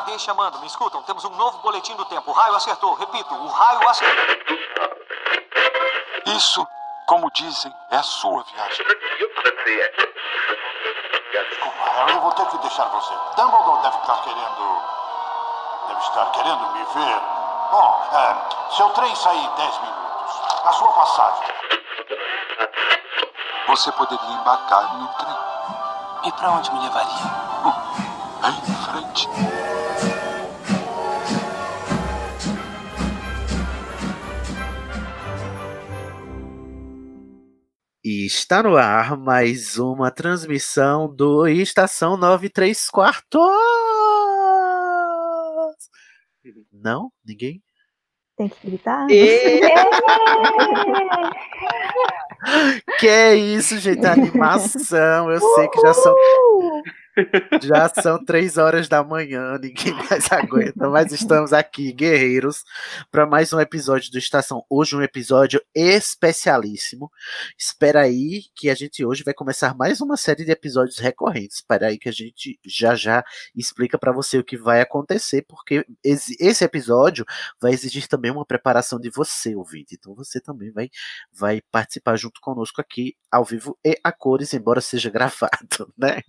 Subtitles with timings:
[0.00, 1.02] Deixa, chamando, me escutam?
[1.02, 2.30] Temos um novo boletim do tempo.
[2.30, 2.94] O raio acertou.
[2.94, 4.36] Repito, o raio acertou.
[6.26, 6.66] Isso,
[7.06, 8.86] como dizem, é a sua viagem.
[11.50, 13.12] Desculpa, eu vou ter que deixar você.
[13.36, 14.82] Dumbledore deve estar querendo.
[15.88, 17.20] Deve estar querendo me ver.
[17.70, 20.40] Bom, é, seu trem sai em 10 minutos.
[20.64, 21.48] A sua passagem.
[23.68, 25.38] Você poderia embarcar em um trem.
[26.24, 27.52] E pra onde me levaria?
[28.42, 29.71] Aí em frente.
[38.04, 43.40] E está no ar mais uma transmissão do Estação 93 Quartos.
[46.72, 47.12] Não?
[47.24, 47.62] Ninguém?
[48.36, 49.06] Tem que gritar?
[52.98, 54.04] Que é isso, gente?
[54.04, 55.30] Animação.
[55.30, 56.14] Eu sei que já são!
[57.62, 62.64] Já são três horas da manhã, ninguém mais aguenta, mas estamos aqui, guerreiros,
[63.10, 64.64] para mais um episódio do Estação.
[64.68, 67.10] Hoje um episódio especialíssimo.
[67.58, 71.56] Espera aí que a gente hoje vai começar mais uma série de episódios recorrentes.
[71.56, 73.22] Espera aí que a gente já já
[73.54, 77.26] explica para você o que vai acontecer, porque esse episódio
[77.60, 79.96] vai exigir também uma preparação de você, ouvinte.
[79.98, 80.88] Então você também vai,
[81.30, 86.22] vai participar junto conosco aqui, ao vivo e a cores, embora seja gravado, né?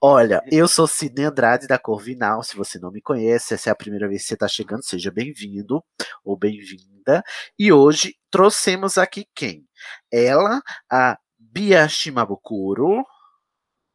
[0.00, 2.42] Olha, eu sou Sidney Andrade da Corvinal.
[2.42, 5.10] Se você não me conhece, essa é a primeira vez que você está chegando, seja
[5.10, 5.82] bem-vindo
[6.24, 7.22] ou bem-vinda.
[7.58, 9.66] E hoje trouxemos aqui quem?
[10.12, 13.04] Ela, a Bia Shimabukuro.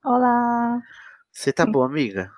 [0.03, 0.81] Olá!
[1.31, 2.31] Você tá boa, amiga?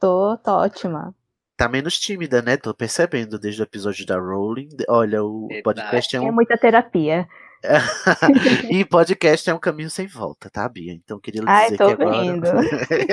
[0.00, 1.14] Tô, tô ótima.
[1.56, 2.56] Tá menos tímida, né?
[2.56, 4.68] Tô percebendo desde o episódio da Rowling.
[4.88, 5.62] Olha, o Verdade.
[5.62, 6.32] podcast é É um.
[6.32, 7.28] muita terapia.
[8.70, 10.92] e podcast é um caminho sem volta, tá, Bia?
[10.92, 12.56] Então queria lhe Ai, dizer tô que agora.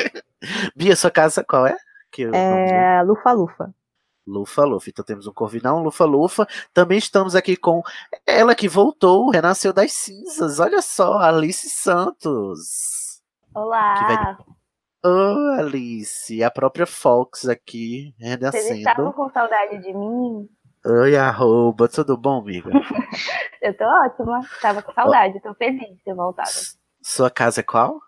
[0.76, 1.78] Bia, sua casa qual é?
[2.12, 2.24] Que.
[2.34, 3.74] É Lufa Lufa.
[4.26, 4.90] Lufa Lufa.
[4.90, 6.48] Então temos um Corvinal, um Lufa Lufa.
[6.74, 7.82] Também estamos aqui com
[8.26, 10.60] ela que voltou, renasceu das cinzas.
[10.60, 13.22] Olha só, Alice Santos.
[13.54, 14.38] Olá!
[15.04, 18.34] Ô, Alice, a própria Fox aqui, Vocês
[18.70, 19.14] estavam renascendo.
[19.14, 20.50] com saudade de mim?
[20.92, 22.72] Oi, arroba, tudo bom, amiga?
[23.62, 24.42] Eu tô ótima.
[24.60, 26.50] Tava com saudade, tô feliz de ter voltado.
[27.00, 28.02] Sua casa é qual?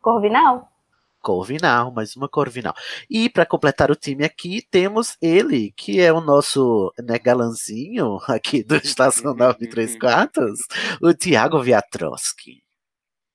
[0.00, 0.72] Corvinal?
[1.20, 2.74] Corvinal, mais uma Corvinal.
[3.10, 8.62] E para completar o time aqui, temos ele, que é o nosso né, galanzinho aqui
[8.62, 10.60] do Estação 93 Quartos,
[11.02, 12.62] o Tiago Viatroski.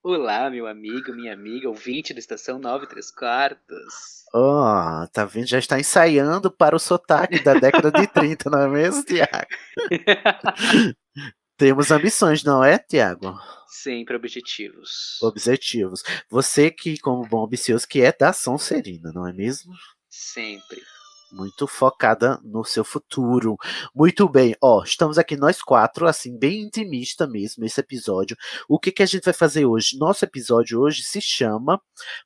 [0.10, 4.24] Olá, meu amigo, minha amiga, ouvinte da Estação 9 3 quartos.
[4.34, 5.48] Ó, tá vendo?
[5.48, 9.48] Já está ensaiando para o sotaque da década de 30, não é mesmo, Tiago?
[11.58, 13.38] Temos ambições, não é, Tiago?
[13.68, 15.22] Sempre objetivos.
[15.22, 16.02] Objetivos.
[16.30, 19.74] Você que, como bom ambicioso, que é da Sonserina, não é mesmo?
[20.10, 20.82] Sempre.
[21.32, 23.58] Muito focada no seu futuro.
[23.94, 28.38] Muito bem, ó, estamos aqui nós quatro, assim, bem intimista mesmo, esse episódio.
[28.68, 29.98] O que que a gente vai fazer hoje?
[29.98, 31.82] Nosso episódio hoje se chama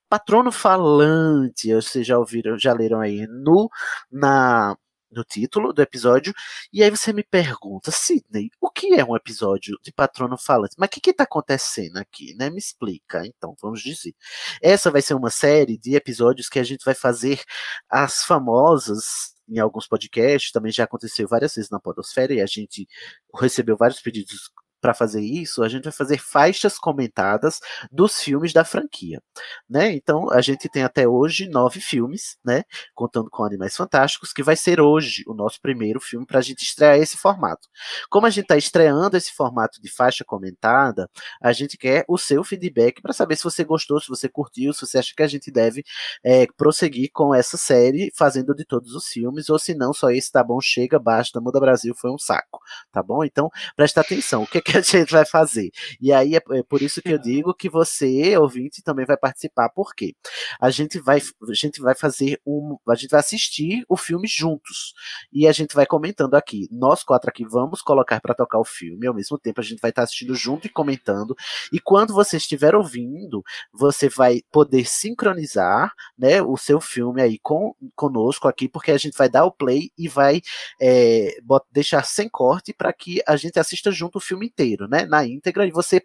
[0.08, 1.74] Patrono Falante.
[1.74, 3.70] Vocês já ouviram, já leram aí no,
[4.12, 4.78] na,
[5.12, 6.34] no título do episódio.
[6.72, 10.76] E aí você me pergunta, Sidney, o que é um episódio de Patrono Falante?
[10.78, 12.50] Mas o que que tá acontecendo aqui, né?
[12.50, 13.26] Me explica.
[13.26, 14.16] Então, vamos dizer.
[14.62, 17.42] Essa vai ser uma série de episódios que a gente vai fazer
[17.90, 22.88] as famosas em alguns podcasts, também já aconteceu várias vezes na Podosfera e a gente
[23.36, 24.50] recebeu vários pedidos
[24.82, 27.60] para fazer isso, a gente vai fazer faixas comentadas
[27.92, 29.22] dos filmes da franquia,
[29.70, 29.94] né?
[29.94, 32.64] Então a gente tem até hoje nove filmes, né?
[32.94, 36.64] Contando com Animais Fantásticos, que vai ser hoje o nosso primeiro filme para a gente
[36.64, 37.68] estrear esse formato.
[38.10, 41.10] Como a gente está estreando esse formato de faixa comentada,
[41.42, 44.82] a gente quer o seu feedback para saber se você gostou, se você curtiu, se
[44.82, 45.84] você acha que a gente deve
[46.24, 50.32] é, prosseguir com essa série, fazendo de todos os filmes, ou se não, só esse
[50.32, 52.60] tá bom, chega, basta, muda Brasil, foi um saco,
[52.92, 53.24] tá bom?
[53.24, 55.72] Então, presta atenção, o que, que a gente vai fazer?
[56.00, 59.70] E aí é, é por isso que eu digo que você, ouvinte, também vai participar,
[59.70, 60.16] por quê?
[60.60, 64.94] A gente vai, a gente vai fazer um, a gente vai assistir o filme juntos,
[65.32, 69.08] e a gente vai comentando aqui, nós quatro aqui vamos colocar para tocar o filme,
[69.08, 71.36] ao mesmo tempo a gente vai estar assistindo junto e comentando,
[71.72, 77.74] e quando você estiver ouvindo, você vai poder sincronizar né, o seu filme aí com,
[77.96, 80.42] conosco aqui, porque a gente vai dar o play e vai
[80.82, 81.38] é,
[81.72, 85.06] deixar sem corte para que a gente assista junto o filme inteiro, né?
[85.06, 86.02] Na íntegra, e você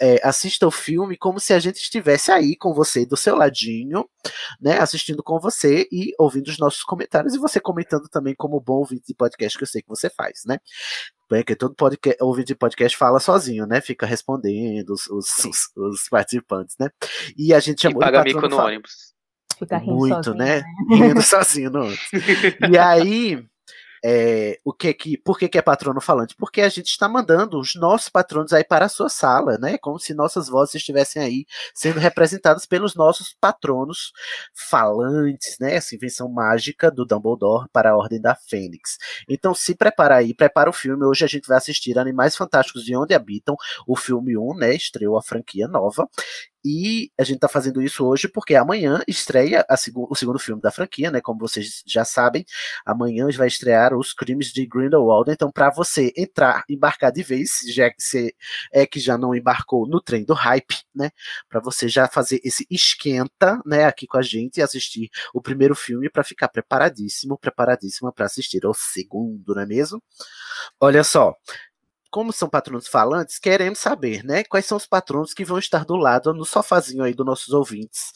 [0.00, 4.08] é, assista o filme como se a gente estivesse aí com você do seu ladinho,
[4.60, 4.78] né?
[4.78, 9.04] Assistindo com você e ouvindo os nossos comentários, e você comentando também como bom ouvinte
[9.08, 10.58] de podcast que eu sei que você faz, né?
[11.30, 13.80] Bem, que todo podcast, ouvinte de podcast fala sozinho, né?
[13.80, 16.90] Fica respondendo os, os, os- os participantes, né?
[17.36, 19.12] E a gente E chamou de paga mico no fa- ônibus.
[19.58, 20.62] Fica rindo Muito, sozinho, né?
[20.90, 22.00] Rindo sozinho no outro.
[22.72, 23.44] E aí,
[24.04, 26.34] é, o que que, por que, que é patrono falante?
[26.36, 29.78] Porque a gente está mandando os nossos patronos aí para a sua sala, né?
[29.78, 34.12] Como se nossas vozes estivessem aí sendo representadas pelos nossos patronos
[34.54, 35.74] falantes, né?
[35.74, 38.98] Essa invenção mágica do Dumbledore para a Ordem da Fênix.
[39.28, 41.04] Então se prepara aí, prepara o filme.
[41.04, 43.56] Hoje a gente vai assistir Animais Fantásticos de Onde Habitam,
[43.86, 44.74] o filme 1, né?
[44.74, 46.08] Estreou a franquia nova.
[46.64, 50.60] E a gente tá fazendo isso hoje porque amanhã estreia a segu o segundo filme
[50.60, 51.20] da franquia, né?
[51.20, 52.44] Como vocês já sabem,
[52.86, 55.30] amanhã vai estrear Os Crimes de Grindelwald.
[55.30, 58.34] Então, para você entrar, embarcar de vez, já que você
[58.72, 61.10] é que já não embarcou no trem do hype, né?
[61.48, 63.84] Para você já fazer esse esquenta, né?
[63.84, 68.64] Aqui com a gente e assistir o primeiro filme para ficar preparadíssimo, preparadíssima para assistir
[68.66, 70.02] o segundo, não é mesmo?
[70.80, 71.34] Olha só,
[72.12, 75.96] como são patronos falantes, queremos saber, né, quais são os patronos que vão estar do
[75.96, 78.12] lado no sofazinho aí dos nossos ouvintes,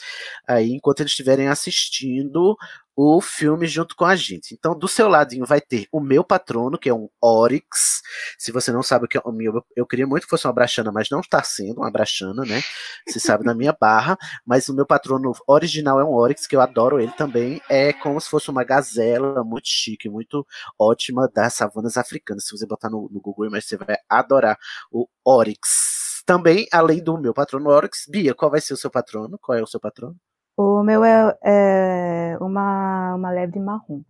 [0.46, 2.56] aí enquanto eles estiverem assistindo
[2.96, 4.54] o filme junto com a gente.
[4.54, 8.00] Então, do seu ladinho vai ter o meu patrono, que é um Oryx.
[8.38, 10.52] Se você não sabe o que é o meu, eu queria muito que fosse uma
[10.54, 12.62] brachana, mas não está sendo uma brachana, né?
[13.06, 14.16] Se sabe na minha barra,
[14.46, 17.60] mas o meu patrono original é um Oryx, que eu adoro ele também.
[17.68, 20.46] É como se fosse uma gazela muito chique, muito
[20.78, 22.46] ótima das savanas africanas.
[22.46, 24.58] Se você botar no, no Google, mas você vai adorar
[24.90, 26.22] o Oryx.
[26.24, 29.38] Também, além do meu patrono Oryx, Bia, qual vai ser o seu patrono?
[29.40, 30.16] Qual é o seu patrono?
[30.56, 34.02] O meu é, é uma, uma lebre marrom.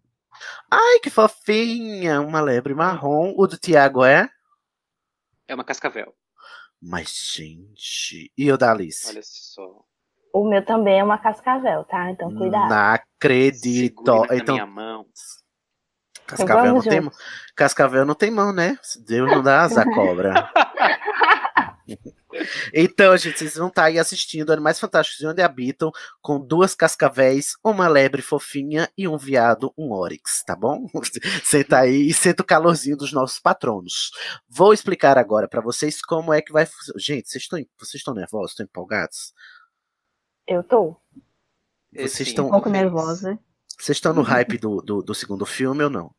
[0.71, 2.21] Ai, que fofinha!
[2.21, 3.35] Uma lebre marrom.
[3.37, 4.29] O do Tiago é?
[5.49, 6.15] É uma cascavel.
[6.81, 8.33] Mas, gente.
[8.37, 9.09] E o da Alice?
[9.09, 9.85] Olha só.
[10.33, 12.11] O meu também é uma cascavel, tá?
[12.11, 12.69] Então cuidado.
[12.69, 14.27] Não acredito.
[14.31, 15.07] Então, minha mão.
[16.27, 17.11] Cascavel não, tem.
[17.55, 18.79] Cascavel não tem mão, né?
[19.07, 20.35] Deus não dá asa à cobra.
[22.75, 25.91] Então, gente, vocês vão estar aí assistindo Animais Fantásticos de Onde Habitam
[26.21, 30.87] com duas cascavéis, uma lebre fofinha e um viado, um oryx, tá bom?
[31.45, 34.11] Senta aí e senta o calorzinho dos nossos patronos.
[34.49, 36.99] Vou explicar agora para vocês como é que vai funcionar.
[37.01, 38.51] Gente, vocês estão, vocês estão nervosos?
[38.53, 39.33] Estão empolgados?
[40.47, 40.97] Eu tô.
[41.93, 43.39] Vocês estão- Um pouco nervosa.
[43.79, 46.15] Vocês estão no hype do, do, do segundo filme ou não?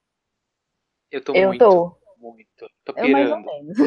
[1.09, 1.96] Eu tô Eu muito, tô.
[2.83, 3.45] Tô Eu mais ou pirando.
[3.45, 3.77] menos.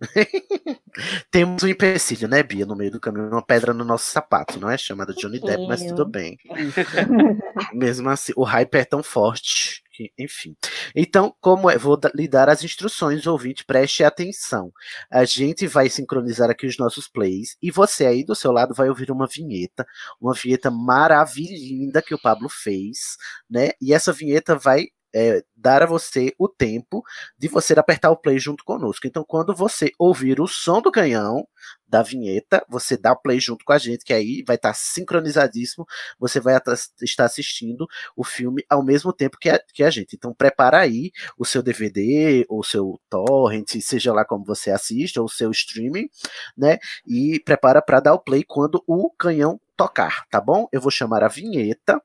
[1.30, 4.70] Temos um empecilho, né, Bia, no meio do caminho, uma pedra no nosso sapato, não
[4.70, 4.76] é?
[4.78, 6.36] Chamada Johnny Depp, mas tudo bem.
[7.74, 10.56] Mesmo assim, o hype é tão forte que, enfim.
[10.94, 14.72] Então, como é, vou lhe dar as instruções, ouvinte, preste atenção.
[15.10, 18.88] A gente vai sincronizar aqui os nossos plays e você aí do seu lado vai
[18.88, 19.86] ouvir uma vinheta,
[20.20, 23.16] uma vinheta maravilhosa que o Pablo fez,
[23.48, 23.70] né?
[23.80, 27.02] E essa vinheta vai é, dar a você o tempo
[27.38, 29.06] de você apertar o play junto conosco.
[29.06, 31.46] Então, quando você ouvir o som do canhão
[31.88, 35.86] da vinheta, você dá o play junto com a gente, que aí vai estar sincronizadíssimo.
[36.18, 36.60] Você vai
[37.00, 40.16] estar assistindo o filme ao mesmo tempo que a, que a gente.
[40.16, 45.28] Então, prepara aí o seu DVD, ou seu torrent, seja lá como você assiste, ou
[45.28, 46.08] seu streaming,
[46.56, 46.78] né?
[47.06, 50.68] E prepara para dar o play quando o canhão tocar, tá bom?
[50.72, 52.00] Eu vou chamar a vinheta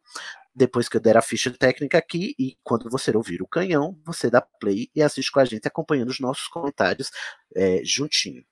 [0.59, 4.29] depois que eu der a ficha técnica aqui, e quando você ouvir o canhão, você
[4.29, 7.09] dá play e assiste com a gente, acompanhando os nossos comentários
[7.55, 8.43] é, juntinho.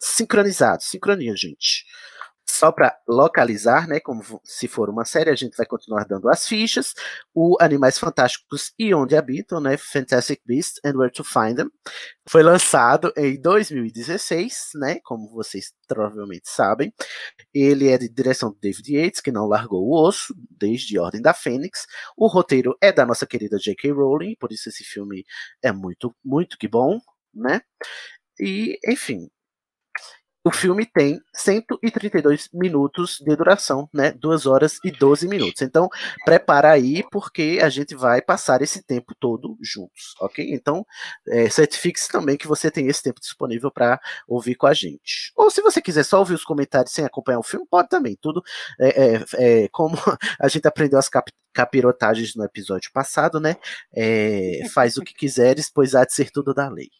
[0.00, 1.84] Sincronizado, sincronia, gente.
[2.48, 6.46] Só para localizar, né, como se for uma série, a gente vai continuar dando as
[6.46, 6.94] fichas.
[7.34, 11.70] O Animais Fantásticos e Onde Habitam, né, Fantastic Beasts and Where to Find Them,
[12.28, 16.92] foi lançado em 2016, né, como vocês provavelmente sabem.
[17.52, 21.34] Ele é de direção do David Yates, que não largou o osso desde Ordem da
[21.34, 21.86] Fênix.
[22.16, 23.90] O roteiro é da nossa querida J.K.
[23.92, 25.24] Rowling, por isso esse filme
[25.62, 26.98] é muito, muito que bom,
[27.34, 27.60] né?
[28.40, 29.28] E, enfim,
[30.46, 34.12] o filme tem 132 minutos de duração, né?
[34.12, 35.60] 2 horas e 12 minutos.
[35.60, 35.88] Então,
[36.24, 40.54] prepara aí, porque a gente vai passar esse tempo todo juntos, ok?
[40.54, 40.86] Então,
[41.26, 45.32] é, certifique-se também que você tem esse tempo disponível para ouvir com a gente.
[45.34, 48.16] Ou se você quiser só ouvir os comentários sem acompanhar o filme, pode também.
[48.22, 48.40] Tudo
[48.78, 49.96] é, é, é, como
[50.38, 53.56] a gente aprendeu as cap capirotagens no episódio passado, né?
[53.92, 56.90] É, faz o que quiseres, pois há de ser tudo da lei.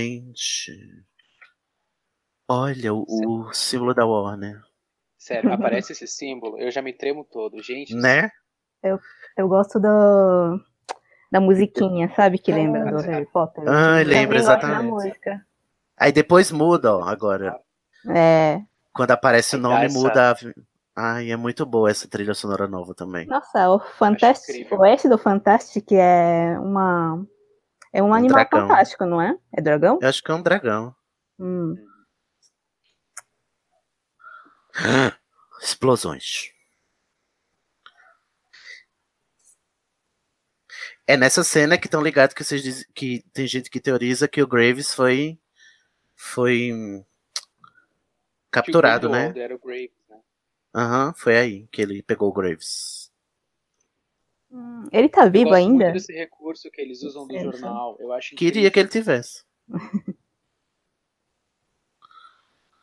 [0.00, 0.72] Gente.
[2.48, 4.60] Olha o, o símbolo da Warner,
[5.18, 7.60] Sério, aparece esse símbolo, eu já me tremo todo.
[7.62, 8.30] Gente, né?
[9.36, 10.60] Eu gosto do,
[11.32, 12.38] da musiquinha, sabe?
[12.38, 13.64] Que lembra do Harry Potter.
[13.64, 14.90] Gosto da exatamente.
[14.90, 15.46] música.
[15.96, 17.58] Aí depois muda, ó, agora.
[18.14, 18.60] É.
[18.94, 20.32] Quando aparece o nome, Essa- muda.
[20.32, 20.36] a-
[20.98, 23.26] Ai, é muito boa essa trilha sonora nova também.
[23.26, 24.52] Nossa, o Fantástico.
[24.52, 24.78] incrível.
[24.78, 27.26] O S do Fantástico é uma.
[27.96, 28.68] É um, Um animal dragão.
[28.68, 29.34] fantástico, não é?
[29.50, 29.98] É dragão?
[30.02, 30.94] Eu acho que é um dragão.
[31.38, 31.74] Hum.
[35.62, 36.52] Explosões.
[41.06, 44.42] É nessa cena que estão ligados que vocês dizem que tem gente que teoriza que
[44.42, 45.38] o Graves foi
[46.14, 47.02] foi hum,
[48.50, 49.30] capturado, né?
[49.30, 50.20] O Graves, né?
[50.74, 53.05] Aham, foi aí que ele pegou o Graves.
[54.92, 55.84] Ele tá Eu vivo gosto ainda?
[55.84, 57.96] muito desse recurso que eles usam do jornal.
[58.00, 59.44] Eu acho Queria que ele tivesse.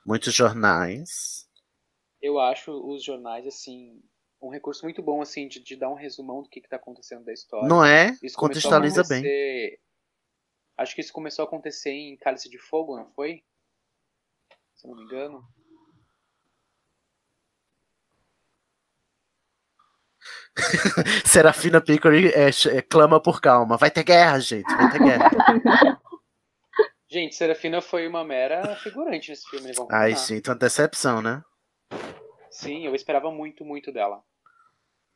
[0.05, 1.47] Muitos jornais.
[2.21, 4.01] Eu acho os jornais, assim,
[4.41, 7.23] um recurso muito bom, assim, de, de dar um resumão do que, que tá acontecendo
[7.23, 7.67] da história.
[7.67, 8.11] Não é?
[8.21, 9.19] Isso começou a Contextualiza bem.
[9.19, 9.79] acontecer-
[10.75, 13.43] Acho que isso começou a acontecer em Cálice de Fogo, não foi?
[14.75, 15.47] Se eu não me engano.
[21.25, 23.77] Serafina Piccoli é, é, clama por calma.
[23.77, 24.73] Vai ter guerra, gente.
[24.75, 25.31] Vai ter guerra.
[27.13, 31.43] Gente, Serafina foi uma mera figurante nesse filme, Ai, gente, uma decepção, né?
[32.49, 34.23] Sim, eu esperava muito, muito dela.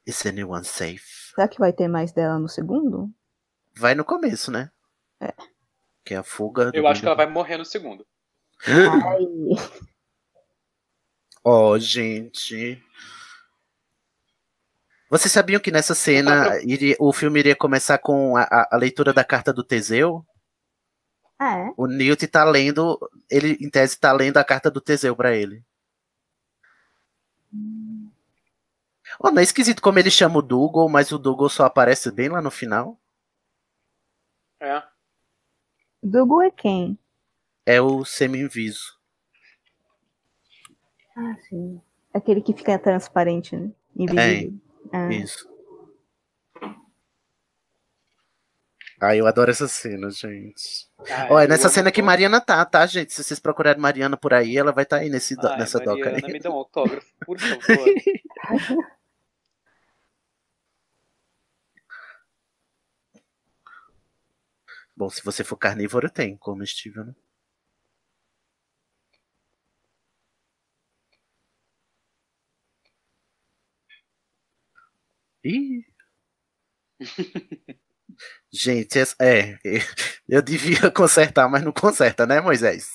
[0.06, 1.34] Is anyone safe?
[1.34, 3.12] Será que vai ter mais dela no segundo?
[3.76, 4.70] Vai no começo, né?
[5.20, 5.34] É.
[6.06, 6.70] Que é a fuga.
[6.72, 8.06] Eu acho que ela vai morrer no segundo.
[8.64, 9.26] Ai.
[11.44, 12.80] Ó, gente.
[15.10, 19.14] Vocês sabiam que nessa cena iria- o filme iria começar com a, a- a leitura
[19.14, 20.26] da carta do Teseu?
[21.40, 21.74] Ah, é?
[21.78, 23.00] O Newt tá lendo,
[23.30, 25.64] ele em tese tá lendo a carta do Teseu pra ele.
[29.20, 32.28] Oh, não é esquisito como ele chama o Dougal, mas o Dougal só aparece bem
[32.30, 33.00] lá no final.
[34.60, 34.84] É.
[36.04, 36.98] Dougal é quem?
[37.66, 38.98] É o semi-inviso.
[41.16, 41.82] Ah, sim.
[42.14, 43.72] Aquele que fica transparente, né?
[43.96, 44.60] Invisível.
[44.92, 45.10] Ah.
[45.14, 45.48] Isso.
[49.00, 50.88] Ai, eu adoro essa cena, gente.
[51.10, 53.14] Ah, Olha, eu nessa amo cena que Mariana tá, tá, gente?
[53.14, 56.26] Se vocês procurarem Mariana por aí, ela vai estar aí nesse, Ai, nessa doca Mariana,
[56.28, 56.34] aí.
[56.34, 57.60] me dá um autógrafo, por favor.
[64.96, 67.14] Bom, se você for carnívoro, tem comestível, né?
[75.48, 75.84] Ih.
[78.52, 79.58] Gente, essa- é,
[80.28, 82.90] eu devia consertar, mas não conserta, né, Moisés?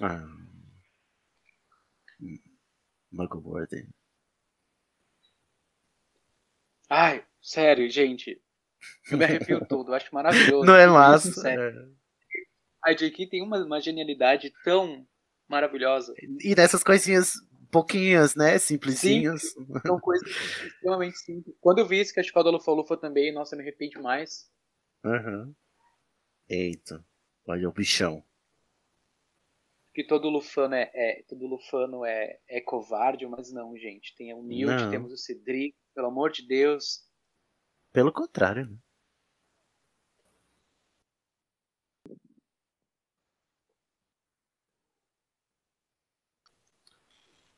[0.00, 0.26] Ah.
[6.88, 8.40] Ai, sério, gente.
[9.10, 10.64] Eu me arrepio todo, eu acho maravilhoso.
[10.64, 11.32] Não é massa?
[11.32, 11.96] sério.
[12.84, 13.26] A J.K.
[13.28, 15.06] tem uma, uma genialidade tão
[15.48, 16.14] maravilhosa.
[16.42, 17.34] E nessas coisinhas
[17.70, 18.58] pouquinhas, né?
[18.58, 19.42] Simplesinhas.
[19.86, 20.28] São coisas
[20.64, 21.56] extremamente simples.
[21.60, 24.50] Quando eu vi esse Cachecol da Lufa Lufa também, nossa, me arrepende mais.
[25.04, 25.54] Uhum.
[26.48, 27.04] Eita,
[27.46, 28.22] olha o bichão.
[29.92, 34.14] Que todo Lufano é, é- todo Lufano é, é covarde, mas não, gente.
[34.14, 34.90] Tem o Newt, Não.
[34.90, 37.00] temos o Cedric, pelo amor de Deus.
[37.92, 38.66] Pelo contrário.
[38.66, 38.76] né?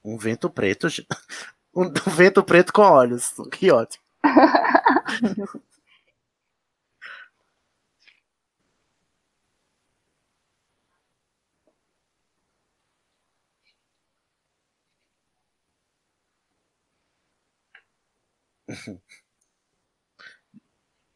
[0.09, 0.89] Um vento preto.
[1.75, 3.35] Um, vento preto com olhos.
[3.53, 4.03] Que ótimo.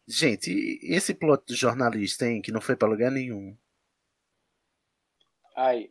[0.06, 2.40] Gente, esse plot do jornalista, hein?
[2.40, 3.56] Que não foi pra lugar nenhum.
[5.56, 5.90] Ai.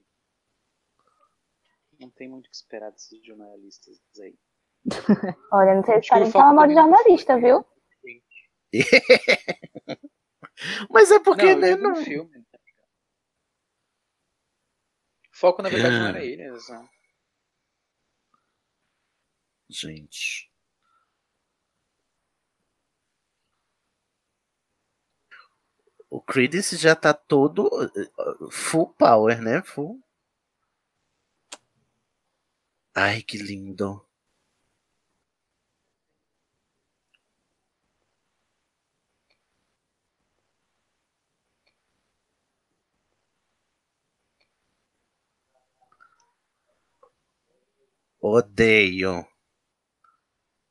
[2.02, 4.36] Não tem muito o que esperar desses jornalistas aí.
[5.54, 7.64] Olha, não sei se podem falar mal de jornalista, viu?
[10.90, 11.72] Mas é porque, não, né?
[11.72, 12.04] eu digo no Não...
[12.04, 12.32] filme.
[12.38, 12.44] né?
[15.32, 16.10] O foco, na verdade, não Ah.
[16.10, 16.90] era eles, né?
[19.70, 20.52] Gente.
[26.10, 29.62] O Creedence já tá todo uh, full power, né?
[29.64, 30.02] Full.
[32.96, 34.08] Ai, que lindo.
[48.22, 49.26] Odeio.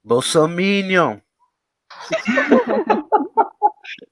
[0.02, 1.22] Bolsominion.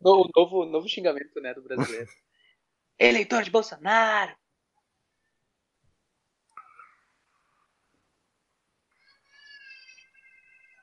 [0.02, 2.08] O novo, novo xingamento, né, do brasileiro.
[2.98, 4.34] Eleitor de Bolsonaro!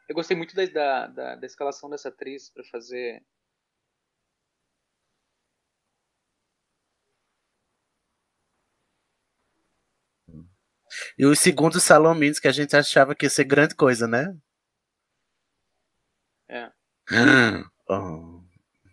[0.08, 3.24] Eu gostei muito da, da, da, da escalação dessa atriz pra fazer.
[11.18, 14.36] E os segundos Salomins que a gente achava que ia ser grande coisa, né?
[16.48, 16.72] É.
[17.88, 18.42] Oh,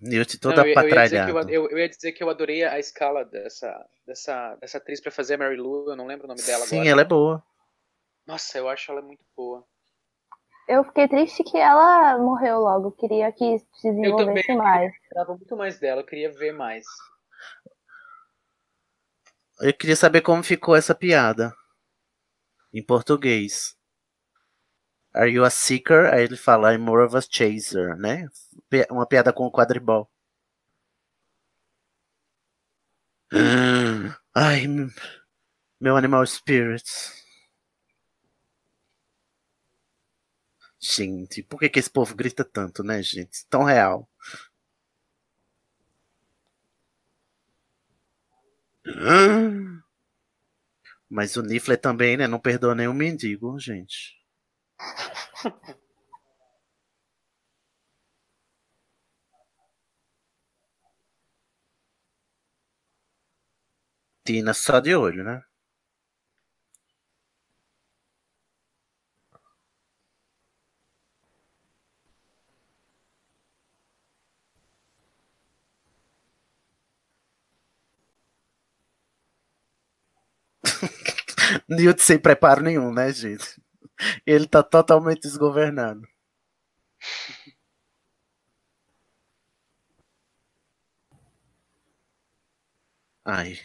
[0.02, 1.50] Newt Não, toda eu, eu, ia dizer que patralhada.
[1.50, 5.10] eu, eu, eu ia dizer que eu adorei a escala dessa, dessa, dessa atriz pra
[5.10, 6.90] fazer a Mary Lou, eu não lembro o nome dela Sim, agora.
[6.90, 7.42] ela é boa.
[8.26, 9.66] Nossa, eu acho ela muito boa.
[10.72, 12.92] Eu fiquei triste que ela morreu logo.
[12.92, 14.90] Queria que se Eu desenvolvesse mais.
[14.94, 16.86] esperava muito mais dela, eu queria ver mais.
[19.60, 21.54] Eu queria saber como ficou essa piada.
[22.72, 23.76] Em português.
[25.12, 26.10] Are you a seeker?
[26.10, 28.26] Aí ele fala, I'm more of a chaser, né?
[28.90, 30.10] Uma piada com o quadribol.
[34.34, 34.66] Ai,
[35.78, 37.21] meu animal spirit.
[40.82, 43.46] Gente, por que, que esse povo grita tanto, né, gente?
[43.48, 44.08] Tão real.
[51.08, 52.26] Mas o Niffler também, né?
[52.26, 54.16] Não perdoa nenhum mendigo, gente.
[64.24, 65.42] Tina só de olho, né?
[81.68, 83.60] Newt sem preparo nenhum, né, gente?
[84.26, 86.02] Ele tá totalmente desgovernado.
[93.24, 93.58] Ai.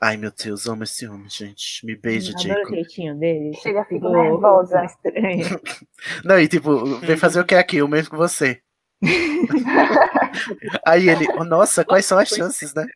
[0.00, 1.84] Ai, meu Deus, amo esse homem, gente.
[1.84, 2.74] Me beija, Adoro o Jacob.
[2.74, 3.54] jeitinho dele.
[3.54, 4.84] Chega, fico Ficou nervosa.
[4.86, 5.60] Estranho.
[6.24, 7.80] Não, e tipo, vem fazer o que aqui?
[7.82, 8.60] O mesmo que você.
[10.86, 12.86] Aí ele, oh, nossa, quais são as chances, né?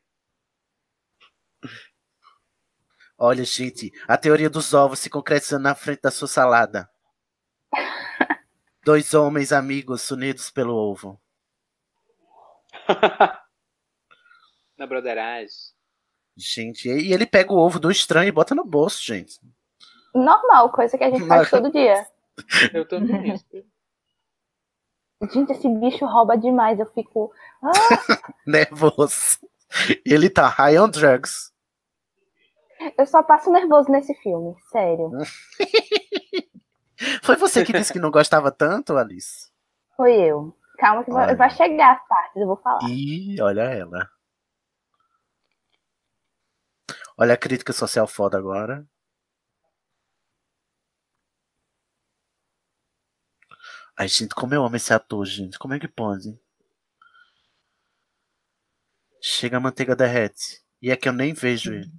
[3.18, 6.88] Olha, gente, a teoria dos ovos se concretizando na frente da sua salada.
[8.84, 11.20] Dois homens amigos unidos pelo ovo.
[14.78, 15.50] Na broderagem.
[16.36, 19.40] Gente, e ele pega o ovo do estranho e bota no bolso, gente.
[20.14, 22.06] Normal, coisa que a gente faz todo dia.
[22.72, 23.36] Eu também.
[25.32, 26.78] Gente, esse bicho rouba demais.
[26.78, 27.32] Eu fico.
[27.60, 27.72] Ah,
[28.46, 29.40] Nervoso.
[30.06, 31.52] Ele tá high on drugs.
[32.96, 35.10] Eu só passo nervoso nesse filme, sério.
[37.22, 39.50] Foi você que disse que não gostava tanto, Alice?
[39.96, 40.56] Foi eu.
[40.78, 42.88] Calma que vai, vai chegar as partes, eu vou falar.
[42.88, 44.08] Ih, olha ela.
[47.16, 48.86] Olha a crítica social foda agora.
[53.96, 55.58] Ai, gente, como eu amo esse ator, gente.
[55.58, 56.38] Como é que pode?
[59.20, 60.62] Chega a manteiga derrete.
[60.80, 61.90] E é que eu nem vejo ele.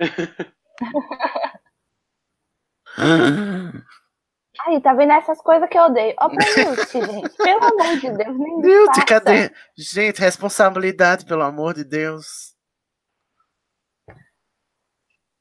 [4.60, 6.14] Aí, tá vendo essas coisas que eu odeio?
[6.18, 7.36] Ó, Newt, gente.
[7.36, 9.04] Pelo amor de Deus, nem disfarça.
[9.04, 9.52] cadê?
[9.76, 12.56] Gente, responsabilidade, pelo amor de Deus.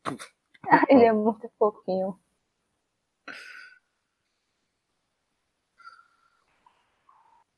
[0.90, 2.20] Ele é muito fofinho.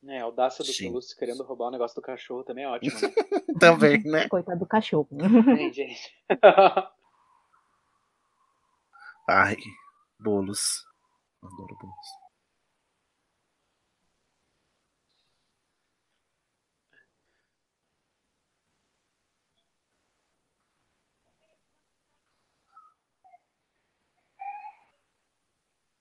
[0.07, 0.73] É, a audácia do.
[0.73, 3.09] Toulouse querendo roubar o negócio do cachorro também é ótimo, né?
[3.59, 4.27] Também, né?
[4.29, 5.07] Coitado do cachorro.
[5.11, 6.13] Hein, gente?
[9.29, 9.57] Ai,
[10.19, 10.85] bolos.
[11.43, 12.07] Adoro bolos.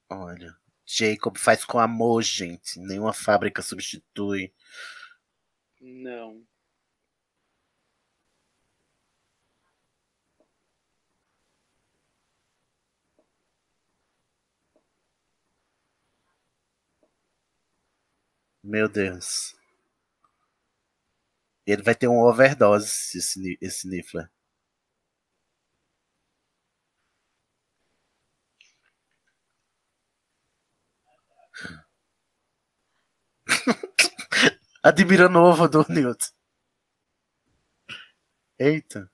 [0.09, 2.79] Olha, Jacob faz com amor, gente.
[2.81, 4.53] Nenhuma fábrica substitui.
[5.81, 6.45] Não.
[18.63, 19.57] Meu Deus.
[21.67, 23.89] Ele vai ter um overdose, esse, esse.
[34.83, 36.33] Admirando o ovo do Newt.
[38.59, 39.11] Eita.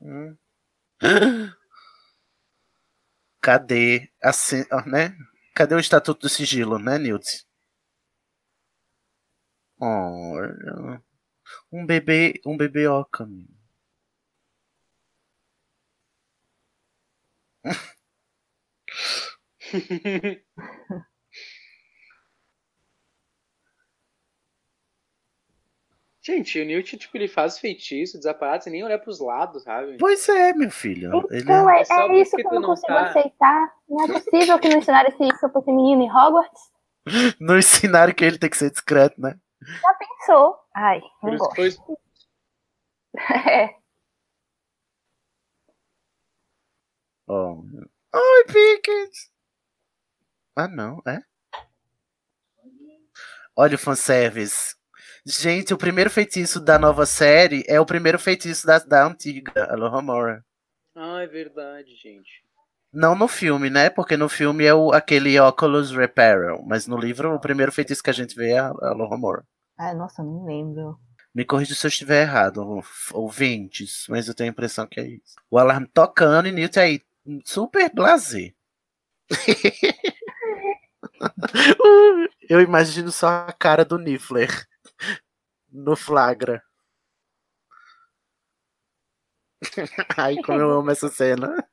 [0.00, 0.38] Hum.
[3.40, 4.32] Cadê a
[4.86, 5.14] né?
[5.54, 7.44] Cadê o estatuto do sigilo, né, Newt?
[9.78, 11.02] Olha,
[11.72, 13.28] um bebê, um bebê oca.
[26.26, 29.98] Gente, o Newt, tipo, ele faz feitiço, desaparece, nem olha pros lados, sabe?
[29.98, 31.12] Pois é, meu filho.
[31.30, 33.74] Ele Então é, Só é isso porque que eu não consigo tá- aceitar.
[33.86, 36.62] Não é possível que não ensinaram esse isso pra esse menino em Hogwarts.
[37.38, 39.38] não ensinaram que ele tem que ser discreto, né?
[39.82, 40.58] Já pensou?
[40.74, 41.56] Ai, Por não isso gosto.
[41.56, 41.70] foi
[43.50, 43.76] É.
[47.28, 47.56] Ó.
[48.14, 49.33] Oi, Pickett!
[50.56, 51.20] Ah, não, é?
[53.56, 54.74] Olha o fanservice.
[55.26, 60.44] Gente, o primeiro feitiço da nova série é o primeiro feitiço da, da antiga, Alohomora.
[60.94, 62.44] Ah, é verdade, gente.
[62.92, 63.90] Não no filme, né?
[63.90, 66.62] Porque no filme é o, aquele Oculus Reparo.
[66.64, 69.44] Mas no livro, o primeiro feitiço que a gente vê é a Alohomora.
[69.76, 70.98] Ah, nossa, nem lembro.
[71.34, 72.80] Me corrija se eu estiver errado,
[73.12, 75.34] ouvintes, mas eu tenho a impressão que é isso.
[75.50, 77.02] O alarme tocando e Newt aí,
[77.44, 78.54] super blazer.
[82.48, 84.48] eu imagino só a cara do Niffler
[85.72, 86.62] no flagra.
[90.16, 91.64] Ai, como eu amo essa cena.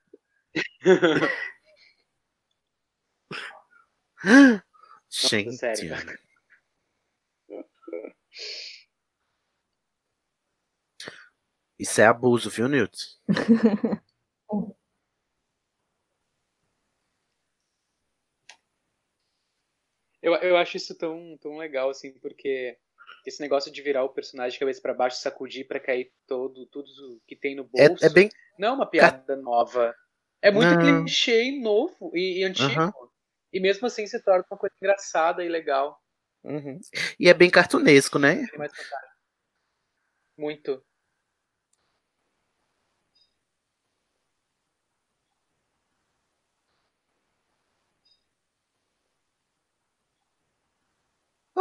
[5.09, 5.57] Gente.
[5.57, 5.95] sério.
[11.79, 12.97] Isso é abuso, viu, Newt?
[20.21, 22.77] Eu, eu acho isso tão, tão legal, assim, porque
[23.25, 27.21] esse negócio de virar o personagem de cabeça pra baixo, sacudir pra cair todo, tudo
[27.27, 28.05] que tem no É, bolso.
[28.05, 28.29] é bem.
[28.57, 29.95] Não é uma piada nova.
[30.41, 31.03] É muito Não.
[31.03, 32.71] clichê novo e, e antigo.
[32.71, 32.91] Aham.
[33.53, 35.99] E mesmo assim se torna uma coisa engraçada e legal.
[36.43, 36.79] Uhum.
[37.19, 38.45] E é bem cartunesco, né?
[38.53, 38.67] É.
[40.38, 40.84] Muito.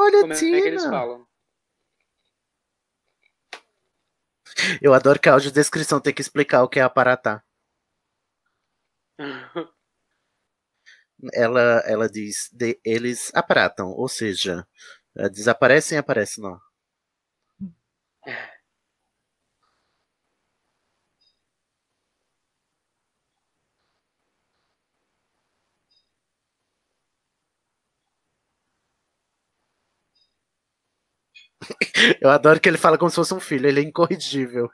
[0.01, 0.91] Olha, Como é que eles Tina!
[0.91, 1.27] falam?
[4.83, 7.45] Eu adoro que a audiodescrição tem que explicar o que é aparatar.
[11.35, 14.67] Ela, ela diz, de- eles aparatam, ou seja,
[15.17, 16.59] eh, desaparecem e aparecem não.
[32.21, 34.71] Eu adoro que ele fala como se fosse um filho, ele é incorrigível.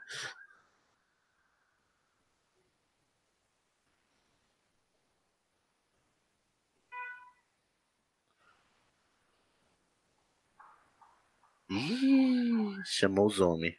[12.85, 13.75] Chamou os homens.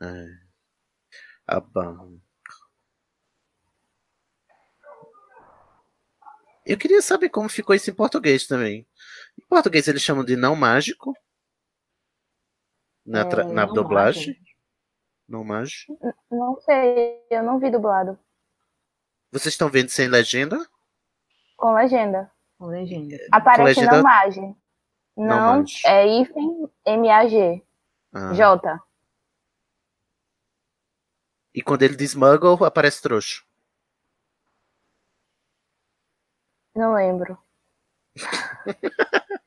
[0.00, 0.37] É.
[6.66, 8.86] Eu queria saber como ficou isso em português também.
[9.40, 11.14] Em português eles chamam de não mágico.
[13.06, 14.38] Na, tra- É, na não dublagem.
[15.26, 15.98] Não mágico.
[16.30, 18.18] Não sei, eu não vi dublado.
[19.30, 20.58] Vocês estão vendo sem legenda?
[21.56, 22.30] Com legenda.
[22.58, 23.16] Com legenda.
[23.32, 24.40] Aparece legenda- não mage.
[25.16, 25.86] Não, mage.
[25.86, 27.62] é hífen M-A-G.
[28.12, 28.32] Ah.
[28.34, 28.80] J.
[31.54, 33.42] E quando ele diz muggle, aparece trouxa.
[36.74, 37.36] Não lembro.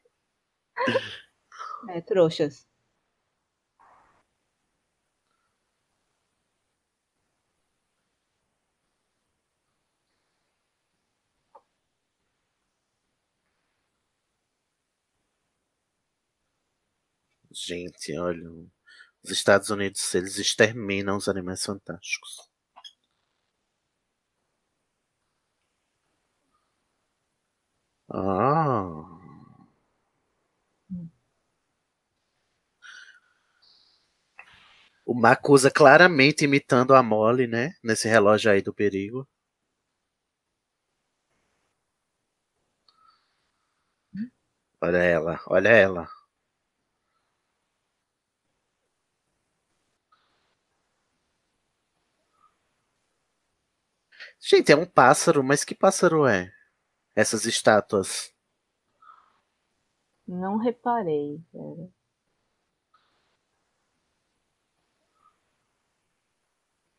[1.89, 2.67] É, trouxas.
[17.51, 18.49] Gente, olha.
[19.23, 22.37] Os Estados Unidos, eles exterminam os animais fantásticos.
[28.09, 29.21] Ah.
[35.05, 37.73] O Macusa claramente imitando a Molly, né?
[37.83, 39.27] Nesse relógio aí do perigo.
[44.81, 46.20] Olha ela, olha ela.
[54.51, 56.51] Gente, é um pássaro, mas que pássaro é?
[57.15, 58.33] Essas estátuas.
[60.27, 61.39] Não reparei.
[61.51, 61.87] Pera.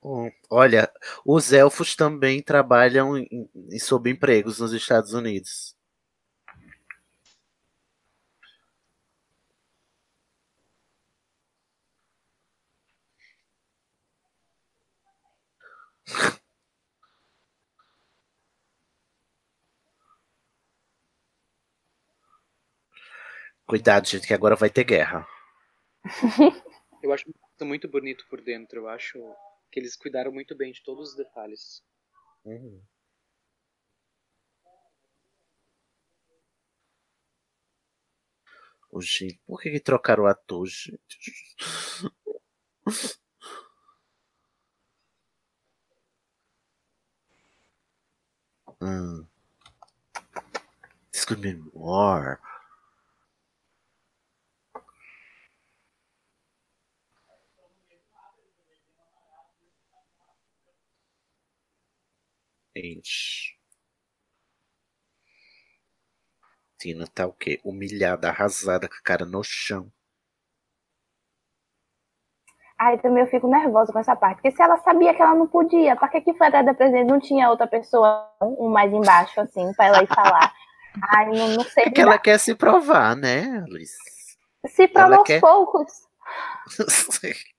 [0.02, 0.90] Hum, Olha,
[1.24, 5.74] os elfos também trabalham em, em subempregos nos Estados Unidos.
[23.72, 25.26] Cuidado, gente, que agora vai ter guerra.
[27.02, 27.24] Eu acho
[27.62, 28.80] muito bonito por dentro.
[28.80, 29.18] Eu acho
[29.70, 31.82] que eles cuidaram muito bem de todos os detalhes.
[32.44, 32.82] Uhum.
[38.90, 41.32] Ô, gente, por que, que trocaram o ator, gente?
[48.82, 49.26] Hum.
[51.10, 52.38] This could be more.
[62.74, 63.58] Gente.
[66.78, 67.60] Tina tá o quê?
[67.64, 69.90] Humilhada, arrasada, com a cara no chão.
[72.78, 74.36] Aí também eu fico nervosa com essa parte.
[74.36, 77.08] Porque se ela sabia que ela não podia, pra que que foi atrás da presidente?
[77.08, 80.52] Não tinha outra pessoa, um mais embaixo, assim, pra ela ir falar.
[81.14, 81.84] Ai, não, não sei.
[81.84, 83.96] É que ela quer se provar, né, Alice?
[84.66, 85.92] Se prova ela aos quer- poucos.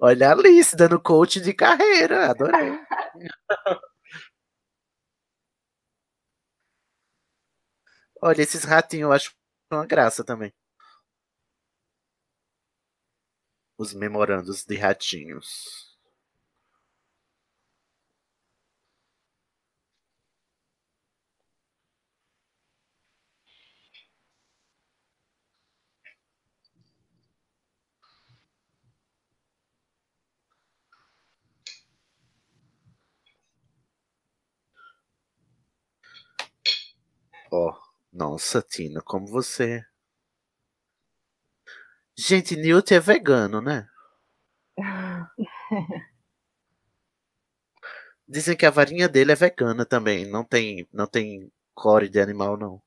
[0.00, 2.78] Olha a Alice dando coach de carreira, adorei.
[8.22, 9.34] Olha, esses ratinhos eu acho
[9.70, 10.52] uma graça também.
[13.76, 15.98] Os memorandos de ratinhos.
[37.50, 37.79] Ó,
[38.12, 39.84] nossa, Tina, como você.
[42.16, 43.88] Gente, Newt é vegano, né?
[48.26, 50.24] Dizem que a varinha dele é vegana também.
[50.26, 52.80] Não tem, não tem core de animal, não.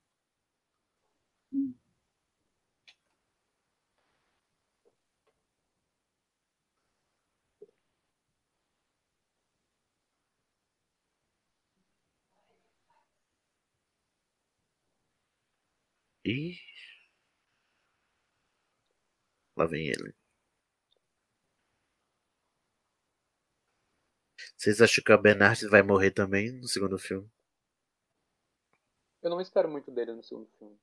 [16.25, 16.57] Ih.
[19.55, 20.13] Lá vem ele.
[24.57, 27.29] Vocês acham que a Bernard vai morrer também no segundo filme?
[29.21, 30.77] Eu não espero muito dele no segundo filme.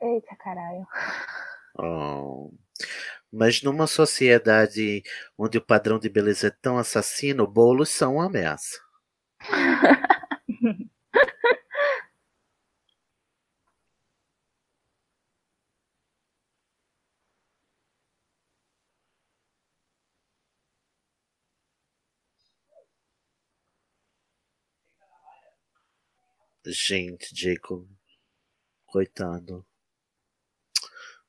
[0.00, 0.86] Eita, caralho.
[1.76, 2.52] Oh.
[3.32, 5.02] Mas numa sociedade
[5.36, 8.78] onde o padrão de beleza é tão assassino, bolos são uma ameaça.
[26.70, 27.88] Gente, Jacob.
[28.86, 29.66] Coitado.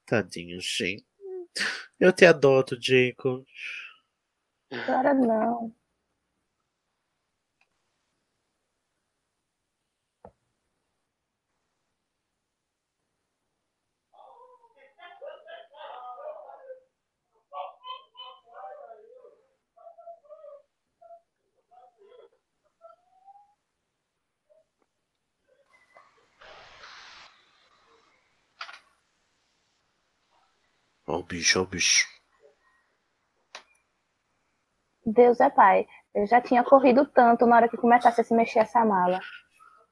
[0.05, 1.05] Tadinho, gente.
[1.99, 3.45] Eu te adoto, Jacob.
[4.71, 5.73] Agora não.
[31.19, 32.07] Ó o bicho, ó o bicho.
[35.05, 35.85] Deus é pai.
[36.15, 39.19] Eu já tinha corrido tanto na hora que começasse a se mexer essa mala.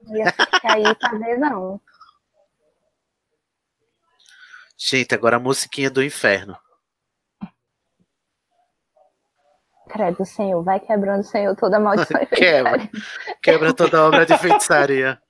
[0.01, 0.83] Não ia ficar aí
[1.19, 1.81] ver, não.
[4.77, 6.57] Gente, agora a musiquinha do inferno.
[9.89, 12.25] Credo, Senhor, vai quebrando, Senhor, toda maldição.
[12.27, 12.89] Quebra.
[13.41, 15.21] Quebra toda obra de feitiçaria.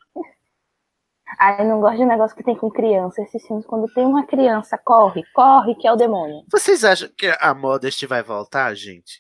[1.40, 3.22] Ai, não gosto de negócio que tem com criança.
[3.22, 6.44] Esses filmes, quando tem uma criança, corre, corre, que é o demônio.
[6.52, 9.20] Vocês acham que a Modest vai voltar, gente?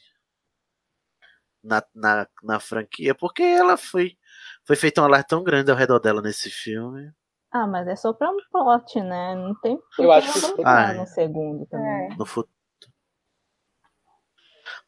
[1.63, 3.13] Na, na, na franquia?
[3.13, 4.17] Porque ela foi
[4.65, 7.12] Foi feito um alarde tão grande ao redor dela nesse filme.
[7.52, 9.36] Ah, mas é só pra um plot, né?
[9.36, 10.98] Não tem Eu acho que isso- Ah, é.
[10.98, 12.10] no segundo também.
[12.17, 12.54] No futuro.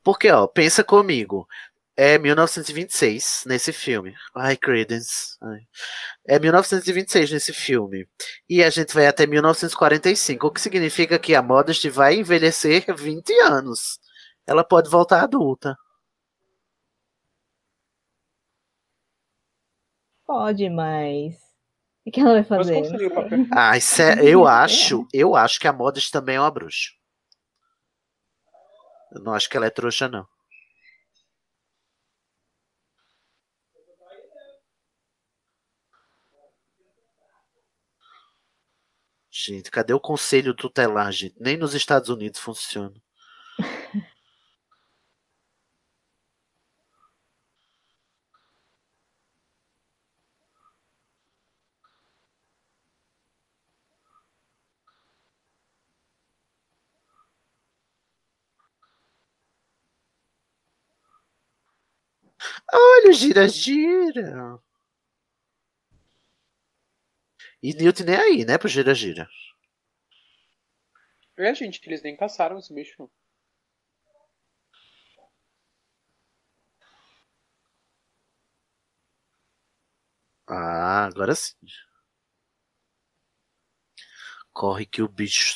[0.03, 1.47] Porque, ó, pensa comigo.
[2.01, 4.15] É 1926 nesse filme.
[4.33, 5.35] Ai, Credence.
[5.41, 5.59] Ai.
[6.25, 8.07] É 1926 nesse filme.
[8.49, 10.47] E a gente vai até 1945.
[10.47, 13.99] O que significa que a Modesty vai envelhecer 20 anos.
[14.47, 15.75] Ela pode voltar adulta.
[20.25, 21.35] Pode, mas.
[22.05, 22.81] O que ela vai fazer?
[23.51, 26.91] Ah, isso é- eu acho, eu acho que a Modesty também é uma bruxa.
[29.11, 30.25] Eu não acho que ela é trouxa, não.
[39.31, 41.35] Gente, cadê o conselho tutelar, gente?
[41.39, 42.93] Nem nos Estados Unidos funciona.
[62.73, 64.59] Olha o gira-gira.
[67.61, 69.27] E Newt nem aí, né, pro gira-gira.
[71.37, 73.09] É, gente, eles nem caçaram esse bicho.
[80.47, 81.55] Ah, agora sim.
[84.53, 85.55] Corre que o bicho.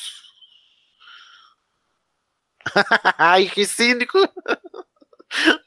[3.18, 4.18] Ai, que cínico!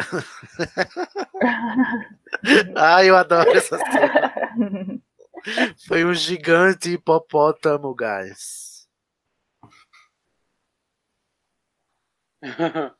[2.76, 4.32] Ai, eu adoro essa cena.
[5.86, 8.88] Foi um gigante hipopótamo, guys.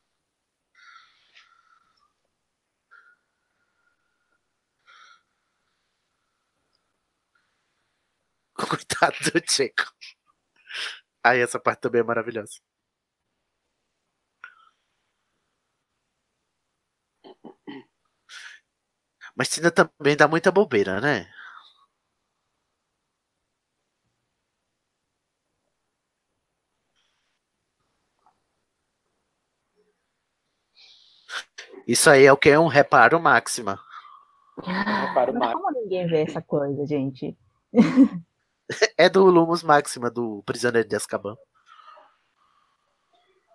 [8.54, 9.94] Coitado do Jacob.
[11.24, 12.60] Ai, essa parte também é maravilhosa.
[19.36, 21.28] Mas Tina também dá muita bobeira, né?
[31.86, 32.56] Isso aí é o que?
[32.56, 33.80] Um reparo máxima.
[34.62, 35.62] Reparo Mas máximo.
[35.62, 37.36] como ninguém vê essa coisa, gente?
[38.96, 41.36] É do Lumos Máxima, do Prisioneiro de Azkaban.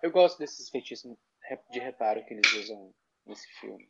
[0.02, 1.16] Eu gosto desses feitiços
[1.70, 2.92] de reparo que eles usam
[3.24, 3.88] nesse filme.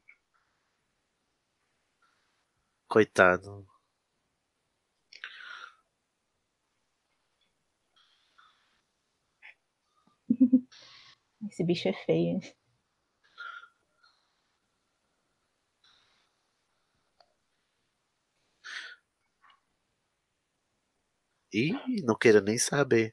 [2.88, 3.66] Coitado.
[11.50, 12.40] Esse bicho é feio.
[21.52, 23.12] Ih, não quero nem saber.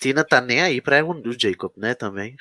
[0.00, 2.34] Tina tá nem aí pra o o Jacob, né, também.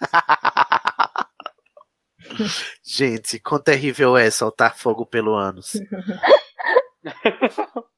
[2.84, 5.72] Gente, quão terrível é soltar fogo pelo ânus.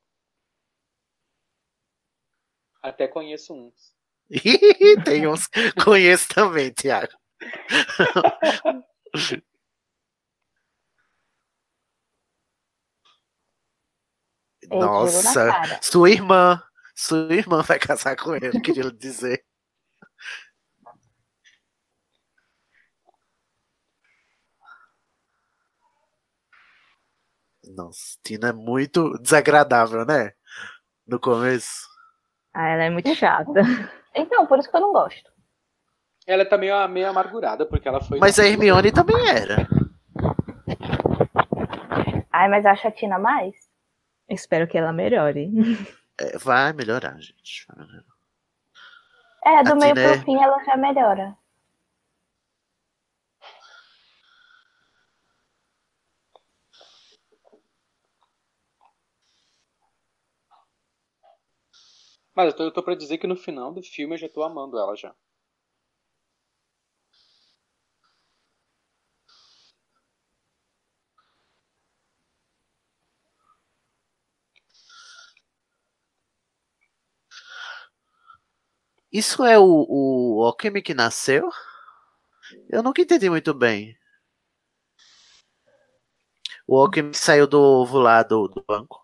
[2.83, 3.93] Até conheço uns.
[5.05, 5.49] Tem uns.
[5.85, 7.13] Conheço também, Thiago.
[14.71, 15.51] Nossa,
[15.81, 16.63] sua irmã.
[16.95, 19.45] Sua irmã vai casar com ele, queria dizer.
[27.65, 30.33] Nossa, Tina é muito desagradável, né?
[31.07, 31.89] No começo.
[32.53, 33.51] Ah, ela é muito chata.
[34.15, 35.34] Então, por isso que eu não gosto.
[36.27, 38.19] Ela é também meio amargurada, porque ela foi.
[38.19, 39.69] Mas a Hermione também era.
[42.33, 43.55] Ai, mas a Tina mais.
[44.29, 45.51] Espero que ela melhore.
[46.19, 47.67] É, vai melhorar, gente.
[49.45, 51.37] É, do a meio Tina pro é- fim ela já melhora.
[62.35, 64.43] Mas eu tô, eu tô pra dizer que no final do filme eu já tô
[64.43, 65.15] amando ela já.
[79.15, 81.49] Isso é o, o Okami que nasceu?
[82.69, 83.97] Eu nunca entendi muito bem.
[86.67, 89.01] O Okami que saiu do ovo lá do, do banco.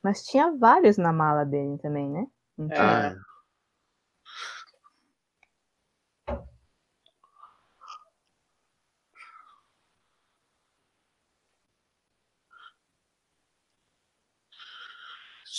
[0.00, 2.24] Mas tinha vários na mala dele também, né?
[2.56, 3.16] Não É.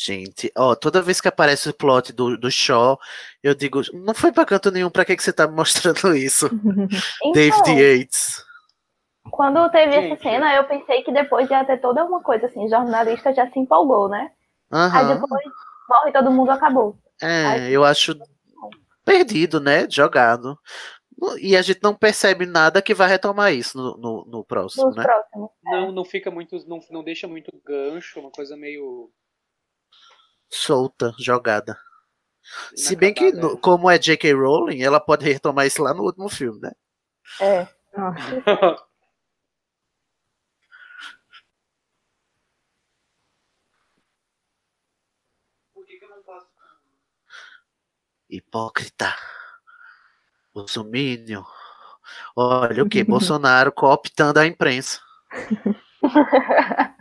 [0.06, 3.00] Gente, ó, toda vez que aparece o plot do, do Shaw,
[3.42, 6.48] eu digo, não foi pra canto nenhum, pra que, que você tá me mostrando isso?
[7.34, 8.44] David Então, Yates.
[9.32, 10.22] quando teve essa Gente.
[10.22, 14.08] cena, eu pensei que depois ia ter toda uma coisa assim, jornalista já se empolgou,
[14.08, 14.32] né?
[14.72, 15.16] Aí Aham.
[15.16, 15.44] depois
[15.90, 16.96] morre todo mundo, acabou.
[17.20, 18.16] É, Ai, eu acho
[19.04, 19.88] perdido, né?
[19.90, 20.56] Jogado.
[21.40, 24.96] E a gente não percebe nada que vai retomar isso no, no, no próximo, Nos
[24.98, 25.04] né?
[25.04, 25.50] próximos.
[25.64, 26.58] Não, não fica muito.
[26.68, 29.10] Não, não deixa muito gancho, uma coisa meio.
[30.56, 31.78] Solta, jogada.
[32.76, 34.34] Se bem que, no- como é J.K.
[34.34, 36.72] Rowling, ela pode retomar isso lá no último filme, né?
[37.42, 37.68] É.
[48.30, 49.14] Hipócrita.
[50.54, 51.44] Bolsominion.
[52.36, 53.04] Olha o que?
[53.06, 55.00] Bolsonaro cooptando a imprensa.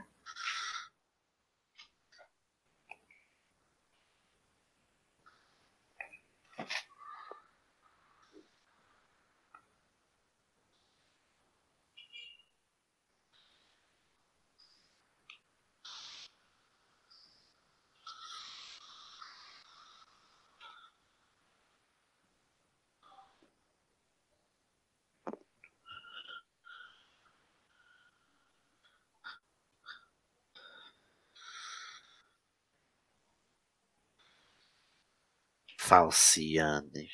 [35.94, 37.08] Falciane.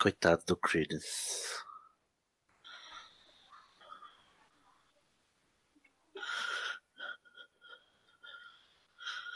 [0.00, 1.60] Coitado do Credence.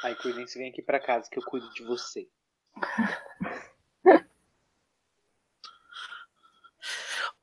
[0.03, 2.27] Aí, Credence, vem aqui pra casa que eu cuido de você.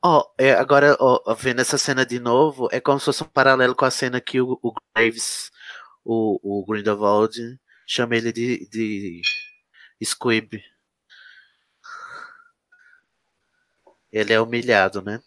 [0.01, 3.75] Ó, é, agora, ó, vendo essa cena de novo, é como se fosse um paralelo
[3.75, 5.51] com a cena que o, o Graves,
[6.05, 7.35] o, o Grindelwald,
[7.87, 9.21] chama ele de, de
[10.03, 10.61] Squib.
[14.13, 15.21] Ele é humilhado, né?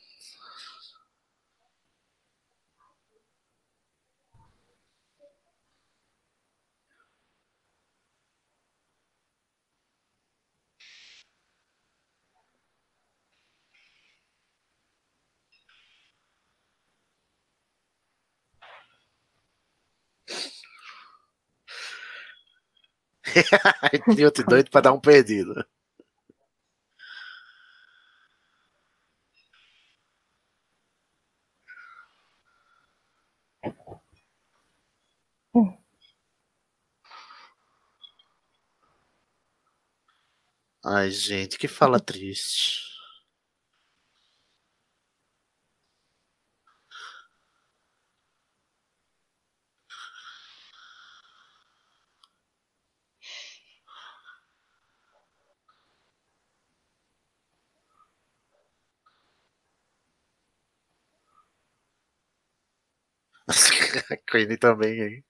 [24.09, 25.64] Idiota doido pra dar um perdido.
[40.84, 42.95] Ai, gente, que fala triste.
[64.26, 65.24] Queen também?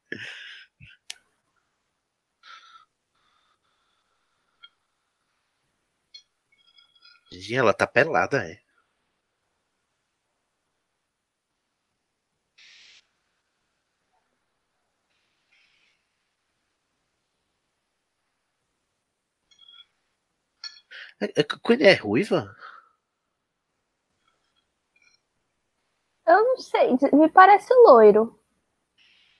[7.31, 8.59] Gente, ela tá pelada, é.
[21.21, 22.57] A- a Queen é ruiva?
[26.27, 28.39] Eu não sei, me parece loiro.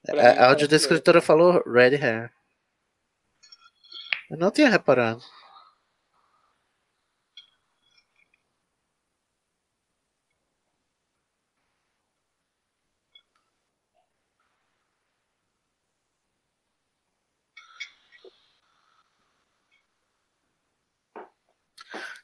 [0.09, 2.33] Mim, A, audiodescritora falou red hair.
[4.31, 5.23] Eu não tinha reparado.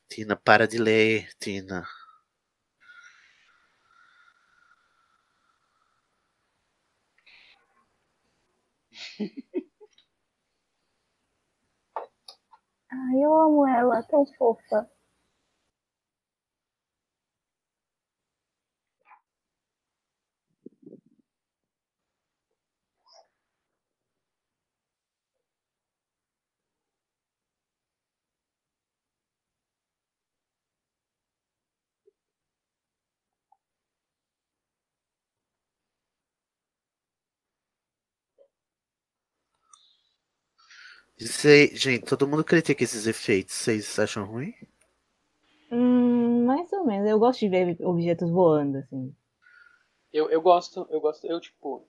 [0.08, 1.86] Tina, para de ler, Tina.
[12.93, 14.88] Ai, eu amo ela, tão fofa.
[41.26, 43.54] Sei, gente, todo mundo critica esses efeitos.
[43.54, 44.54] Vocês acham ruim?
[45.70, 47.08] Hum, mais ou menos.
[47.08, 49.14] Eu gosto de ver objetos voando, assim.
[50.12, 51.86] Eu, eu gosto, eu gosto, eu tipo.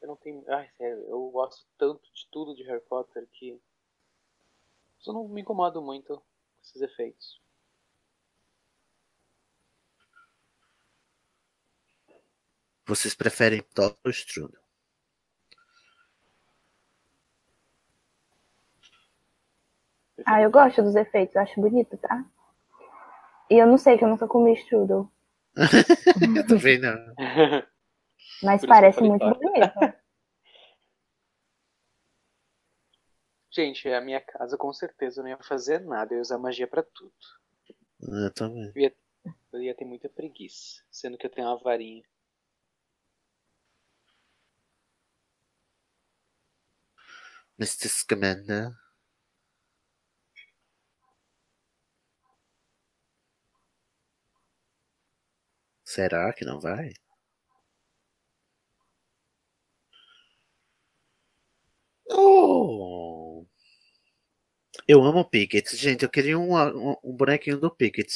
[0.00, 0.44] Eu não tenho.
[0.48, 3.60] Ai, sério, eu gosto tanto de tudo de Harry Potter que.
[5.06, 6.22] Eu não me incomodo muito com
[6.62, 7.40] esses efeitos.
[12.84, 14.65] Vocês preferem Thor ou Strudel?
[20.26, 22.24] Ah, eu gosto dos efeitos, eu acho bonito, tá?
[23.48, 25.08] E eu não sei que eu nunca comi strudel,
[26.36, 26.98] Eu também não.
[28.42, 29.72] mas Por parece muito bonito.
[33.50, 36.66] Gente, a minha casa com certeza eu não ia fazer nada, eu ia usar magia
[36.66, 37.14] pra tudo.
[38.02, 38.70] Eu também.
[38.74, 38.94] Eu ia,
[39.52, 42.04] eu ia ter muita preguiça, sendo que eu tenho uma varinha.
[47.58, 47.88] Mr.
[47.88, 48.85] Scamander.
[55.96, 56.92] Será que não vai?
[62.10, 63.46] Oh!
[64.86, 65.74] Eu amo o Pickett.
[65.74, 68.12] Gente, eu queria um, um, um bonequinho do Pickett.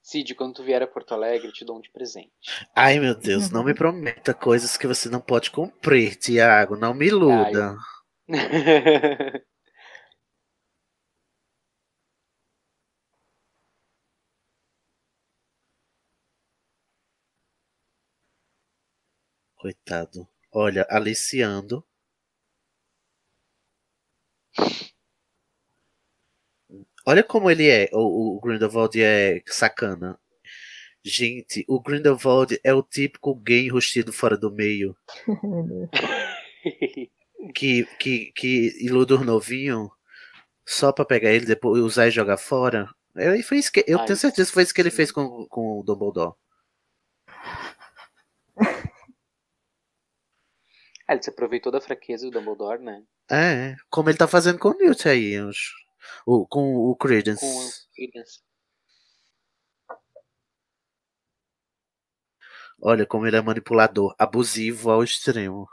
[0.00, 2.30] Cid, quando tu vier a Porto Alegre, te dou um de presente.
[2.72, 6.76] Ai, meu Deus, não me prometa coisas que você não pode cumprir, Tiago.
[6.76, 7.76] Não me iluda.
[19.70, 20.26] Coitado.
[20.52, 21.84] Olha, aliciando.
[27.06, 30.18] Olha como ele é, o, o Grindelwald é sacana.
[31.04, 34.96] Gente, o Grindelwald é o típico gay enrustido fora do meio.
[37.54, 39.88] Que, que, que iluda os novinhos
[40.66, 42.86] só pra pegar ele, depois usar e jogar fora.
[43.16, 45.46] Eu, foi isso que, eu Ai, tenho certeza que foi isso que ele fez com,
[45.46, 46.34] com o Dumbledore.
[51.10, 53.02] Ah, ele se aproveitou da fraqueza do Dumbledore, né?
[53.28, 55.72] É, como ele tá fazendo com o Newt aí, os-
[56.24, 57.40] o, com o Credence.
[57.40, 58.38] Com o Credence.
[62.80, 65.68] Olha como ele é manipulador, abusivo ao extremo.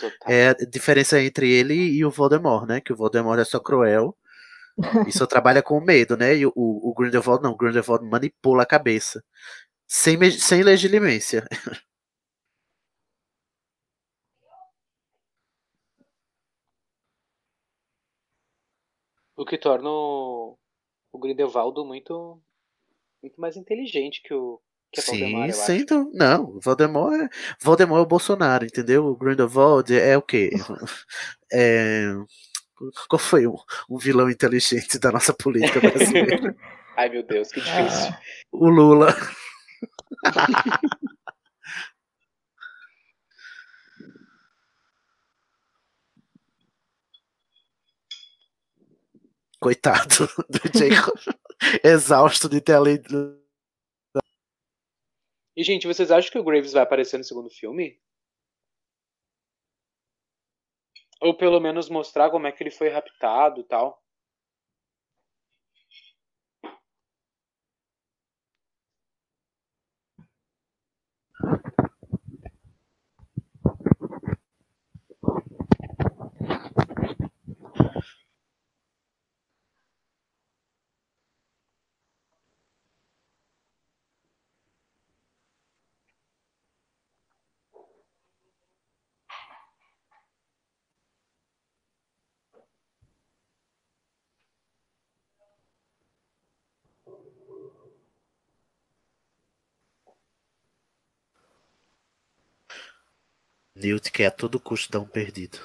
[0.00, 0.32] Total.
[0.32, 2.80] É a diferença entre ele e o Voldemort, né?
[2.80, 4.16] Que o Voldemort é só cruel
[5.06, 6.36] e só trabalha com medo, né?
[6.36, 9.22] E o, o Grindelwald não, o Grindelwald manipula a cabeça.
[9.88, 11.46] Sem, sem legilimência.
[19.42, 20.56] O que torna o,
[21.12, 22.40] o Grindelwaldo muito,
[23.20, 24.60] muito mais inteligente que o
[24.92, 27.28] que a Sim, Valdemar, eu sem Não, o Voldemort é,
[27.60, 29.04] Voldemort é o Bolsonaro, entendeu?
[29.04, 30.50] O Grindelwald é o quê?
[31.54, 32.14] É,
[33.08, 33.56] qual foi um,
[33.90, 36.56] um vilão inteligente da nossa política brasileira?
[36.96, 38.14] Ai, meu Deus, que difícil.
[38.50, 39.14] o Lula.
[49.62, 51.16] Coitado do Jacob,
[51.84, 53.40] exausto de ter lido.
[55.56, 58.02] E, gente, vocês acham que o Graves vai aparecer no segundo filme?
[61.20, 64.02] Ou pelo menos mostrar como é que ele foi raptado e tal?
[103.82, 105.58] Newt quer a todo custo dar um perdido.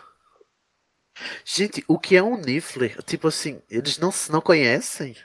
[1.45, 3.01] Gente, o que é um Niffler?
[3.03, 5.15] Tipo assim, eles não não conhecem?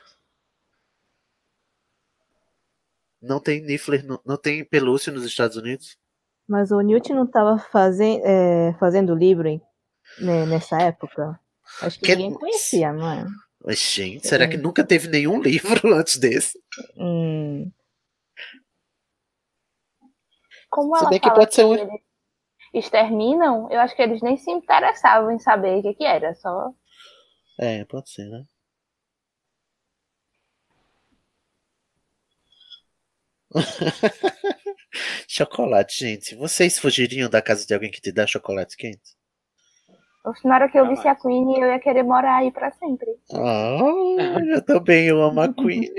[3.21, 5.97] Não tem Niffler, no- não tem pelúcia nos Estados Unidos?
[6.49, 9.63] Mas o Newt não estava fazen é, fazendo livro, hein?
[10.19, 11.39] né, nessa época?
[11.81, 13.25] Acho que, Que- ninguém conhecia, não é?
[13.65, 16.59] Mas, gente, será que nunca teve nenhum livro antes desse?
[16.97, 17.71] Hum,
[20.69, 22.01] Como Se ela bem que pode ser um- eles
[22.73, 26.71] exterminam, eu acho que eles nem se interessavam em saber o que, que era, só.
[27.59, 28.45] É, pode ser, né?
[35.29, 36.35] chocolate, gente.
[36.35, 39.23] Vocês fugiriam da casa de alguém que te dá chocolate quente?
[40.45, 43.09] Na hora que eu visse a Queen, eu ia querer morar aí pra sempre.
[43.33, 45.91] Ah, eu também eu amo a Queen.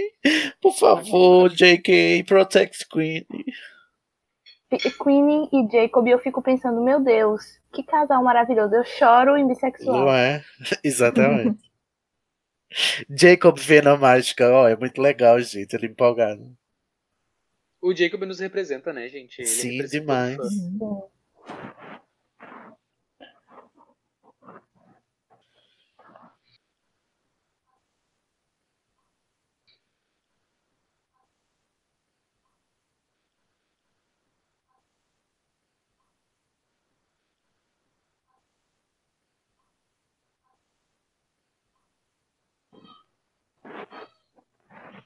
[0.62, 3.26] Por favor, JK, protect Queen.
[4.76, 8.76] E- Queen e Jacob, eu fico pensando, meu Deus, que casal maravilhoso.
[8.76, 10.06] Eu choro em bissexual.
[10.06, 10.44] Não é?
[10.84, 11.60] Exatamente.
[13.10, 15.76] Jacob vendo a mágica, ó, é muito legal, gente.
[15.76, 16.56] Ele empolgado.
[17.82, 19.40] O Jacob nos representa, né, gente?
[19.40, 20.38] Ele Sim, demais.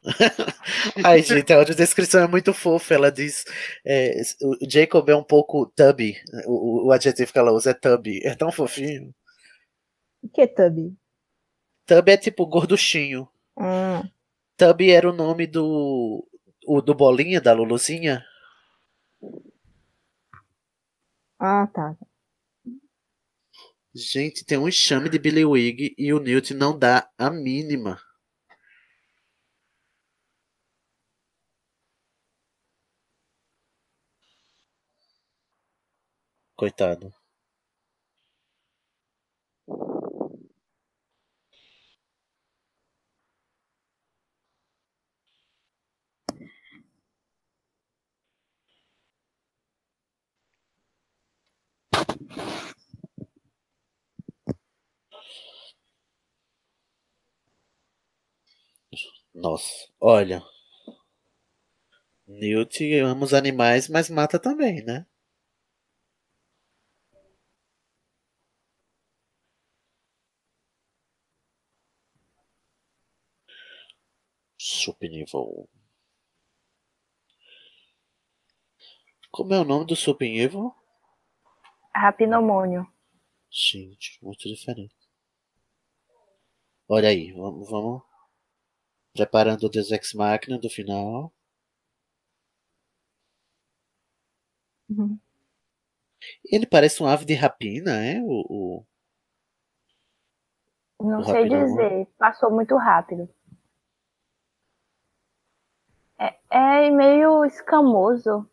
[1.04, 2.94] Ai, gente, a audiodescrição é muito fofa.
[2.94, 3.46] Ela diz:
[3.86, 6.18] é, o Jacob é um pouco tubby.
[6.46, 8.20] O, o- adjetivo que ela usa é tubby.
[8.24, 9.14] É tão fofinho.
[10.22, 10.96] o que, Tubby?
[11.88, 13.28] Tubby é tipo gorduchinho.
[13.58, 14.04] Ah,
[14.56, 16.28] Tubby era o nome do.
[16.68, 18.24] O, do Bolinha, da Luluzinha.
[21.40, 21.98] ah, tá.
[23.94, 28.00] Gente, tem um enxame de Billy Wig e o Newt não dá a mínima.
[36.58, 37.14] Coitado.
[59.34, 60.44] Nossa, olha.
[62.28, 65.06] Newt ama os animais, mas mata também, né?
[74.68, 75.70] Super Evil.
[79.32, 80.74] Como é o nome do Evil?
[81.94, 82.88] Rapinomônio.
[83.52, 84.96] Gente, muito diferente.
[86.90, 88.02] Olha aí, vamos, vamos
[89.14, 91.34] preparando o Deus Ex Machina do final.
[94.90, 95.20] Uhum.
[96.52, 98.20] Ele parece um ave de rapina, é?
[98.24, 98.86] O, o-
[101.00, 103.28] Não O sei dizer, passou muito rápido.
[106.20, 108.50] É, é meio escamoso.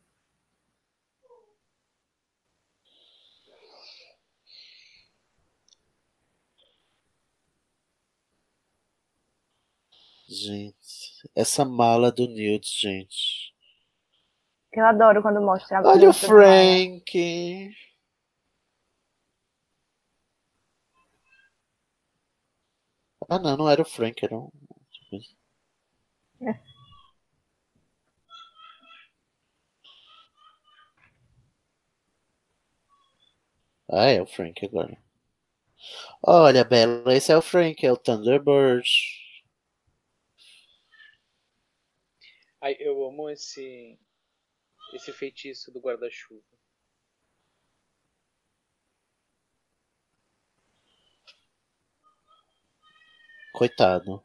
[10.27, 13.55] Gente, essa mala do Newt, gente.
[14.73, 16.12] Eu adoro quando mostra a Olha o.
[16.12, 17.73] Frank.
[23.29, 24.51] Ah, não, não era o Frank, era um.
[26.43, 26.61] É.
[33.89, 34.95] Ah, é o Frank agora.
[36.26, 38.85] Olha, Bela, esse é o Frank, é o Thunderbird.
[42.61, 43.97] Ai, eu amo esse
[44.95, 46.43] esse feitiço do guarda-chuva.
[53.57, 54.22] Coitado.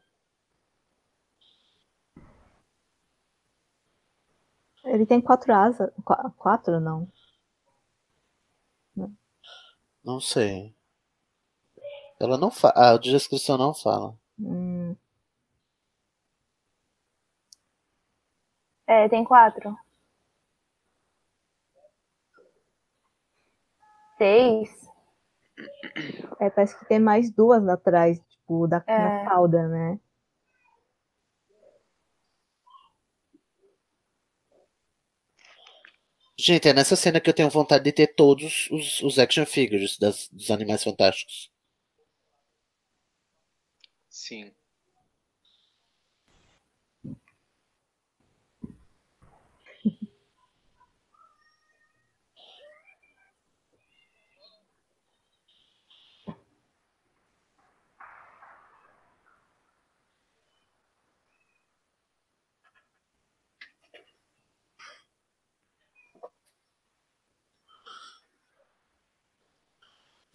[4.83, 5.89] Ele tem quatro asas.
[6.03, 7.07] Qu- Quatro, não.
[10.09, 10.73] Não sei.
[12.19, 12.73] Ela não fala.
[12.75, 14.17] Ah, a descrição não fala.
[14.39, 14.95] Hum,
[18.87, 19.77] É, tem quatro.
[24.17, 24.69] Seis.
[26.39, 29.23] é, parece que tem mais duas atrás, tipo, da, É.
[29.23, 29.99] da cauda, né?
[36.39, 39.95] Gente, é nessa cena que eu tenho vontade de ter todos os, os action figures
[39.99, 41.51] das- dos Animais Fantásticos.
[44.09, 44.53] Sim.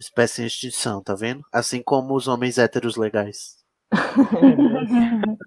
[0.05, 1.41] Espécie em extinção, tá vendo?
[1.51, 3.55] Assim como os homens héteros legais.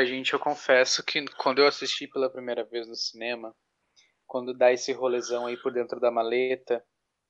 [0.00, 3.54] A gente, eu confesso que quando eu assisti pela primeira vez no cinema,
[4.26, 6.82] quando dá esse rolezão aí por dentro da maleta,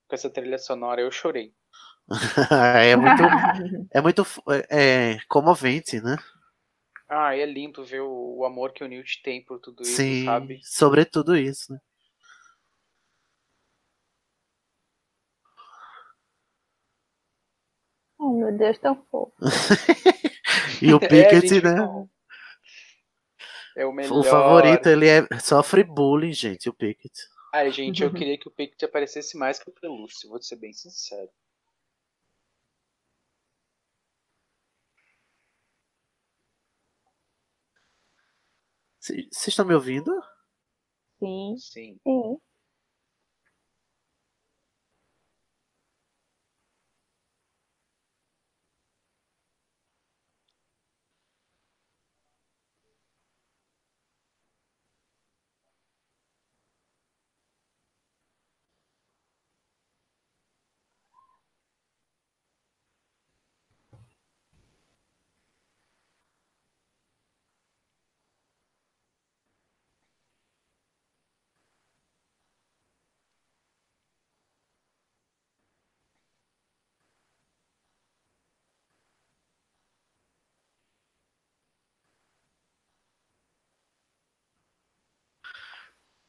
[0.06, 1.52] com essa trilha sonora, eu chorei.
[2.80, 3.22] é muito,
[3.92, 4.22] é muito
[4.70, 6.16] é, comovente, né?
[7.08, 10.24] Ah, é lindo ver o, o amor que o Newt tem por tudo isso, Sim,
[10.24, 10.60] sabe?
[10.62, 11.78] sobre tudo isso, né?
[18.16, 19.32] Oh, meu Deus, tão fofo.
[20.80, 21.74] E o É, Pickett, gente, né?
[21.74, 22.08] não.
[23.80, 24.18] É o melhor.
[24.18, 27.18] O favorito, ele é sofre bullying, gente, o Pickett.
[27.50, 30.70] Ai, gente, eu queria que o Pickett aparecesse mais que o Pelúcio, vou ser bem
[30.74, 31.30] sincero.
[39.00, 40.12] Vocês estão me ouvindo?
[41.18, 41.56] Sim.
[41.56, 42.00] Sim.
[42.06, 42.38] Sim.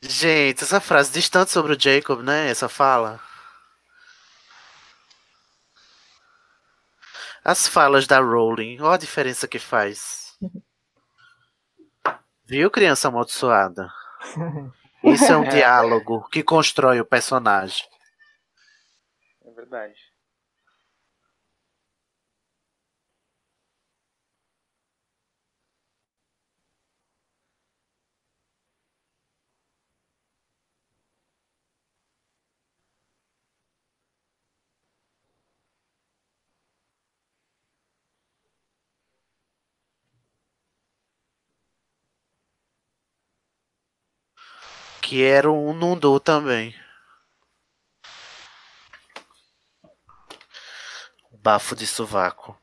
[0.03, 2.49] Gente, essa frase diz tanto sobre o Jacob, né?
[2.49, 3.19] Essa fala.
[7.43, 10.37] As falas da Rowling, olha a diferença que faz.
[12.45, 13.91] Viu, criança amaldiçoada?
[15.03, 15.49] Isso é um É.
[15.49, 17.85] diálogo que constrói o personagem.
[19.45, 20.10] É verdade.
[45.11, 46.73] Que era um Nundu também.
[51.33, 52.57] Bafo de sovaco.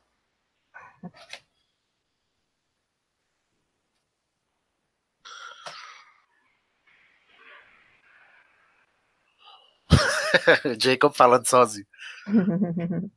[10.80, 11.86] Jacob falando sozinho.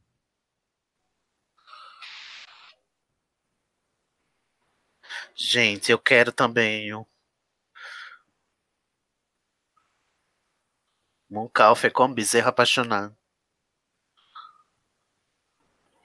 [5.34, 7.05] Gente, eu quero também um.
[11.32, 13.15] Moncalf é como bezerro apaixonado.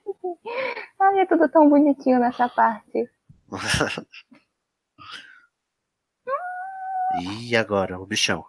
[1.01, 3.11] Ai, é tudo tão bonitinho nessa parte.
[7.49, 8.45] E agora, o bichão.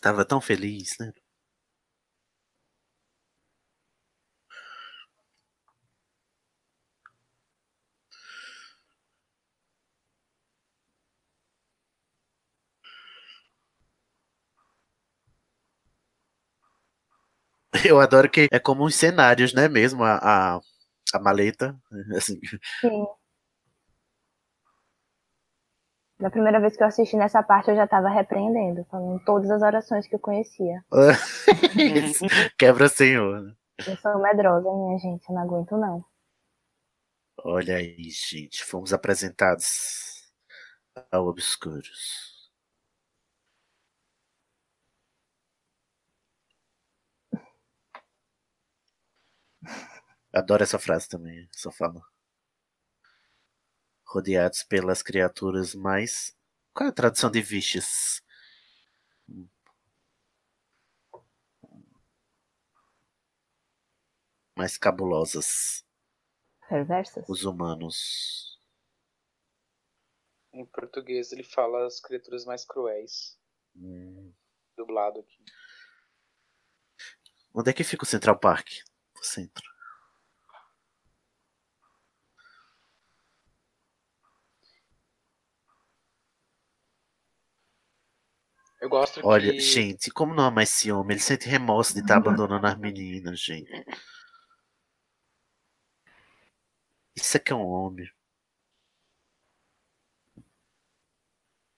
[0.00, 1.12] Tava tão feliz, né?
[17.86, 19.68] Eu adoro que é como uns cenários, né?
[19.68, 20.60] Mesmo a, a,
[21.14, 21.76] a maleta.
[22.16, 22.40] Assim.
[22.80, 23.06] Sim.
[26.18, 29.62] Da primeira vez que eu assisti nessa parte, eu já tava repreendendo, falando todas as
[29.62, 30.84] orações que eu conhecia.
[32.58, 33.40] Quebra senhor.
[33.40, 33.54] né?
[33.86, 36.04] Eu sou medrosa, minha gente, eu não aguento não.
[37.44, 38.64] Olha aí, gente.
[38.64, 40.28] Fomos apresentados
[41.12, 42.37] ao Obscuros.
[50.32, 51.48] Adoro essa frase também.
[51.52, 52.02] Só fala.
[54.04, 56.36] Rodeados pelas criaturas mais.
[56.72, 58.22] Qual é a tradução de Vicious?
[64.56, 65.86] Mais cabulosas.
[66.68, 67.24] Perversas?
[67.28, 68.58] Os humanos.
[70.52, 73.38] Em português ele fala as criaturas mais cruéis.
[73.76, 74.32] Hum.
[74.76, 75.44] Dublado aqui.
[77.54, 78.68] Onde é que fica o Central Park?
[79.14, 79.77] O centro.
[88.80, 89.60] Eu gosto Olha, que.
[89.60, 91.12] gente, como não ama esse homem?
[91.12, 93.70] Ele sente remorso de estar abandonando as meninas, gente.
[97.14, 98.08] Isso é que é um homem.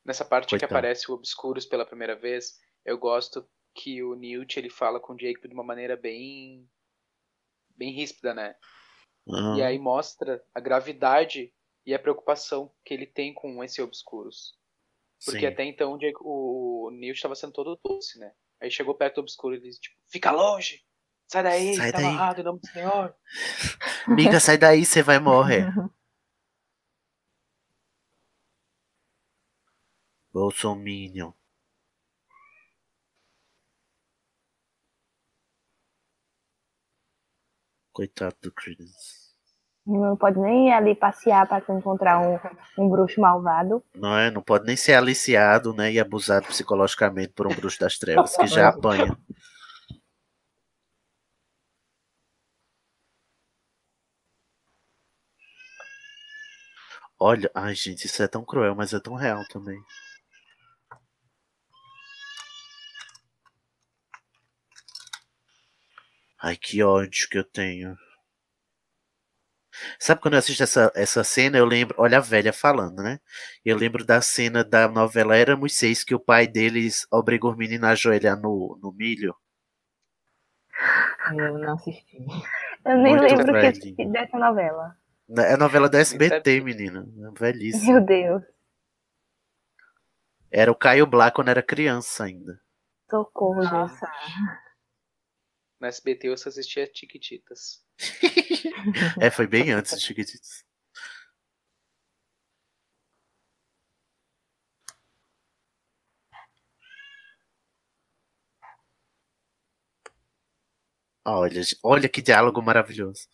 [0.05, 4.69] Nessa parte que aparece o Obscuros pela primeira vez, eu gosto que o Newt ele
[4.69, 6.69] fala com o Jacob de uma maneira bem
[7.77, 8.55] bem ríspida, né?
[9.33, 11.53] Ah, E aí mostra a gravidade
[11.87, 14.59] e a preocupação que ele tem com esse Obscuros.
[15.25, 15.47] Porque sim.
[15.47, 18.33] até então o, o Newt estava sendo todo doce, né?
[18.61, 20.83] Aí chegou perto do Obscuro e disse, tipo, fica longe!
[21.29, 23.15] Sai daí, Sai tá daí." amarrado em nome do Senhor.
[24.09, 25.67] Miga, sai daí, você vai morrer.
[30.33, 31.33] Bolsominion.
[37.93, 39.30] Coitado do Credence.
[39.91, 42.39] Não pode nem ali passear pra encontrar um,
[42.79, 43.83] um bruxo malvado.
[43.95, 44.31] Não é?
[44.31, 45.91] Não pode nem ser aliciado, né?
[45.91, 49.17] E abusado psicologicamente por um bruxo das trevas, que já apanha.
[57.19, 59.79] Olha, ai gente, isso é tão cruel, mas é tão real também.
[66.43, 67.95] Ai, que ódio que eu tenho.
[69.99, 73.21] Sabe quando eu assisto essa, essa cena, eu lembro, olha a velha falando, né?
[73.65, 77.85] Eu lembro da cena da novela Éramos Seis, que o pai deles obrigou os meninos
[77.85, 79.35] a ajoelhar no, no milho.
[81.33, 82.17] Eu não assisti.
[82.85, 84.97] Eu nem Muito lembro que, dessa novela.
[85.39, 87.07] É a novela da é SBT, menina.
[87.39, 87.93] Velhíssima.
[87.93, 88.43] Meu Deus.
[90.51, 92.61] Era o Caio Blá quando era criança ainda.
[93.09, 94.01] Socorro, Jesus.
[95.81, 97.85] No SBT eu só assistia Tiquititas.
[99.21, 100.65] É, foi bem antes de Chiquititas.
[111.25, 113.27] Olha, olha que diálogo maravilhoso.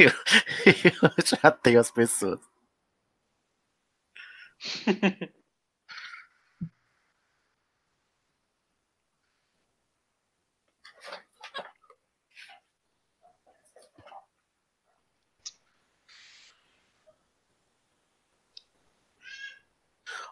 [0.00, 0.12] Eu,
[1.02, 2.40] eu já tenho as pessoas.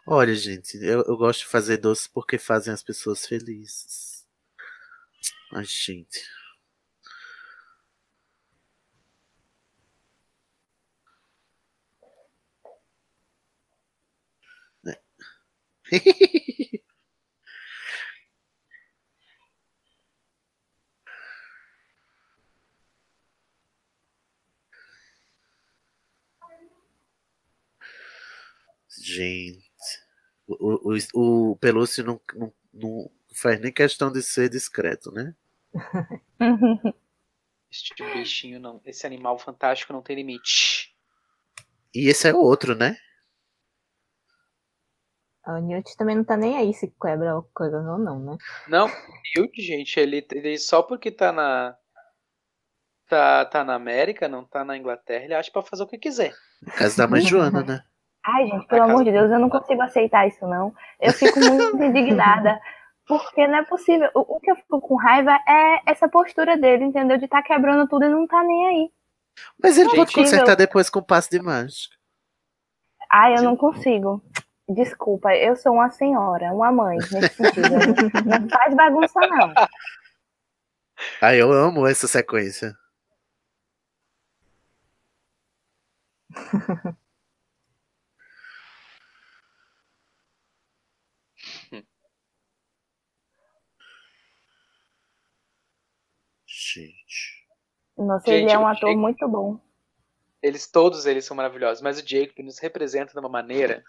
[0.06, 4.24] Olha, gente, eu, eu gosto de fazer doces porque fazem as pessoas felizes.
[5.52, 6.20] Ai, gente.
[28.98, 29.70] Gente,
[30.48, 35.34] o, o, o, Pelúcio não, não, não faz nem questão de ser discreto, né?
[37.70, 38.80] Este bichinho não.
[38.84, 40.94] Esse animal fantástico não tem limite.
[41.94, 42.96] E esse é o outro, né?
[45.46, 48.36] O Newt também não tá nem aí se quebra coisas ou não, né?
[48.68, 48.88] Não,
[49.36, 51.76] Newt, gente, ele, ele só porque tá na.
[53.08, 56.34] Tá, tá na América, não tá na Inglaterra, ele acha pra fazer o que quiser.
[56.76, 57.80] Caso da mãe Joana, né?
[58.24, 60.74] Ai, gente, pelo amor de Deus, eu não consigo aceitar isso, não.
[61.00, 62.60] Eu fico muito indignada.
[63.06, 64.10] Porque não é possível.
[64.12, 67.16] O, o que eu fico com raiva é essa postura dele, entendeu?
[67.16, 68.90] De tá quebrando tudo e não tá nem aí.
[69.62, 70.24] Mas ele Não é pode possível.
[70.24, 71.94] consertar depois com passe de mágica.
[73.08, 74.20] Ai, eu não consigo.
[74.68, 77.68] Desculpa, eu sou uma senhora, uma mãe, nesse sentido.
[78.24, 79.54] Não- faz bagunça, não.
[81.20, 82.76] Ah, eu amo essa sequência.
[96.46, 97.46] Gente.
[97.96, 99.60] Nossa, ele Gente, é um ator Jake- muito bom.
[100.42, 103.82] Eles, todos eles são maravilhosos, mas o Jacob nos representa de uma maneira.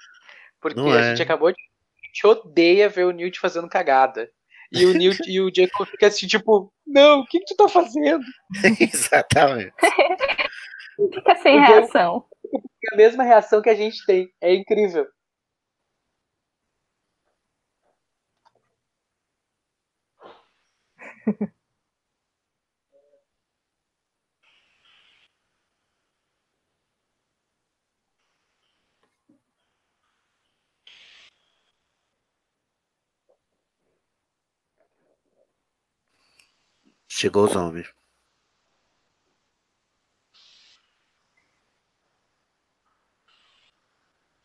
[0.61, 1.09] Porque Não a é.
[1.09, 1.57] gente acabou de.
[1.57, 4.29] A gente odeia ver o Newt fazendo cagada.
[4.71, 7.69] E o Newt e o Jacob fica assim, tipo, não, o que, que tu tá
[7.69, 8.23] fazendo?
[8.81, 9.73] Exatamente.
[11.13, 12.25] Fica sem Porque- reação.
[12.91, 14.29] É a mesma reação que a gente tem.
[14.41, 15.05] É incrível.
[37.19, 37.87] Chegou os homens.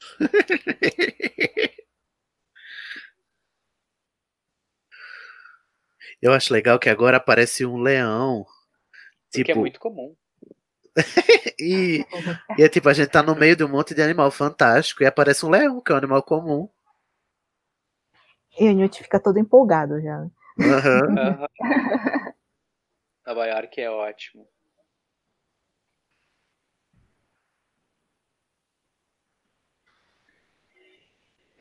[6.23, 8.47] Eu acho legal que agora aparece um leão.
[9.31, 10.16] Tipo, é muito comum.
[11.61, 12.07] e,
[12.57, 15.07] e é tipo, a gente tá no meio de um monte de animal fantástico e
[15.07, 16.70] aparece um leão, que é um animal comum.
[18.59, 20.27] E o Newt fica todo empolgado já.
[20.59, 21.18] Aham.
[21.18, 21.49] Aham.
[23.27, 24.49] Nova York é ótimo.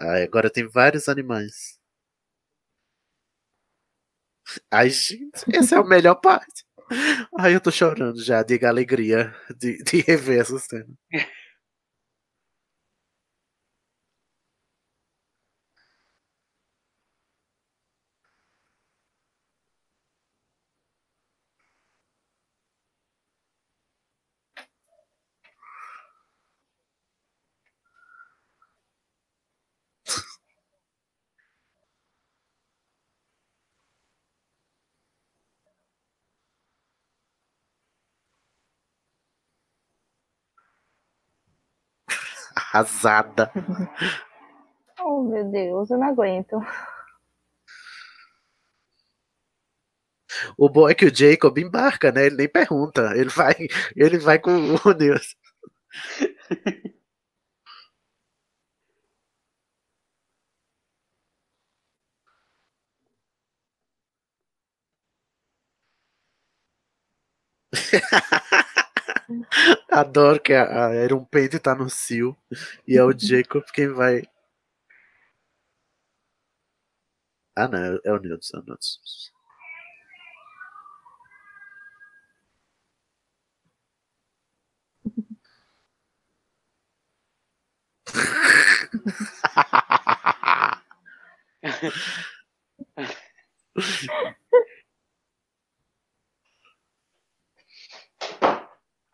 [0.01, 1.79] Ai, agora tem vários animais.
[4.69, 6.63] Ai, gente, essa é a melhor parte.
[7.37, 10.87] Ai, eu tô chorando já, de alegria de, de rever essa cena.
[42.73, 43.51] Arrasada.
[44.99, 46.57] Oh, meu Deus, eu não aguento.
[50.57, 52.25] O bom é que o Jacob embarca, né?
[52.27, 53.11] Ele nem pergunta.
[53.15, 53.53] Ele vai,
[53.95, 55.35] ele vai com o Nilson.
[69.89, 72.33] Adoro que a, a Iron Paint tá no Sil
[72.87, 74.23] e é o Jacob quem vai.
[77.55, 78.57] Ah, não, é o Nilson.
[78.57, 78.99] É o Nilson.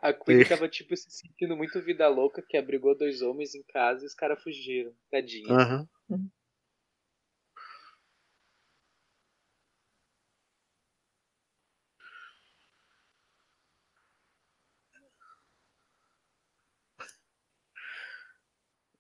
[0.08, 4.04] A Queen tava, tipo, se sentindo muito vida louca, que abrigou dois homens em casa
[4.04, 4.94] e os caras fugiram.
[5.12, 5.54] Tadinha.
[5.54, 5.86] Aham.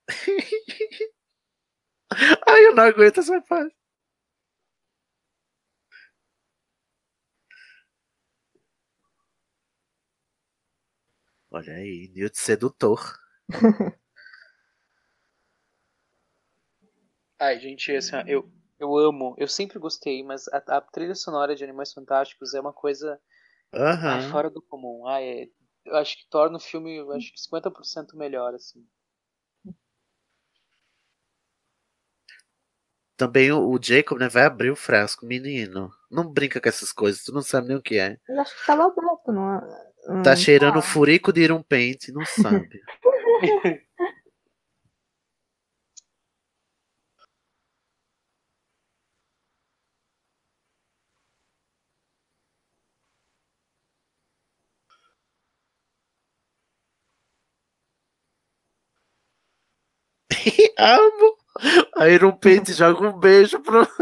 [2.48, 3.76] Ai, eu não aguento essa parte.
[11.58, 13.02] Olha aí, Newt sedutor.
[17.40, 18.48] Ai, gente, assim, eu,
[18.80, 22.72] eu amo, eu sempre gostei, mas a, a trilha sonora de Animais Fantásticos é uma
[22.74, 23.20] coisa
[24.06, 24.32] ai, Aham.
[24.32, 25.08] fora do comum.
[25.08, 25.50] Ai, é-
[25.86, 28.86] eu acho que torna o filme, eu acho que 50% melhor, assim.
[33.16, 35.26] Também o, o Jacob, né, vai abrir o frasco.
[35.26, 38.18] Menino, não brinca com essas coisas, tu não sabe nem o que é.
[38.28, 39.87] Eu acho que tava aberto, não.
[40.24, 42.70] Tá hum, cheirando furico de Iron Paint, não sabe.
[60.78, 61.38] Amo!
[61.98, 63.88] A Iron Paint joga um beijo pro.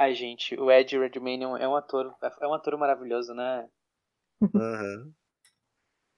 [0.00, 3.68] Ai, gente, o Ed Redmayne é um- um ator, é um ator maravilhoso, né?
[4.56, 5.12] Aham.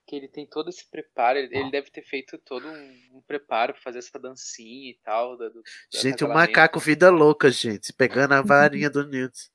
[0.07, 3.73] Que ele tem todo esse preparo, ele, ele deve ter feito todo um, um preparo
[3.73, 5.35] pra fazer essa dancinha e tal.
[5.35, 6.51] do- do- Gente, o acasalamento.
[6.51, 9.51] macaco vida louca, gente, pegando a varinha do Newt.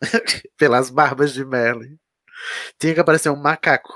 [0.56, 1.98] Pelas barbas de Merlin.
[2.78, 3.92] Tinha que aparecer um macaco.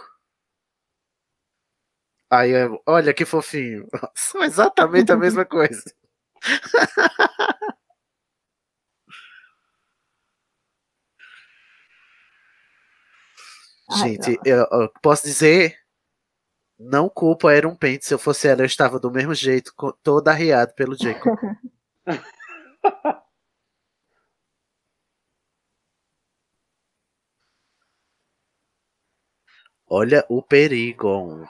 [2.31, 2.53] Aí,
[2.87, 3.89] olha que fofinho.
[4.15, 5.83] São exatamente a mesma coisa.
[13.99, 15.77] Gente, eu, eu posso dizer,
[16.79, 18.03] não culpo a Iron Paint.
[18.03, 19.73] Se eu fosse ela, eu estava do mesmo jeito,
[20.03, 21.37] todo arriado pelo Jacob.
[29.87, 31.47] Olha o perigo.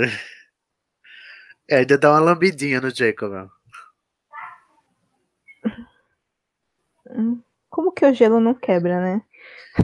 [1.66, 3.32] É, ainda dá uma lambidinha no Jacob.
[3.32, 3.48] ó.
[7.10, 9.22] Hum, Como que o gelo não quebra, né?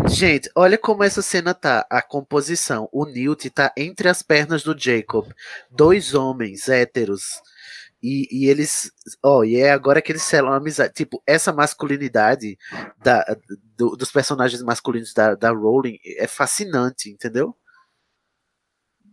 [0.09, 1.87] Gente, olha como essa cena tá.
[1.91, 2.89] A composição.
[2.93, 5.27] O Newt tá entre as pernas do Jacob.
[5.71, 7.41] Dois homens héteros.
[8.03, 8.93] E, e eles.
[9.23, 10.95] Ó, e é agora que eles selam a amizade.
[10.95, 12.57] Tipo, essa masculinidade
[13.03, 13.25] da,
[13.77, 17.55] do- dos personagens masculinos da, da Rowling é fascinante, entendeu?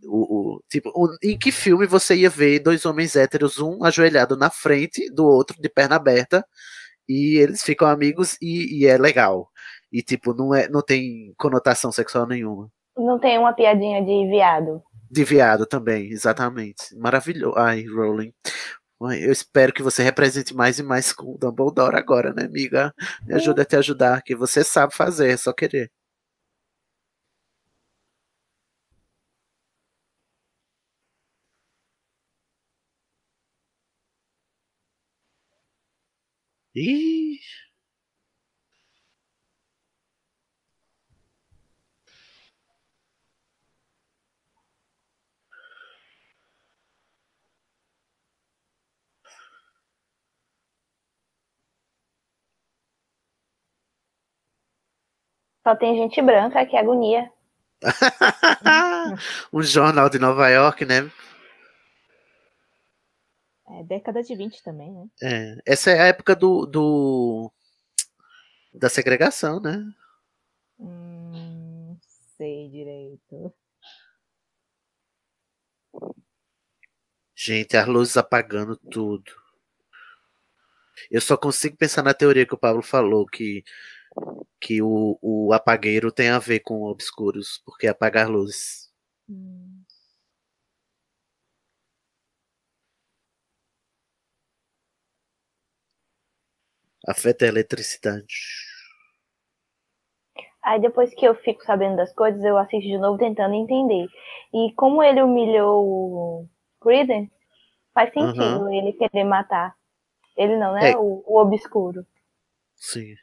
[0.04, 4.36] O, o- tipo, o- em que filme você ia ver dois homens héteros, um ajoelhado
[4.36, 6.44] na frente do outro, de perna aberta,
[7.08, 9.50] e eles ficam amigos e, e é legal.
[9.92, 12.70] E tipo, não, é, não tem conotação sexual nenhuma.
[12.96, 14.82] Não tem uma piadinha de viado.
[15.10, 16.94] De viado também, exatamente.
[16.96, 17.56] Maravilhoso.
[17.56, 18.32] Ai, Rowling.
[19.00, 22.92] Eu espero que você represente mais e mais com o Dumbledore agora, né, amiga?
[23.24, 25.90] Me ajuda a te ajudar, que você sabe fazer, é só querer.
[36.78, 37.40] Ih,
[55.66, 57.30] Só tem gente branca, que agonia.
[59.52, 61.10] um jornal de Nova York, né?
[63.70, 65.06] É década de 20 também, né?
[65.22, 67.52] É, essa é a época do, do
[68.72, 69.84] da segregação, né?
[70.78, 71.96] Hum,
[72.36, 73.52] sei direito.
[77.34, 79.30] Gente, as luzes apagando tudo.
[81.10, 83.62] Eu só consigo pensar na teoria que o Pablo falou, que,
[84.60, 88.90] que o, o apagueiro tem a ver com obscuros, porque é apagar luzes.
[89.28, 89.77] Hum,
[97.08, 98.34] Afeta a eletricidade.
[100.62, 104.06] Aí depois que eu fico sabendo das coisas, eu assisto de novo tentando entender.
[104.52, 106.48] E como ele humilhou o
[106.82, 107.32] Credence,
[107.94, 108.74] faz sentido Aham.
[108.74, 109.74] ele querer matar.
[110.36, 110.90] Ele não, né?
[110.90, 110.96] É.
[110.98, 112.06] O, o obscuro.
[112.76, 113.14] Sim.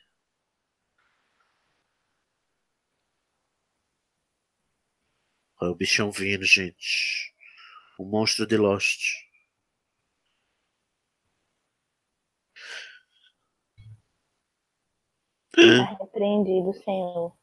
[5.62, 7.32] Olha o bichão vindo, gente.
[8.00, 9.25] O monstro de Lost.
[15.56, 17.34] Tá repreendido, Senhor.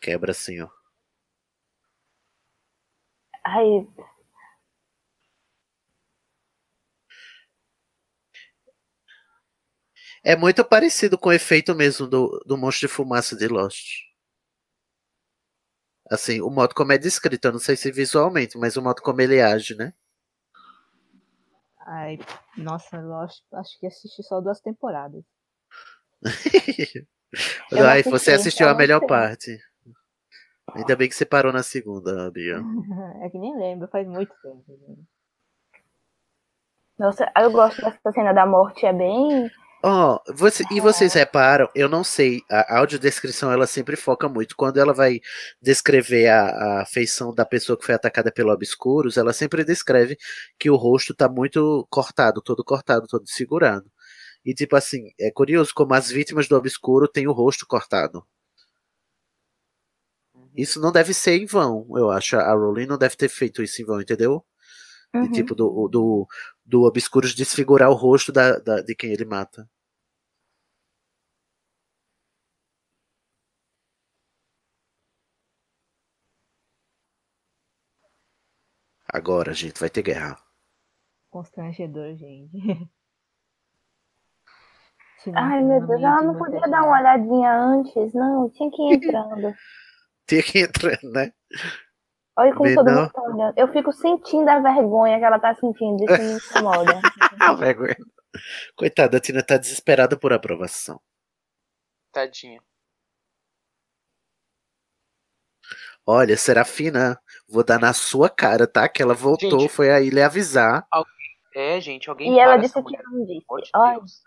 [0.00, 0.68] Quebra ó.
[3.44, 3.86] Ai,
[10.22, 14.04] É muito parecido com o efeito mesmo do, do monstro de fumaça de Lost.
[16.10, 19.20] Assim, o modo como é descrito, eu não sei se visualmente, mas o modo como
[19.20, 19.92] ele age, né?
[21.86, 22.18] Ai,
[22.56, 25.22] nossa, Lost, acho que assisti só duas temporadas.
[27.72, 29.58] Ai, assisti, você assistiu a melhor parte.
[30.74, 32.58] Ainda bem que você parou na segunda, Bia.
[33.22, 34.98] é que nem lembro, faz muito tempo.
[36.98, 39.50] nossa, eu gosto dessa cena da morte, é bem.
[39.86, 44.56] Ó, você, e vocês reparam, eu não sei, a audiodescrição ela sempre foca muito.
[44.56, 45.20] Quando ela vai
[45.60, 50.16] descrever a, a feição da pessoa que foi atacada pelo obscuros, ela sempre descreve
[50.58, 53.84] que o rosto tá muito cortado, todo cortado, todo desfigurado.
[54.44, 58.26] E tipo assim, é curioso como as vítimas do obscuro têm o rosto cortado.
[60.56, 62.36] Isso não deve ser em vão, eu acho.
[62.36, 64.44] A Rowling não deve ter feito isso em vão, entendeu?
[65.20, 65.32] De Uhum.
[65.32, 66.28] tipo do, do,
[66.64, 69.68] do obscuros desfigurar o rosto da, da- de quem ele mata.
[79.08, 80.36] Agora, gente, vai ter guerra.
[81.30, 82.56] Constrangedor, gente.
[85.34, 89.54] Ai, meu Deus, ela não podia dar uma olhadinha antes, não, tinha que ir entrando.
[90.26, 91.32] Tinha que entrar, né?
[92.36, 93.02] Olha como Vê todo não?
[93.02, 93.58] mundo tá olhando.
[93.58, 96.02] Eu fico sentindo a vergonha que ela tá sentindo.
[96.04, 97.00] Isso me incomoda.
[97.40, 97.96] Ah, vergonha.
[98.76, 101.00] Coitada, a Tina tá desesperada por aprovação.
[102.12, 102.60] Tadinha.
[106.06, 107.18] Olha, Serafina,
[107.48, 108.88] vou dar na sua cara, tá?
[108.88, 109.68] Que ela voltou, Gente.
[109.72, 110.86] foi aí lhe avisar.
[111.54, 113.02] É, gente, alguém E ela disse que mulher.
[113.04, 113.44] não disse.
[113.46, 113.98] Pelo amor de Olha.
[113.98, 114.22] Deus.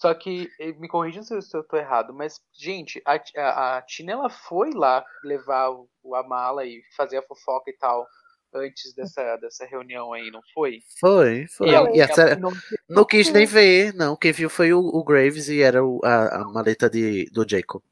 [0.00, 0.48] Só que,
[0.78, 5.04] me corrijam se eu, tô errado, mas, gente, a, a, a Tina, ela foi lá
[5.22, 8.06] levar o, o- a mala e fazer a fofoca e tal,
[8.54, 10.78] antes dessa, dessa reunião aí, não foi?
[10.98, 11.68] Foi, foi.
[11.68, 12.52] E ela- E ela não-
[12.88, 14.16] não quis nem ver, não.
[14.16, 17.82] Quem viu foi o, o Graves e era o- a, a maleta de, do Jacob.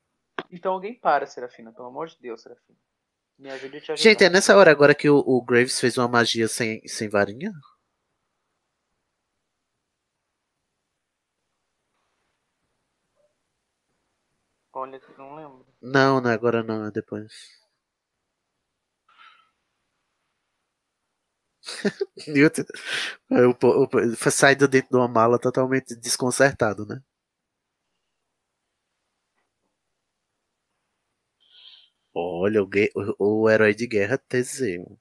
[0.51, 2.79] Então alguém para, Serafina, pelo amor de Deus, Serafina.
[3.39, 3.97] Me ajude a te ajudar.
[4.11, 7.53] Gente, é nessa hora agora que o, o Graves fez uma magia sem, sem varinha?
[14.89, 15.67] Olha, não lembro.
[15.83, 17.33] Não, não é agora não, é depois.
[22.29, 22.65] Newton
[23.51, 27.01] o, po- o, po- foi saído dentro de uma mala totalmente desconcertado, né?
[32.15, 32.69] Olha, o,
[33.19, 34.99] o, o herói de guerra Teseu.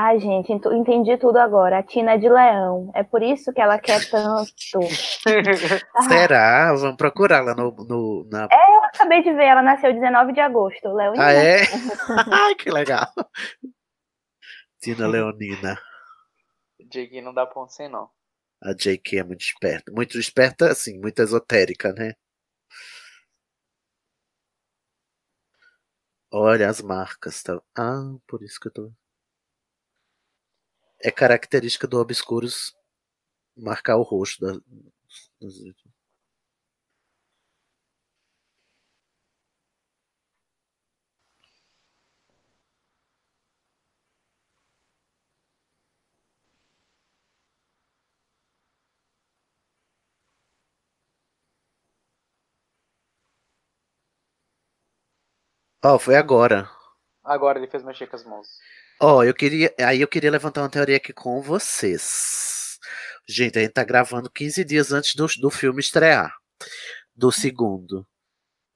[0.00, 1.80] Ai, gente, ent- entendi tudo agora.
[1.80, 2.92] A Tina é de leão.
[2.94, 4.78] É por isso que ela quer tanto.
[6.08, 6.72] Será?
[6.72, 8.44] Vamos procurá-la no, no, na.
[8.44, 9.46] É, eu acabei de ver.
[9.46, 10.88] Ela nasceu 19 de agosto.
[10.94, 11.24] Leonina.
[11.24, 11.62] Ah, é?
[12.30, 13.08] Ai, que legal.
[14.80, 15.76] Tina Leonina.
[16.88, 18.08] Jake não dá ponto sem não.
[18.62, 19.18] A J.K.
[19.18, 19.90] é muito esperta.
[19.90, 22.12] Muito esperta, assim, muito esotérica, né?
[26.32, 27.60] Olha as marcas, tá?
[27.76, 28.92] Ah, por isso que eu tô.
[31.02, 32.72] É característica do Obscuros
[33.56, 34.52] marcar o rosto da.
[35.40, 35.74] dos-
[55.82, 56.70] Ó, foi agora.
[57.28, 58.46] Agora ele fez mexer com as mãos.
[59.00, 59.72] Ó, eu queria.
[59.78, 62.78] Aí eu queria levantar uma teoria aqui com vocês.
[63.28, 66.34] Gente, a gente tá gravando 15 dias antes do, do filme estrear.
[67.14, 68.06] Do segundo.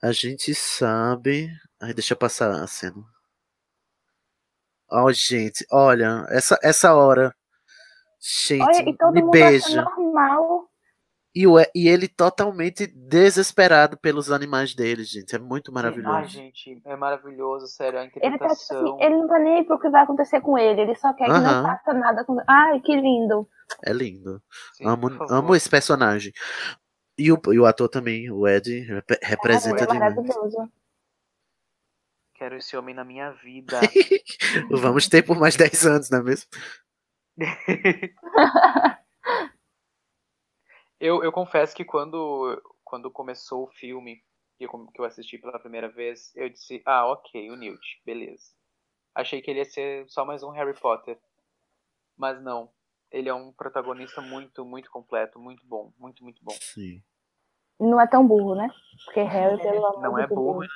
[0.03, 1.49] A gente sabe.
[1.81, 3.03] Ai, deixa eu passar a cena.
[4.91, 7.35] Ó, gente, olha, essa, essa hora.
[8.21, 9.65] Gente, Olha, e todo me mundo beija.
[9.65, 10.69] acha normal.
[11.35, 15.35] E, o- e ele totalmente desesperado pelos animais dele, gente.
[15.35, 16.15] É muito maravilhoso.
[16.15, 19.65] Ai, gente, é maravilhoso, sério, a Ele tá tipo assim, ele não tá nem aí
[19.65, 20.83] pro que vai acontecer com ele.
[20.83, 22.39] Ele só quer que não faça nada com.
[22.47, 23.49] Ai, que lindo.
[23.83, 24.43] É lindo.
[24.75, 26.33] Sim, amo, amo esse personagem.
[27.17, 30.15] E o, e o ator também, o Ed, rep- representa é demais.
[30.15, 30.71] maravilhoso.
[32.35, 33.81] Quero esse homem na minha vida.
[34.71, 36.49] Vamos ter por mais 10 anos, não é mesmo?
[41.03, 44.23] eu, eu confesso que quando, quando começou o filme,
[44.57, 48.53] que eu, que eu assisti pela primeira vez, eu disse, ah, ok, o Newt, beleza.
[49.13, 51.19] Achei que ele ia ser só mais um Harry Potter.
[52.17, 52.71] Mas não.
[53.11, 56.55] Ele é um protagonista muito, muito completo, muito bom, muito, muito bom.
[56.61, 57.03] Sim.
[57.81, 58.71] Não é tão burro, né?
[59.05, 60.71] Porque Harry, pelo amor Não é burro, Deus.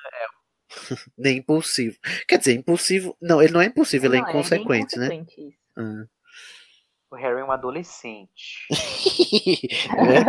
[1.16, 1.97] Nem impulsivo.
[2.27, 3.16] Quer dizer, impulsivo.
[3.23, 5.07] Não, ele não é impulsivo, ele é Não, é inconsequente, né?
[5.07, 5.59] inconsequente isso.
[5.77, 6.16] Ah.
[7.17, 8.67] O Harry é um adolescente.
[9.97, 10.25] É.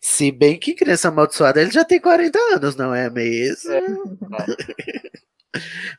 [0.00, 4.18] Se bem que criança amaldiçoada, ele já tem 40 anos, não é mesmo?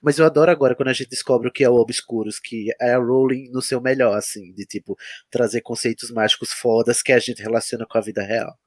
[0.02, 2.94] Mas eu adoro agora quando a gente descobre o que é o Obscuros, que é
[2.94, 4.96] a Rowling no seu melhor, assim, de tipo,
[5.32, 8.58] trazer conceitos mágicos fodas que a gente relaciona com a vida real.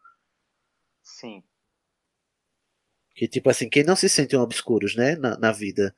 [1.03, 1.43] Sim.
[3.15, 5.95] Que tipo assim, quem não se sente um Obscuros, né, na, na vida,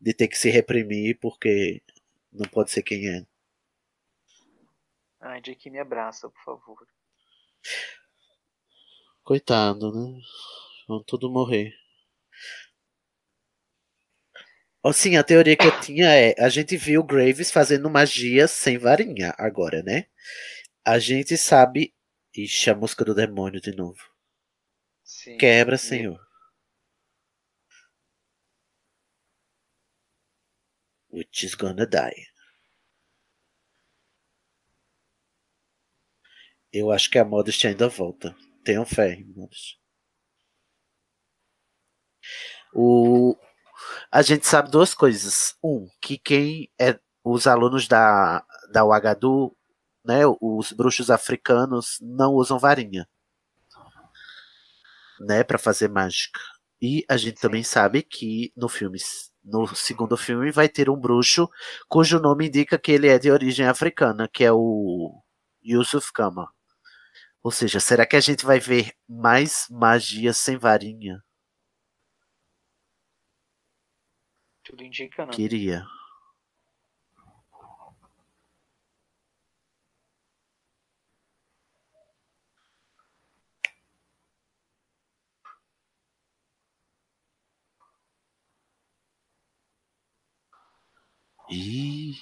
[0.00, 1.82] de ter que se reprimir porque
[2.32, 3.26] não pode ser quem é.
[5.20, 6.86] Ai, Jake, me abraça, por favor.
[9.22, 10.20] Coitado, né?
[10.88, 11.72] Vão tudo morrer.
[14.82, 18.76] Ó, sim, a teoria que eu tinha é: a gente viu Graves fazendo magia sem
[18.78, 20.06] varinha agora, né?
[20.84, 21.94] A gente sabe.
[22.36, 23.98] Ixi, a música do demônio de novo.
[25.02, 25.36] Sim.
[25.38, 26.20] Quebra, E- senhor.
[31.10, 32.28] Which is gonna die.
[36.78, 38.34] Eu acho que a Modest ainda volta.
[38.64, 39.78] Tenham fé Modest.
[42.74, 43.36] O...
[44.10, 45.56] A gente sabe duas coisas.
[45.62, 49.56] Um, que quem é os alunos da, da UHDU
[50.08, 53.06] né, os bruxos africanos não usam varinha,
[55.20, 56.40] né, para fazer mágica.
[56.80, 58.98] E a gente também sabe que no filme,
[59.44, 61.48] no segundo filme, vai ter um bruxo
[61.88, 65.22] cujo nome indica que ele é de origem africana, que é o
[65.62, 66.50] Yusuf Kama.
[67.42, 71.20] Ou seja, será que a gente vai ver mais magia sem varinha?
[74.62, 75.32] Tudo indica, né?
[75.32, 75.84] Queria.
[91.50, 92.16] Ih.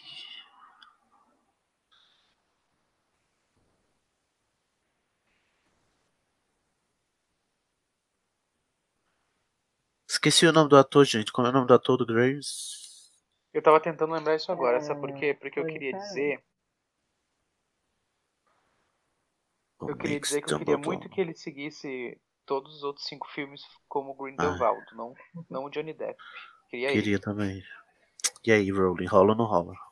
[10.26, 11.30] Esqueci o nome do ator, gente.
[11.30, 13.12] Como é o nome do ator do Graves?
[13.54, 15.34] Eu tava tentando lembrar isso agora, sabe por É, quê?
[15.34, 15.98] Porque eu queria é.
[15.98, 16.42] dizer.
[19.78, 20.98] O Eu queria dizer que eu queria Dumbledore.
[20.98, 25.14] muito que ele seguisse todos os outros cinco filmes como Grindelwald, não,
[25.48, 26.18] não o Johnny Depp.
[26.70, 26.90] Queria.
[26.90, 27.62] Queria também.
[28.44, 29.85] E aí, Rowling, rola ou não rola?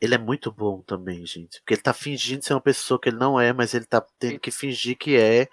[0.00, 1.60] Ele é muito bom também, gente.
[1.60, 4.38] Porque ele tá fingindo ser uma pessoa que ele não é, mas ele tá tendo
[4.38, 5.48] que fingir que é.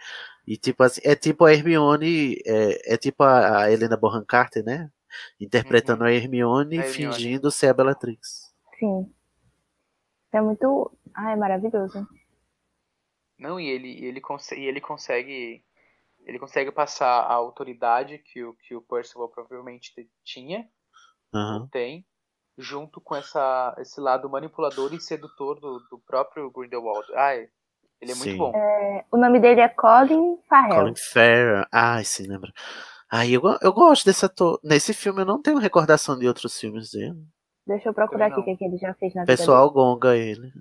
[0.48, 4.64] E tipo assim, é tipo a Hermione, é, é tipo a, a Helena Bonham Carter,
[4.64, 4.92] né?
[5.40, 7.14] Interpretando a Hermione, A Hermione.
[7.14, 8.54] fingindo ser a Bellatrix.
[8.80, 9.12] Sim.
[10.32, 10.92] É muito.
[11.16, 12.08] Ai, é maravilhoso.
[13.38, 15.64] Não, e ele, ele, consegue, e ele consegue.
[16.26, 20.68] Ele consegue passar a autoridade que o, que o Percival provavelmente te- tinha,
[21.34, 21.68] Aham.
[21.72, 22.06] tem,
[22.58, 27.06] junto com essa, esse lado manipulador e sedutor do, do próprio Grindelwald.
[27.14, 27.50] Ai,
[28.02, 28.38] ele é muito Sim.
[28.38, 28.52] bom.
[28.56, 30.76] É, o nome dele é Colin Farrell.
[30.76, 31.66] Colin Farrell.
[31.72, 32.54] Ai, sim, lembra.
[33.12, 34.60] Ai, eu, eu gosto desse ator.
[34.64, 37.16] Nesse filme eu não tenho recordação de outros filmes dele.
[37.66, 40.16] Deixa eu procurar aqui o que, que ele já fez na O vida pessoal gonga
[40.16, 40.52] ele.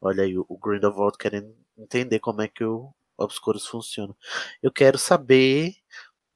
[0.00, 4.14] Olha aí, o Grindelwald querendo entender como é que o Obscuros funciona.
[4.62, 5.74] Eu quero saber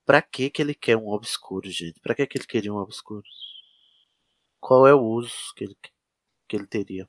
[0.06, 2.00] pra que que ele quer um Obscuro, gente.
[2.00, 3.28] Pra que que ele queria um Obscuros?
[4.60, 5.76] Qual é o uso que ele,
[6.48, 7.06] que ele teria?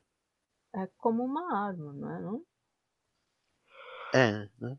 [0.76, 2.22] É como uma arma, não é?
[2.22, 2.46] Não?
[4.14, 4.78] É, né?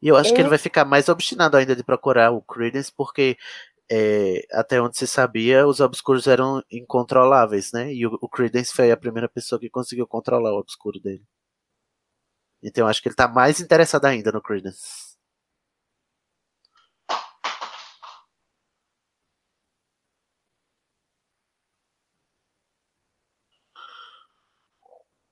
[0.00, 2.92] E eu acho que ele Ele- vai ficar mais obstinado ainda de procurar o Credence,
[2.92, 3.36] porque
[3.90, 7.92] é, até onde se sabia, os obscuros eram incontroláveis, né?
[7.92, 11.24] E o, o Credence foi a primeira pessoa que conseguiu controlar o obscuro dele.
[12.62, 15.16] Então acho que ele tá mais interessado ainda no Credence.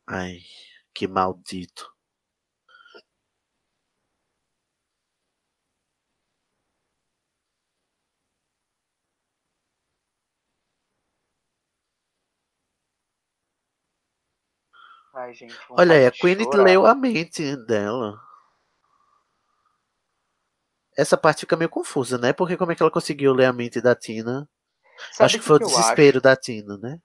[0.07, 0.41] Ai,
[0.95, 1.94] que maldito.
[15.15, 15.55] Ai, gente.
[15.71, 18.19] Olha aí, a Queen leu a mente dela.
[20.97, 22.33] Essa parte fica meio confusa, né?
[22.33, 24.49] Porque como é que ela conseguiu ler a mente da Tina?
[25.13, 26.23] Sabe acho que o foi o eu desespero acho?
[26.23, 26.99] da Tina, né?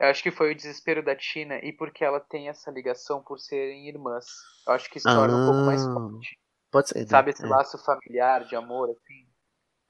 [0.00, 3.38] Eu acho que foi o desespero da Tina e porque ela tem essa ligação por
[3.38, 4.26] serem irmãs.
[4.66, 6.38] Eu acho que isso torna um pouco mais Ah, forte.
[6.70, 7.06] Pode ser, né?
[7.06, 7.48] Sabe esse É.
[7.48, 9.26] laço familiar de amor, assim?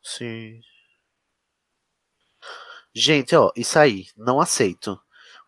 [0.02, 0.60] Sim.
[2.94, 5.00] Gente, ó, isso aí, não aceito.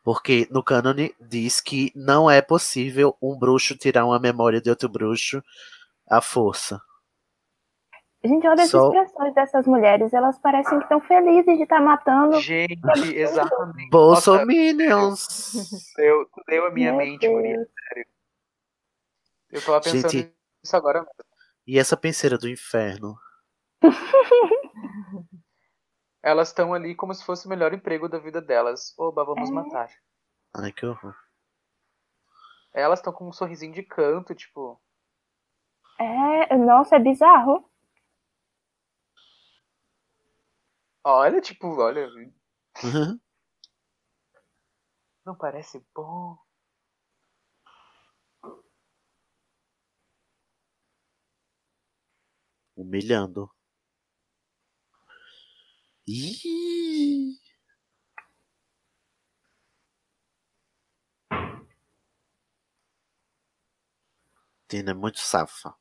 [0.07, 4.89] Porque no cânone diz que não é possível um bruxo tirar uma memória de outro
[4.89, 5.43] bruxo
[6.09, 6.81] à força.
[8.25, 10.15] Gente, olha as Só- expressões dessas mulheres.
[10.15, 12.41] Elas parecem que estão felizes de estar matando.
[12.41, 12.79] Gente,
[13.17, 13.91] exatamente.
[13.91, 15.73] Bolsominions!
[15.99, 17.57] eu deu a minha Meu mente, Maria.
[17.57, 17.69] Deus.
[17.89, 18.07] Sério.
[19.51, 21.15] Eu tava pensando Gente, nisso agora mesmo.
[21.67, 23.17] e essa penseira do inferno?
[26.27, 28.93] Elas estão ali como se fosse o melhor emprego da vida delas.
[28.99, 29.53] Oba, vamos É.
[29.53, 29.89] matar.
[30.57, 31.15] Ai, que horror.
[32.75, 34.83] Elas estão com um sorrisinho de canto, tipo.
[36.01, 37.71] É, nossa, é bizarro.
[41.05, 42.09] Olha, tipo, olha.
[45.25, 46.37] Não parece bom.
[52.75, 53.49] Humilhando.
[56.07, 57.37] Ih!
[64.69, 65.75] Tina é muito safa.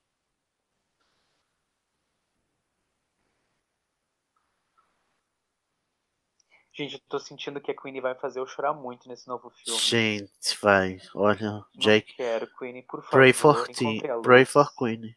[6.73, 9.79] Gente, eu tô sentindo que a Queenie vai fazer eu chorar muito nesse novo filme.
[9.79, 10.99] Gente, vai.
[11.13, 12.15] Olha, Não Jake.
[12.15, 13.11] quero, Queenie, por favor.
[13.11, 13.65] Pray for.
[14.21, 15.15] Pray for Queen.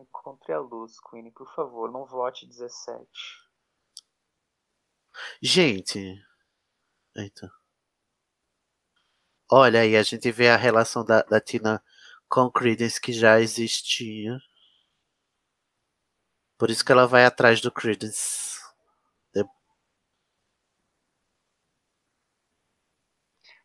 [0.00, 1.92] Encontre a luz, Queenie, por favor.
[1.92, 3.06] Não vote 17.
[5.42, 6.16] Gente.
[7.14, 7.50] Eita.
[9.52, 11.82] Olha aí, a gente vê a relação da, da Tina
[12.28, 14.38] com Credence que já existia.
[16.56, 18.58] Por isso que ela vai atrás do Credence.
[19.34, 19.44] De-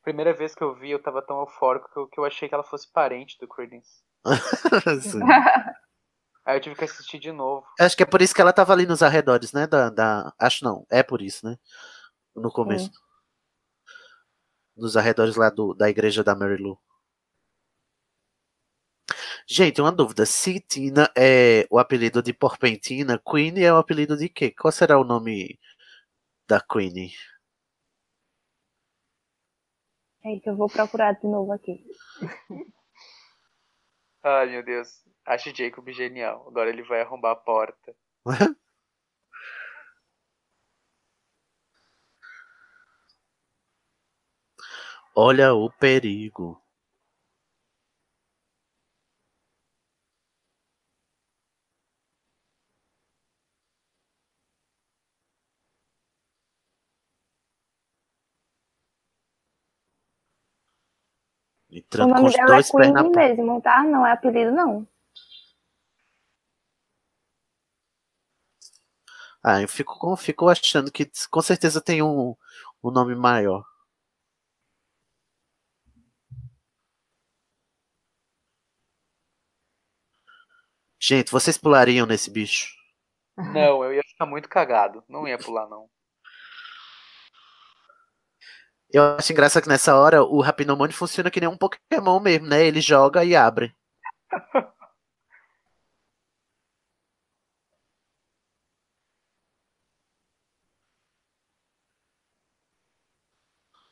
[0.03, 2.55] Primeira vez que eu vi, eu tava tão eufórico que eu, que eu achei que
[2.55, 4.03] ela fosse parente do Credence.
[6.45, 7.65] Aí eu tive que assistir de novo.
[7.80, 9.65] Acho que é por isso que ela tava ali nos arredores, né?
[9.65, 10.31] Da, da...
[10.38, 11.57] Acho não, é por isso, né?
[12.35, 12.91] No começo.
[14.76, 16.80] Nos arredores lá do, da igreja da Mary Lou.
[19.47, 20.26] Gente, uma dúvida.
[20.26, 24.51] Se Tina é o apelido de Porpentina, Queen é o apelido de quê?
[24.51, 25.59] Qual será o nome
[26.47, 27.11] da Queen?
[30.23, 31.84] Eita, eu vou procurar de novo aqui.
[34.23, 35.05] Ai, meu Deus.
[35.26, 36.45] Acho Jacob genial.
[36.47, 37.95] Agora ele vai arrombar a porta.
[45.15, 46.61] Olha o perigo.
[61.91, 63.84] Com nome os dela é dois na Queen mesmo, tá?
[63.84, 64.88] Não é apelido, não.
[69.47, 72.35] Ah, eu fico, fico achando que com certeza tem um,
[72.84, 73.63] um nome maior.
[80.99, 82.73] Gente, vocês pulariam nesse bicho?
[83.38, 85.03] Não, eu ia ficar muito cagado.
[85.07, 85.88] Não ia pular, não.
[88.89, 92.65] Eu acho engraçado que nessa hora o Rapinomone funciona que nem um Pokémon mesmo, né?
[92.65, 93.76] Ele joga e abre.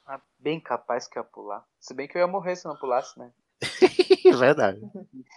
[0.05, 1.65] Ah, Bem capaz que eu ia pular.
[1.79, 3.31] Se bem que eu ia morrer se não pulasse, né?
[4.37, 4.81] Verdade.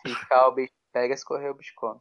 [0.04, 2.00] Ficar o bicho pega, escorrer o bicho come.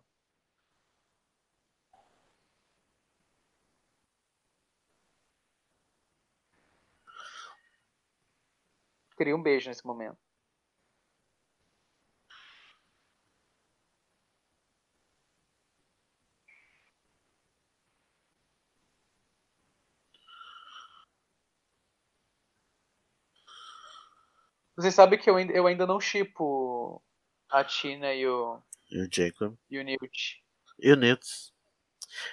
[9.15, 10.24] Queria um beijo nesse momento.
[24.75, 27.01] Você sabe que eu ainda, eu ainda não chipo
[27.49, 28.59] a Tina e o,
[28.91, 29.55] E o Jacob.
[29.69, 30.43] e o Newt.
[30.79, 31.25] E o Newt.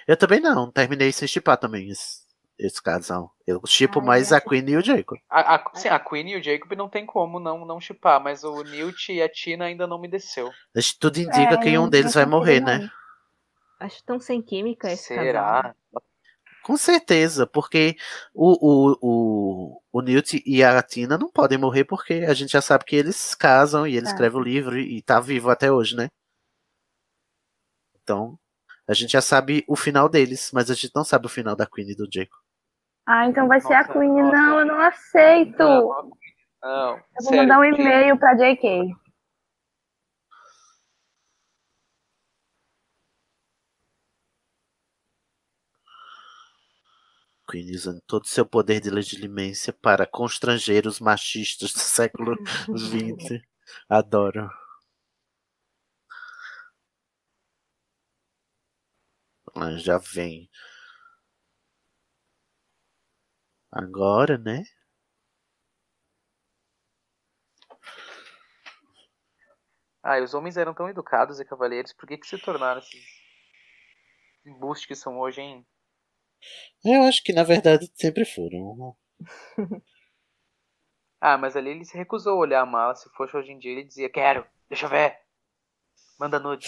[0.07, 2.23] Eu também não, terminei sem chipar também esse,
[2.57, 3.33] esse casal.
[3.45, 5.17] Eu chipo Ai, mais eu a Queen e o Jacob.
[5.29, 8.43] A, a, sim, a Queen e o Jacob não tem como não, não chipar, mas
[8.43, 10.51] o Newt e a Tina ainda não me desceu.
[10.75, 12.89] Mas tudo indica É, que um deles vai morrer, né?
[13.79, 15.75] Acho tão sem química esse casal.
[16.63, 17.95] Com certeza, porque
[18.33, 18.53] o,
[18.93, 22.85] o, o, o Newt e a Tina não podem morrer porque a gente já sabe
[22.85, 24.11] que eles casam e ele Tá.
[24.11, 26.07] escreve o livro e, tá vivo até hoje, né?
[28.01, 28.37] Então,
[28.87, 31.65] a gente já sabe o final deles, mas a gente não sabe o final da
[31.65, 32.39] Queen e do Jacob.
[33.05, 34.09] Ah, então vai ser a Queen.
[34.09, 34.31] nossa.
[34.37, 35.57] Não, eu não aceito.
[35.59, 36.09] Não,
[36.61, 36.95] não.
[36.95, 38.95] eu vou sério, mandar um e-mail pra JK.
[47.75, 52.35] Usando todo o seu poder de legilimência para constranger os machistas do século
[52.73, 53.41] XX.
[53.89, 54.49] Adoro.
[59.55, 60.49] Ah, já vem.
[63.71, 64.63] Agora, né?
[70.01, 73.03] Ah, e os homens eram tão educados e cavalheiros, por que, que se tornaram esses
[74.45, 75.65] embustes que são hoje, hein?
[76.83, 78.95] Eu acho que na verdade sempre foram.
[81.25, 82.95] Ah, mas ali ele se recusou a olhar a mala.
[82.95, 85.17] Se fosse hoje em dia, ele dizia: Quero, deixa eu ver.
[86.19, 86.67] Manda nude.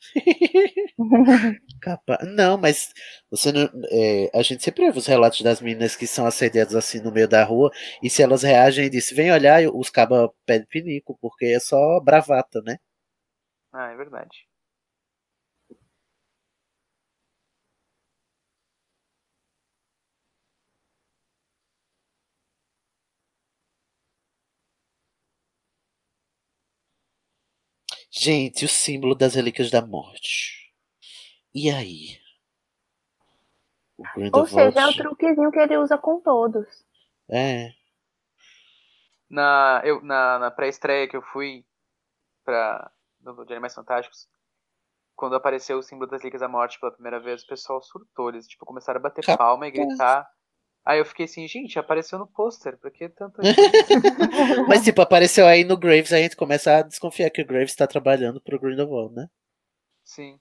[1.82, 2.18] Capa...
[2.24, 2.92] Não, mas
[3.30, 7.00] você não, é, a gente sempre ouve os relatos das meninas que são assediadas assim
[7.00, 7.70] no meio da rua
[8.02, 12.00] e se elas reagem e dizem, vem olhar, os cabas pedem pinico, porque é só
[12.00, 12.78] bravata, né?
[13.72, 14.46] Ah, é verdade.
[28.22, 30.74] Gente, o símbolo das relíquias da morte.
[31.54, 32.20] E aí?
[33.96, 34.04] O
[34.40, 36.66] Ou seja, é o truquezinho que ele usa com todos.
[37.30, 37.72] É.
[39.30, 41.64] Na, eu, na, na pré-estreia que eu fui
[42.44, 42.92] pra,
[43.22, 44.28] no, de Animais Fantásticos,
[45.16, 48.28] quando apareceu o símbolo das Ligas da Morte pela primeira vez, o pessoal surtou.
[48.28, 49.38] Eles tipo, começaram a bater Capaz.
[49.38, 50.30] palma e gritar.
[50.90, 53.40] Aí eu fiquei assim, gente, apareceu no pôster, por que tanto.
[54.66, 57.76] Mas, tipo, apareceu aí no Graves, aí a gente começa a desconfiar que o Graves
[57.76, 59.30] tá trabalhando pro Grindelwald, né?
[60.02, 60.40] Sim.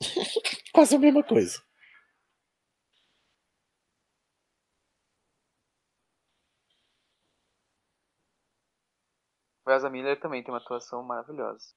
[0.74, 1.62] Quase a mesma coisa.
[9.64, 11.72] O Ezra Miller também tem uma atuação maravilhosa.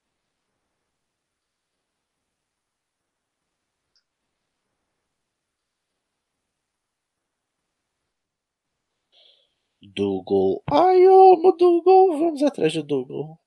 [9.95, 10.61] Dougal.
[10.71, 12.17] Ai, eu amo Dougal.
[12.19, 13.39] Vamos atrás do Dougal.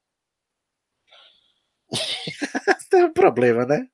[2.90, 3.88] Tem um problema, né?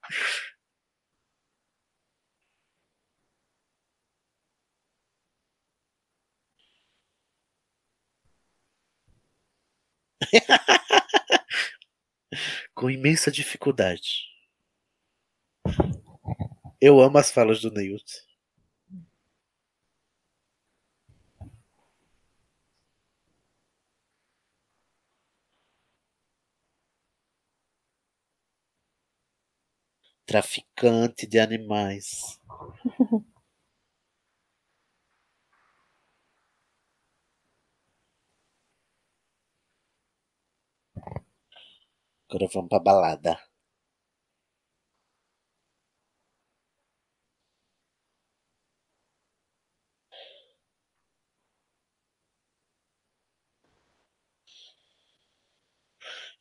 [12.74, 14.26] Com imensa dificuldade.
[16.80, 18.04] Eu amo as falas do Newt.
[30.32, 32.40] Traficante de animais.
[42.28, 43.32] Agora vamos pra balada.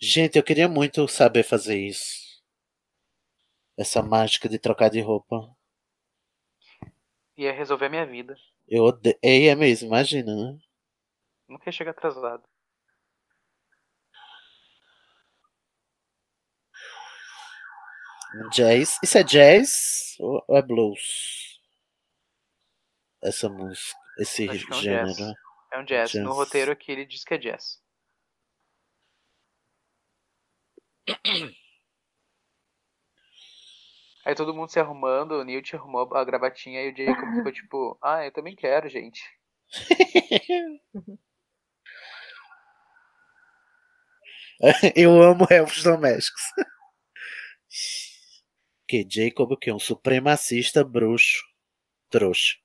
[0.02, 2.21] Gente, eu queria muito saber fazer isso.
[3.78, 5.56] Essa mágica de trocar de roupa.
[7.38, 8.36] Ia resolver a minha vida.
[8.68, 9.18] Eu odeio.
[9.24, 10.60] É mesmo, imagina, né?
[11.48, 12.44] Nunca ia chegar atrasado.
[18.54, 18.98] Jazz.
[19.04, 21.60] Isso é jazz ou é blues?
[23.22, 25.08] Essa música, esse é um gênero.
[25.14, 25.34] jazz.
[25.74, 26.14] É um jazz.
[26.16, 26.36] No Jazz.
[26.36, 27.82] roteiro aqui ele diz que é jazz.
[34.26, 37.98] Aí todo mundo se arrumando, o Newt arrumou a gravatinha e o Jacob ficou tipo,
[38.02, 39.22] ah, eu também quero, gente.
[44.96, 46.42] Eu amo elfos domésticos.
[48.88, 49.72] Que Jacob que?
[49.72, 51.42] Um supremacista bruxo.
[52.10, 52.58] Trouxa.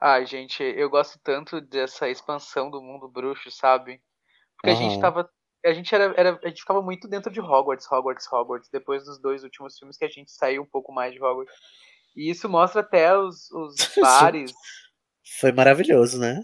[0.00, 4.00] Ai, gente, eu gosto tanto dessa expansão do mundo bruxo, sabe?
[4.56, 5.28] Porque a gente tava.
[5.64, 6.38] A gente era, era.
[6.42, 8.70] A gente ficava muito dentro de Hogwarts, Hogwarts, Hogwarts.
[8.70, 11.54] Depois dos dois últimos filmes que a gente saiu um pouco mais de Hogwarts.
[12.16, 14.52] E isso mostra até os, os bares.
[15.38, 16.42] Foi maravilhoso, né?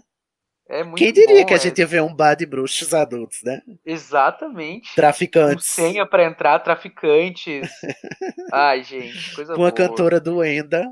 [0.69, 1.59] É muito Quem diria bom, que a é.
[1.59, 3.61] gente ia ver um bar de bruxos adultos, né?
[3.85, 4.89] Exatamente.
[4.89, 5.65] Com Traficantes.
[5.65, 7.69] senha pra entrar, traficantes.
[8.51, 9.71] Ai, gente, coisa Com a boa.
[9.71, 10.85] cantora do Enda.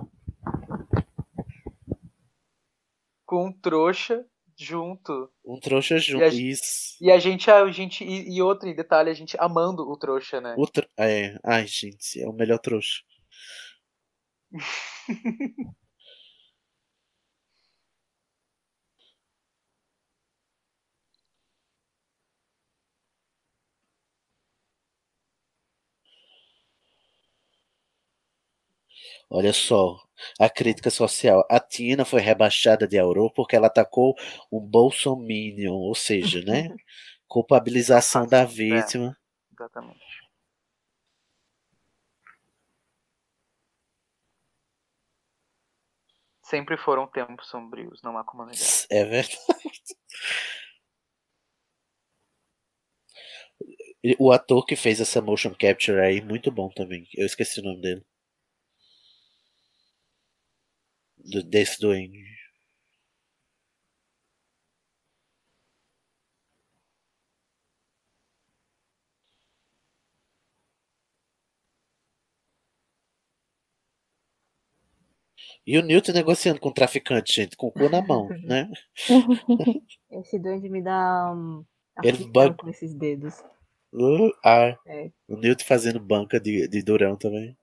[3.26, 4.24] Com um trouxa
[4.58, 5.30] junto.
[5.44, 6.24] Um trouxa E junto.
[6.26, 6.96] Isso.
[7.00, 10.54] e a gente, a gente e, e outro detalhe, a gente amando o trouxa, né?
[10.58, 13.02] O tr- É, ai, gente, é o melhor trouxa.
[29.30, 30.00] Olha só,
[30.38, 31.46] a crítica social.
[31.50, 34.14] A Tina foi rebaixada de Auror porque ela atacou
[34.50, 36.74] um bolsominion, ou seja, né?
[37.26, 39.16] Culpabilização da vítima.
[39.52, 40.00] Exatamente.
[46.42, 48.58] Sempre foram tempos sombrios, não há como negar.
[48.90, 49.38] É verdade.
[54.18, 57.06] O ator que fez essa motion capture aí, muito bom também.
[57.14, 58.04] Eu esqueci o nome dele.
[61.16, 61.17] Do,
[61.50, 62.18] desse duende.
[75.66, 78.68] E o Newton negociando com o traficante, gente, com o cu na mão, né?
[80.10, 81.64] Esse duende me dá um
[82.02, 83.34] Ele banca- com esses dedos.
[83.92, 85.10] Uh, ah, É.
[85.28, 87.56] o Newton fazendo banca de, de Durão também.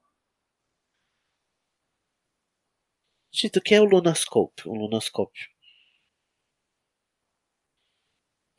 [3.40, 4.68] Gente, o que é o Lunascope?
[4.68, 5.45] O Lunascópio?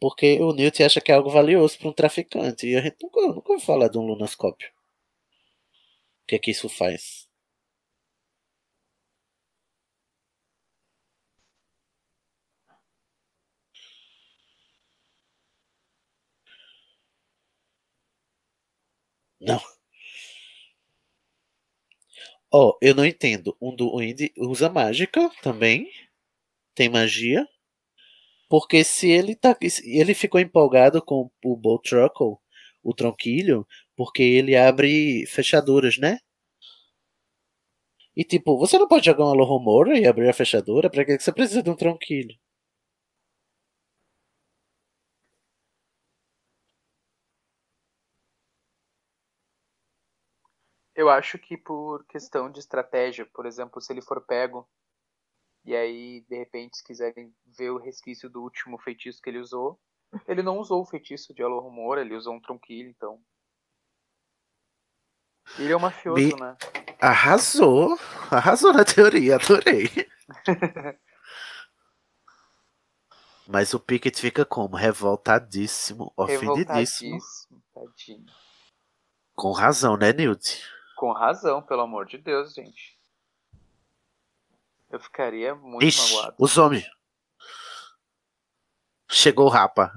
[0.00, 2.66] Porque o Newt acha que é algo valioso para um traficante.
[2.66, 4.70] E a gente nunca, nunca ouviu falar de um lunascópio.
[6.22, 7.26] O que é que isso faz?
[19.40, 19.75] Não.
[22.52, 23.56] Ó, oh, eu não entendo.
[23.60, 25.88] Um do Indy usa mágica também.
[26.74, 27.46] Tem magia.
[28.48, 29.56] Porque se ele tá.
[29.84, 32.36] Ele ficou empolgado com o Bow Truckle,
[32.82, 33.66] o tronquilho,
[33.96, 36.18] porque ele abre fechaduras, né?
[38.16, 40.90] E tipo, você não pode jogar uma Lohomora e abrir a fechadura?
[40.90, 42.34] Pra que você precisa de um tronquilho?
[50.96, 54.66] Eu acho que por questão de estratégia, por exemplo, se ele for pego
[55.62, 59.78] e aí, de repente, se quiserem ver o resquício do último feitiço que ele usou,
[60.26, 63.20] ele não usou o feitiço de Alohomora, ele usou um tronquilho, então.
[65.58, 66.40] Ele é um mafioso, Me...
[66.40, 66.56] né?
[67.00, 67.98] Arrasou!
[68.30, 69.90] Arrasou na teoria, adorei.
[73.46, 74.76] Mas o Pickett fica como?
[74.76, 77.18] Revoltadíssimo, ofendidíssimo.
[77.74, 78.26] Tadinho.
[79.34, 80.75] Com razão, né, Newt?
[80.96, 82.98] Com razão, pelo amor de Deus, gente.
[84.90, 86.36] Eu ficaria muito Ixi, magoado.
[86.38, 86.90] Os homens.
[89.10, 89.92] Chegou o Rapa.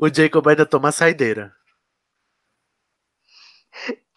[0.00, 1.54] O Jacob ainda toma saideira.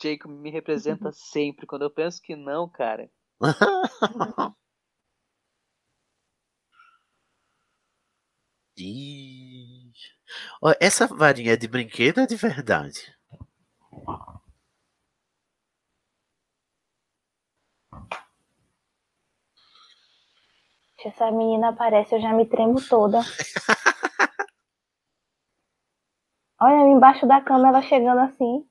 [0.01, 1.65] Jacob me representa sempre.
[1.65, 3.09] Quando eu penso que não, cara.
[10.79, 13.15] Essa varinha é de brinquedo é de verdade?
[20.99, 23.19] Se essa menina aparece, eu já me tremo toda.
[26.63, 28.65] Olha, embaixo da cama ela chegando assim.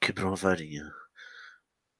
[0.00, 0.84] Quebrou uma varinha.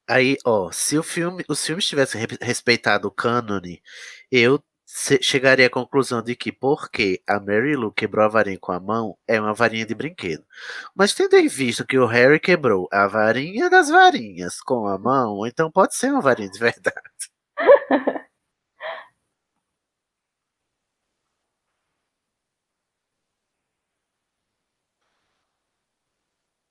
[0.08, 3.82] Aí, ó, se o filme, os filmes tivessem respeitado o cânone,
[4.30, 4.62] eu
[5.20, 9.18] chegaria à conclusão de que porque a Mary Lou quebrou a varinha com a mão,
[9.26, 10.44] é uma varinha de brinquedo.
[10.94, 15.44] Mas tendo em vista que o Harry quebrou a varinha das varinhas com a mão,
[15.46, 16.94] então pode ser uma varinha de verdade.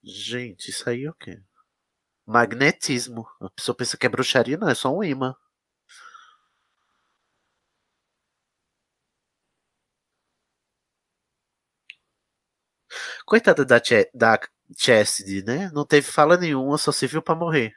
[0.04, 1.42] Gente, isso aí é o quê?
[2.28, 3.28] Magnetismo.
[3.42, 5.36] A pessoa pensa que é bruxaria, não, é só um imã.
[13.26, 14.40] Coitada da, Ch da
[14.78, 15.70] Chastity, né?
[15.74, 17.74] Não teve fala nenhuma, só se viu pra morrer.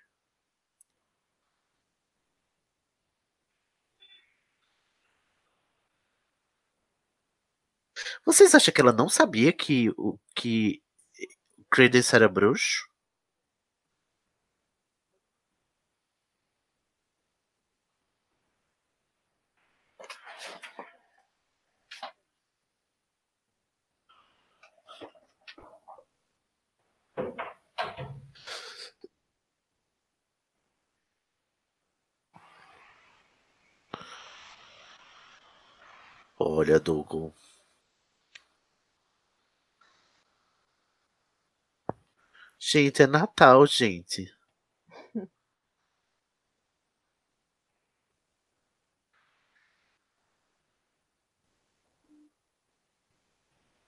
[8.24, 9.90] Vocês acham que ela não sabia que,
[10.34, 10.80] que
[11.70, 12.87] Credence era bruxo?
[36.58, 37.32] Olha, Dougal.
[42.58, 44.30] Gente, é Natal, gente.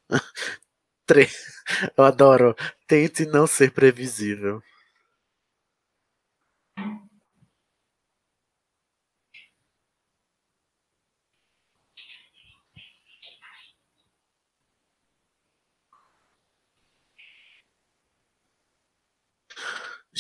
[1.97, 2.55] Eu adoro.
[2.87, 4.63] Tente não ser previsível.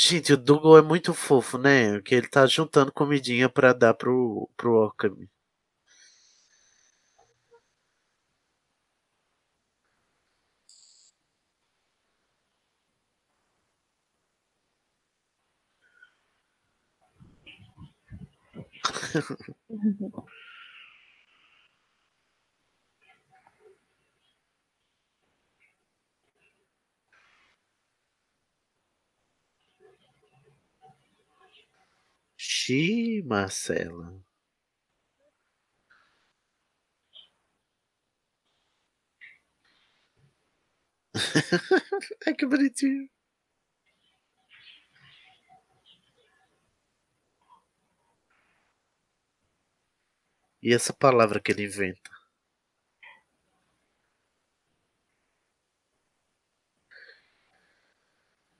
[0.02, 2.00] Gente, o Dougal é muito fofo, né?
[2.00, 5.28] Que ele tá juntando comidinha pra dar pro, pro Okami.
[32.60, 34.08] Xiii, Marcela.
[42.26, 43.08] Ai, que bonitinho.
[50.62, 52.10] E essa palavra que ele inventa?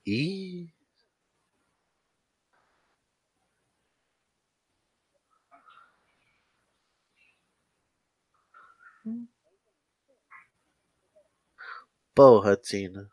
[0.07, 0.69] Ih.
[12.21, 13.09] Porra, Tina.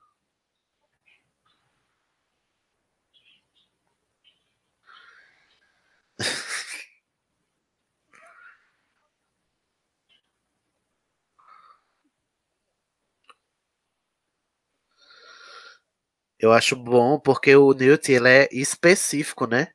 [16.37, 19.69] Eu acho bom porque o Newt ele é específico, né?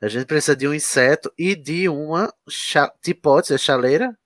[0.00, 2.90] A gente precisa de um inseto e de uma cha...
[3.22, 4.18] pode ser chaleira?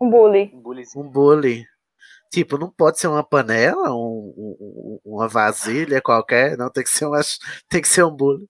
[0.00, 0.50] Um bully.
[0.96, 1.73] Um bully.
[2.34, 7.06] Tipo, não pode ser uma panela, um, um, uma vasilha qualquer, não tem que ser
[7.06, 7.20] uma,
[7.68, 8.48] tem que ser um bully.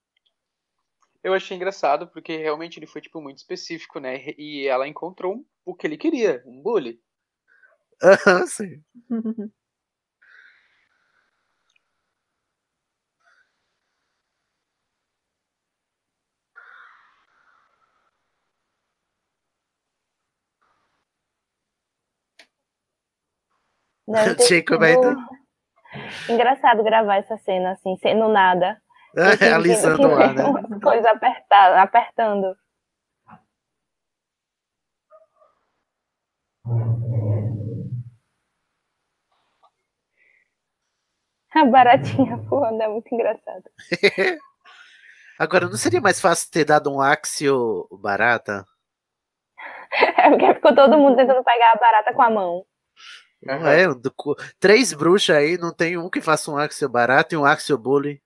[1.22, 4.24] Eu achei engraçado porque realmente ele foi tipo muito específico, né?
[4.38, 6.98] E ela encontrou o que ele queria, um bully.
[8.02, 8.82] Aham, sim.
[24.08, 25.16] Jacob sido ainda.
[26.28, 28.80] Engraçado gravar essa cena assim, sendo nada.
[29.16, 30.44] É, alisando ar, né?
[30.44, 32.56] Umas coisas apertar, apertando.
[41.54, 43.64] A baratinha voando é muito engraçado.
[45.38, 48.64] Agora, não seria mais fácil ter dado um axio barata?
[50.18, 52.66] É porque ficou todo mundo tentando pegar a barata com a mão.
[53.44, 53.86] Não é?
[53.94, 54.12] do
[54.58, 58.22] Três bruxas aí, não tem um que faça um axio barato e um axio bully.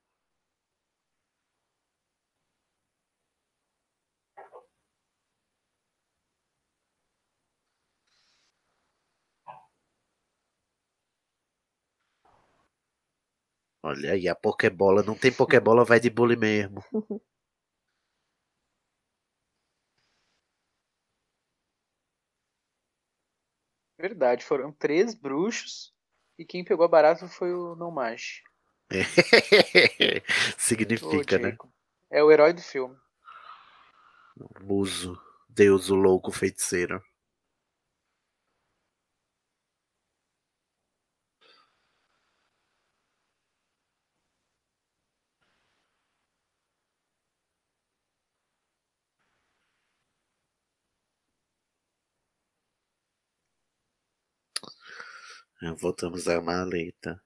[13.83, 15.03] Olha aí, a Pokébola.
[15.03, 16.83] Não tem Pokébola, vai de bully mesmo.
[24.09, 25.93] Verdade, foram três bruxos
[26.35, 28.41] e quem pegou a barata foi o Nomage.
[30.57, 31.55] Significa, né?
[32.09, 32.97] É o herói do filme.
[34.61, 35.15] Muso.
[35.47, 36.99] Deus, o louco feiticeiro.
[55.61, 57.21] Voltamos à maleta.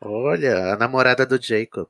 [0.00, 1.88] Olha, a namorada do Jacob.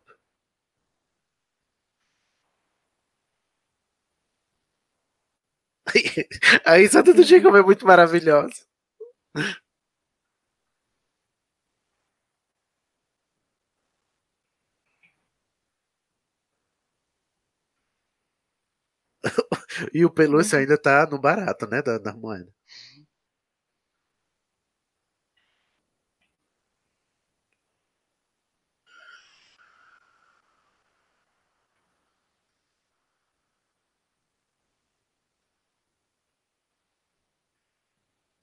[6.69, 8.63] A risada do Jacob é muito maravilhosa.
[19.99, 21.83] E o pelúcio ainda tá no barato, né?
[21.83, 22.51] Da, da moeda.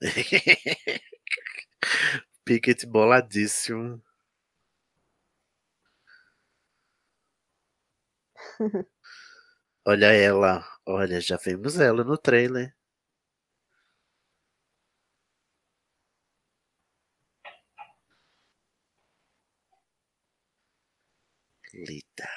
[2.45, 4.02] Pickett boladíssimo.
[9.86, 10.65] Olha ela.
[10.86, 12.73] Olha, já vimos ela no trailer.
[21.73, 22.27] Lita.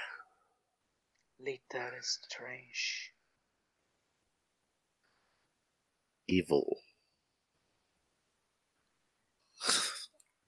[1.41, 3.13] Lita Strange.
[6.29, 6.77] Evil.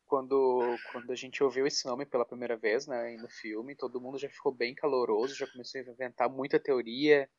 [0.06, 4.18] Quando, quando a gente ouviu esse nome pela primeira vez, né, no filme, todo mundo
[4.18, 7.30] já ficou bem caloroso, já começou a inventar muita teoria.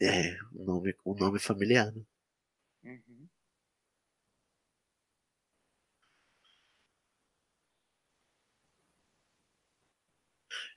[0.00, 1.92] É, um nome, um nome familiar.
[1.92, 2.02] né?
[2.84, 3.28] Uhum.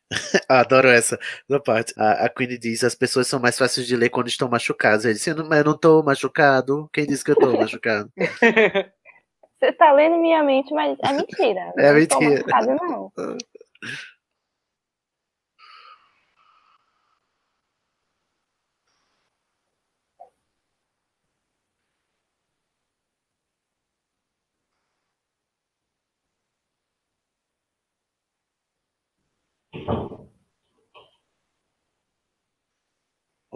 [0.49, 1.93] Adoro essa da parte.
[1.97, 5.05] A, a Queen diz: as pessoas são mais fáceis de ler quando estão machucadas.
[5.05, 6.89] Ele disse: "Eu não- mas eu não tô machucado.
[6.91, 8.11] Quem disse que eu tô machucado?
[8.17, 11.73] Você tá lendo minha mente, mas é mentira.
[11.77, 12.43] É Não tô mentira.
[12.47, 13.11] machucada, não.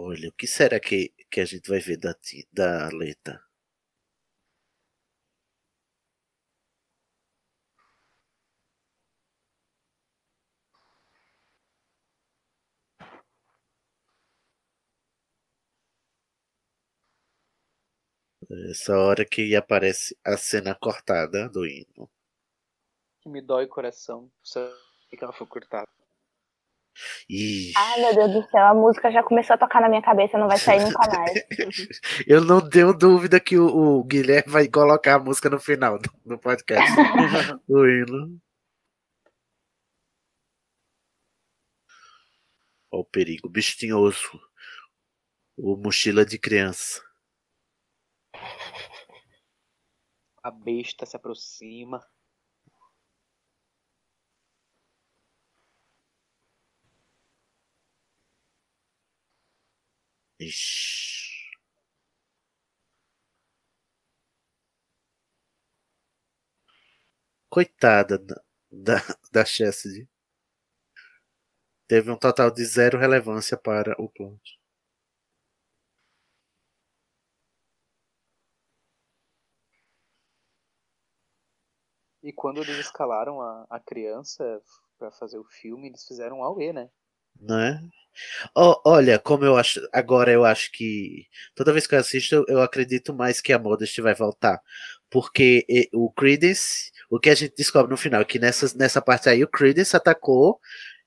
[0.06, 2.14] Olha, o que será que, que a gente vai ver da,
[2.52, 3.42] da Leta?
[18.70, 22.10] Essa hora que aparece a cena cortada do hino.
[23.22, 24.30] Que me dói o coração.
[24.42, 24.70] Sabe
[25.16, 25.93] que ela foi cortada.
[27.28, 30.38] Ih, Ai, meu Deus do céu, a música já começou a tocar na minha cabeça,
[30.38, 31.32] não vai sair nunca mais.
[32.26, 36.10] eu não tenho dúvida que o, o Guilherme vai colocar a música no final do,
[36.24, 36.90] do podcast.
[37.68, 38.40] do hino.
[42.92, 44.40] Ó o perigo, bicho tinhoso.
[45.56, 47.02] O mochila de criança.
[50.42, 52.00] A besta se aproxima.
[60.38, 61.54] Ixi.
[67.48, 68.42] Coitada da,
[69.32, 70.08] da, Chastity.
[71.88, 74.58] Teve um total de zero relevância para o plot.
[82.24, 84.60] E quando eles escalaram a, a criança
[84.98, 86.90] pra fazer o filme, eles fizeram um AUE, né?
[87.40, 87.80] Né?
[88.54, 89.80] Ó, olha, como eu acho.
[89.92, 91.26] Agora eu acho que.
[91.54, 94.60] Toda vez que eu assisto, eu, acredito mais que a Modest vai voltar.
[95.10, 96.92] Porque o Credence.
[97.10, 99.96] O que a gente descobre no final é que nessa, nessa parte aí o Credence
[99.96, 100.58] atacou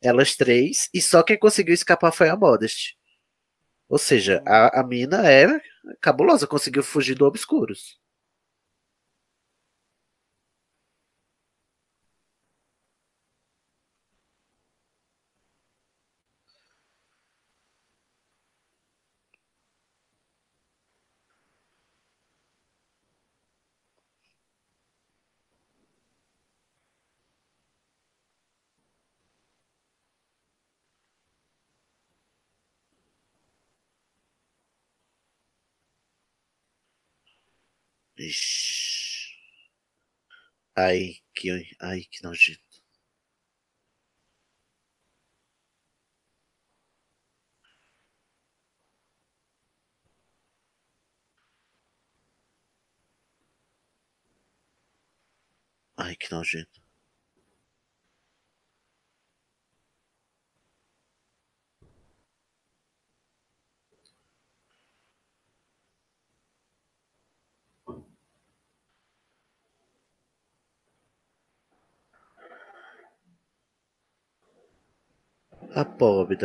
[0.01, 2.95] elas três e só quem conseguiu escapar foi a Modest.
[3.89, 5.47] Ou seja, a, a mina é
[6.01, 7.97] cabulosa, conseguiu fugir do Obscuros.
[38.27, 39.37] Ixi.
[40.77, 41.49] Ai, que,
[41.81, 42.77] ai, que nojento.
[55.95, 56.79] Ai, que nojento.
[75.75, 76.37] A pobre.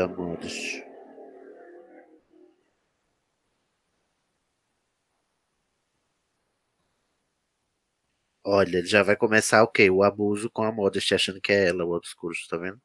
[8.44, 9.90] Olha, ele já vai começar o quê?
[9.90, 12.80] O abuso com a Modest, achando que é ela o obscuro, tá vendo?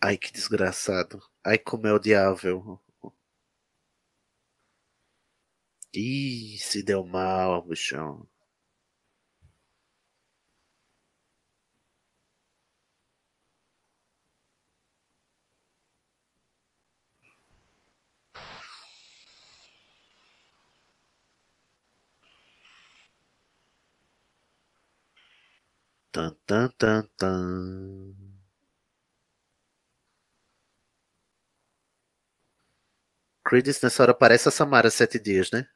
[0.00, 1.20] Ai, que desgraçado.
[1.44, 2.80] Ai, como é odiável.
[5.94, 8.28] Ih, se deu mal, bichão.
[26.14, 28.14] Tan, tan, tan, tan.
[33.44, 35.66] Creedence nessa hora parece a Samara Sete Dias, né?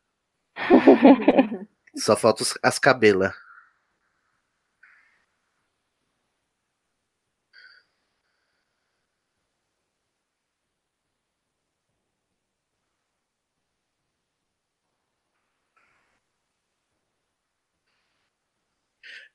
[1.97, 3.35] Só falta as cabelas.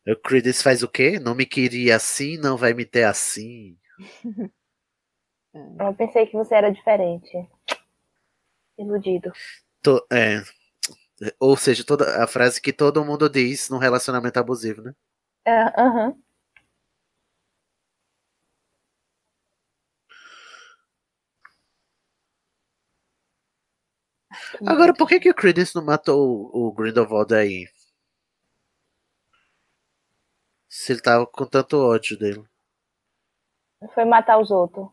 [0.08, 1.18] O Creedence faz o quê?
[1.20, 3.78] Não me queria assim, não vai me ter assim.
[5.80, 7.48] Eu pensei que você era diferente.
[8.78, 9.32] Iludido.
[9.84, 10.42] To- é,
[11.40, 14.94] ou seja, toda a frase que todo mundo diz num relacionamento abusivo, né?
[15.46, 16.16] É, Aham.
[24.66, 27.68] Agora, por que, que o Creedence não matou o, o Grindelwald aí?
[30.76, 32.44] Se ele tava com tanto ódio dele,
[33.94, 34.90] Foi matar os outros.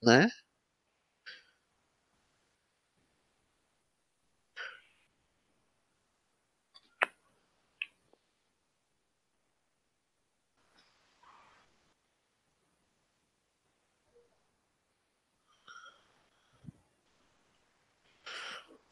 [0.00, 0.28] né?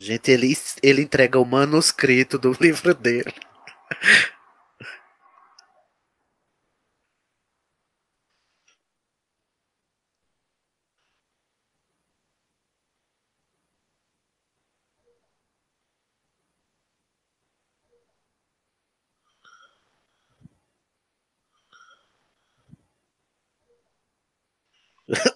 [0.00, 0.52] Gente, ele,
[0.82, 3.32] ele entrega o manuscrito do livro dele.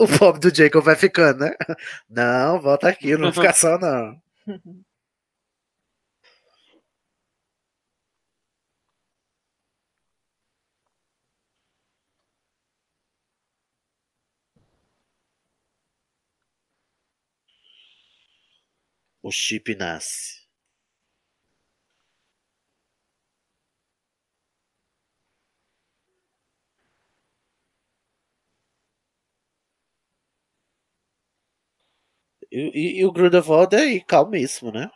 [0.00, 1.54] O pobre do Jacob vai ficando, né?
[2.08, 4.20] Não, volta aqui, não vai ficar só não.
[19.22, 20.39] O chip nasce.
[32.52, 34.88] E, e- e o Grindelwald é aí, calmíssimo, né?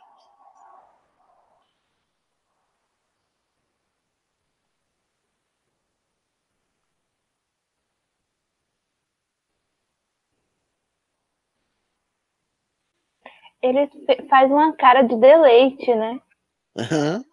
[13.61, 13.89] Ele
[14.29, 16.21] faz uma cara de deleite, né?
[16.79, 17.25] Aham.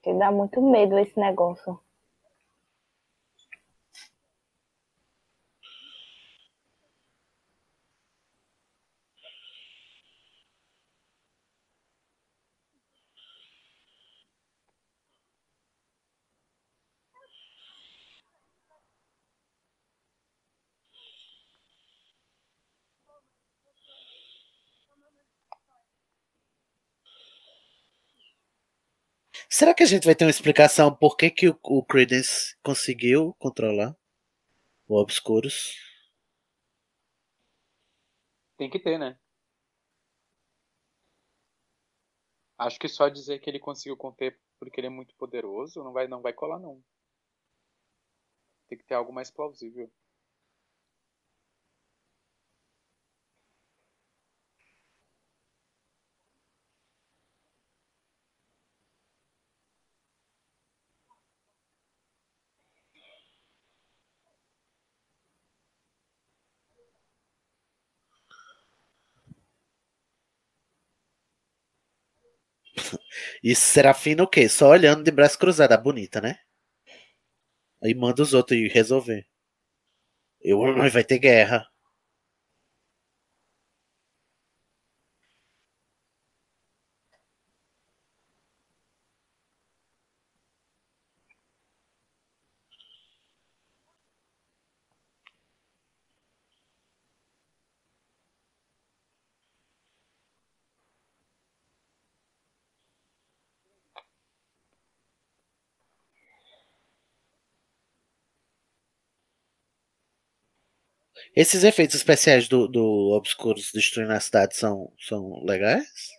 [0.00, 1.80] Que dá muito medo esse negócio.
[29.62, 33.32] Será que a gente vai ter uma explicação por que, que o, o Credence conseguiu
[33.38, 33.96] controlar
[34.88, 35.76] o Obscurus?
[38.56, 39.16] Tem que ter, né?
[42.58, 46.08] Acho que só dizer que ele conseguiu conter porque ele é muito poderoso não vai,
[46.08, 46.82] não vai colar, não.
[48.68, 49.88] Tem que ter algo mais plausível.
[73.42, 74.48] E Serafina o quê?
[74.48, 76.38] Só olhando de braço cruzado, bonita, né?
[77.82, 79.26] Aí manda os outros ir resolver.
[80.40, 80.58] Eu,
[80.90, 81.71] vai ter guerra.
[111.34, 116.10] Esses efeitos especiais do, do Obscuros destruindo a cidade são, são legais?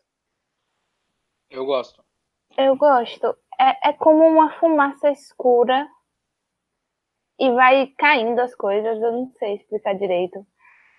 [1.49, 2.03] Eu gosto.
[2.57, 3.27] Eu gosto.
[3.59, 5.87] É, é como uma fumaça escura
[7.39, 8.99] e vai caindo as coisas.
[9.01, 10.45] Eu não sei explicar direito.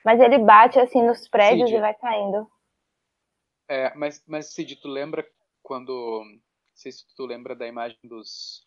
[0.05, 1.79] Mas ele bate assim nos prédios Cid.
[1.79, 2.49] e vai caindo.
[3.69, 5.27] É, mas, mas Cid, tu lembra
[5.63, 6.23] quando
[6.75, 8.67] sei se tu lembra da imagem dos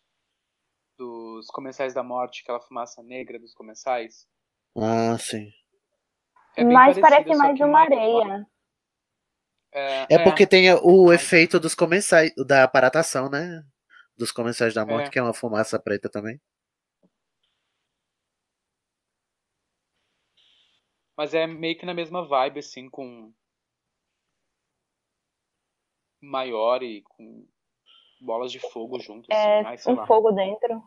[0.98, 4.26] dos comensais da morte, aquela fumaça negra dos comensais.
[4.80, 5.50] Ah, sim.
[6.56, 8.46] É Mas parece mais uma mais- areia.
[9.72, 13.62] É, É porque tem o efeito dos comensais, da aparatação, né?
[14.16, 15.10] Dos comensais da morte, É.
[15.10, 16.40] que é uma fumaça preta também.
[21.16, 23.32] Mas é meio que na mesma vibe, assim, com.
[26.20, 27.46] Maior e com
[28.20, 29.40] bolas de fogo junto, assim.
[29.40, 30.06] É, Ai, sei um lá.
[30.06, 30.82] fogo dentro.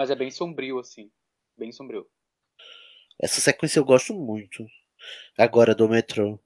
[0.00, 1.10] Mas é bem sombrio, assim.
[1.58, 2.08] Bem sombrio.
[3.20, 4.66] Essa sequência eu gosto muito.
[5.38, 6.40] Agora do metrô.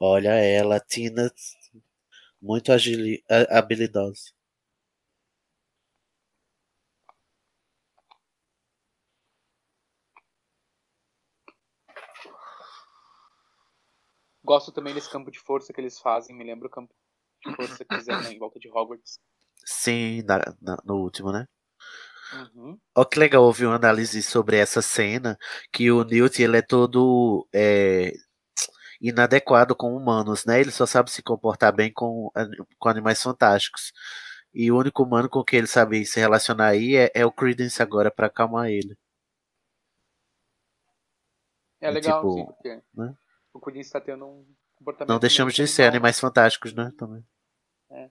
[0.00, 1.32] Olha ela, Tina,
[2.40, 4.32] muito agili- habilidosa.
[14.50, 16.34] Gosto também desse campo de força que eles fazem.
[16.36, 16.92] Me lembra o campo
[17.40, 19.20] de força que fizeram em volta de Hogwarts.
[19.64, 21.46] Sim, na- na- no último, né?
[22.32, 22.76] Uhum.
[22.96, 25.38] Ó, que legal ouvir uma análise sobre essa cena,
[25.72, 28.12] que o Newt ele é todo é,
[29.00, 30.60] inadequado com humanos, né?
[30.60, 33.92] Ele só sabe se comportar bem com, ani- com animais fantásticos.
[34.52, 37.80] E o único humano com que ele sabe se relacionar aí é, é o Credence
[37.80, 38.96] agora pra acalmar ele.
[41.80, 43.14] É É legal, tipo, sim, porque né?
[43.52, 44.46] O Cudin está tendo um
[44.76, 45.10] comportamento.
[45.10, 46.92] Não deixamos de ser animais fantásticos, né?
[46.96, 47.24] Também.
[47.90, 48.08] É.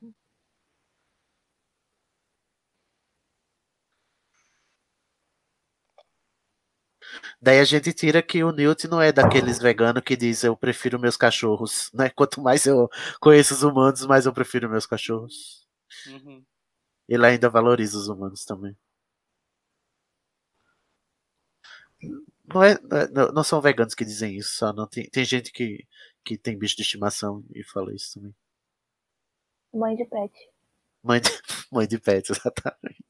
[7.41, 10.99] Daí a gente tira que o Newt não é daqueles veganos que diz eu prefiro
[10.99, 12.09] meus cachorros, né?
[12.09, 12.89] Quanto mais eu
[13.19, 15.67] conheço os humanos, mais eu prefiro meus cachorros.
[16.07, 16.43] Uhum.
[17.07, 18.77] Ele ainda valoriza os humanos também.
[22.53, 25.51] Não, é, não é- não- são veganos que dizem isso, só não tem, tem gente
[25.51, 25.85] que,
[26.23, 28.35] que tem bicho de estimação e fala isso também.
[29.73, 30.33] Mãe de pet.
[31.03, 31.29] Mãe de,
[31.71, 33.03] mãe de pet, exatamente.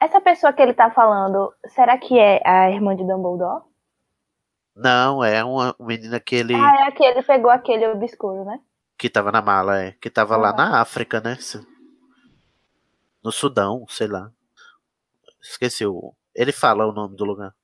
[0.00, 3.64] Essa pessoa que ele tá falando, será que é a irmã de Dumbledore?
[4.76, 8.60] Não, é uma menina que ele Ah, é que ele pegou aquele obscuro, né?
[8.96, 10.56] que tava na mala, é, que tava lá Ah.
[10.56, 11.36] na África, né?
[13.22, 14.32] No Sudão, sei lá.
[15.40, 16.14] Esqueci o.
[16.34, 17.54] Ele fala o nome do lugar.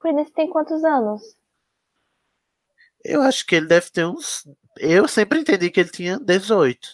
[0.00, 1.20] Credence tem quantos anos?
[3.04, 4.46] Eu acho que ele deve ter uns.
[4.78, 6.88] Eu sempre entendi que ele tinha 18.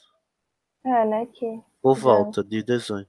[0.84, 1.26] É, né?
[1.26, 1.62] Que...
[1.80, 3.08] Por volta de 18.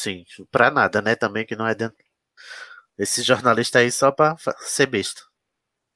[0.00, 1.14] Sim, pra nada, né?
[1.14, 2.02] Também que não é dentro.
[2.96, 5.20] Esse jornalista aí só pra ser besta.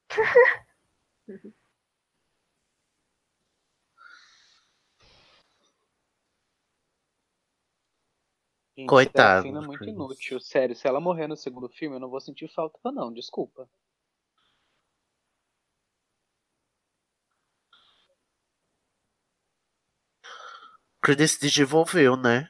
[8.77, 10.39] Gente, Coitado Serafina é muito inútil.
[10.39, 13.11] Sério, se ela morrer no segundo filme, eu não vou sentir falta, não.
[13.11, 13.67] Desculpa.
[21.01, 22.49] Credence desenvolveu, né?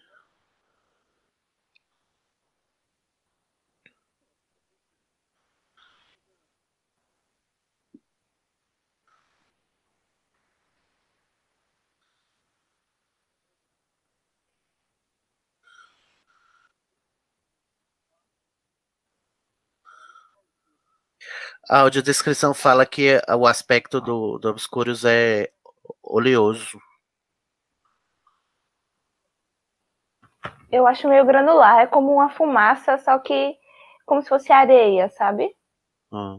[21.70, 25.50] A audiodescrição fala que o aspecto do, do Obscurus é
[26.04, 26.80] oleoso.
[30.72, 31.80] Eu acho meio granular.
[31.80, 33.56] É como uma fumaça, só que
[34.06, 35.56] como se fosse areia, sabe?
[36.12, 36.38] Ah.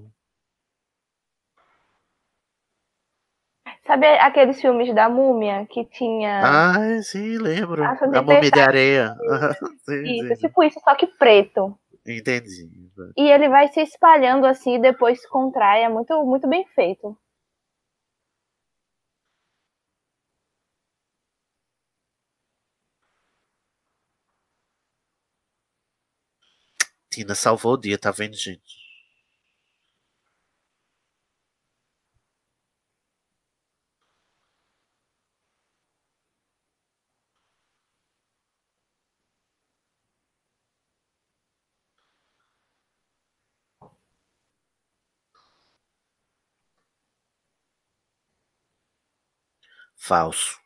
[3.84, 6.40] Sabe aqueles filmes da múmia que tinha.
[6.44, 7.84] Ah, sim, lembro.
[7.84, 9.14] Ah, A múmia de areia.
[9.84, 10.46] sim, Isso, sim.
[10.48, 11.78] tipo isso, só que preto.
[12.06, 12.68] Entendi.
[13.16, 15.82] E ele vai se espalhando assim e depois se contrai.
[15.82, 17.16] É muito, muito bem feito.
[27.10, 28.85] Tina salvou o dia, tá vendo, gente?
[50.06, 50.60] Falso.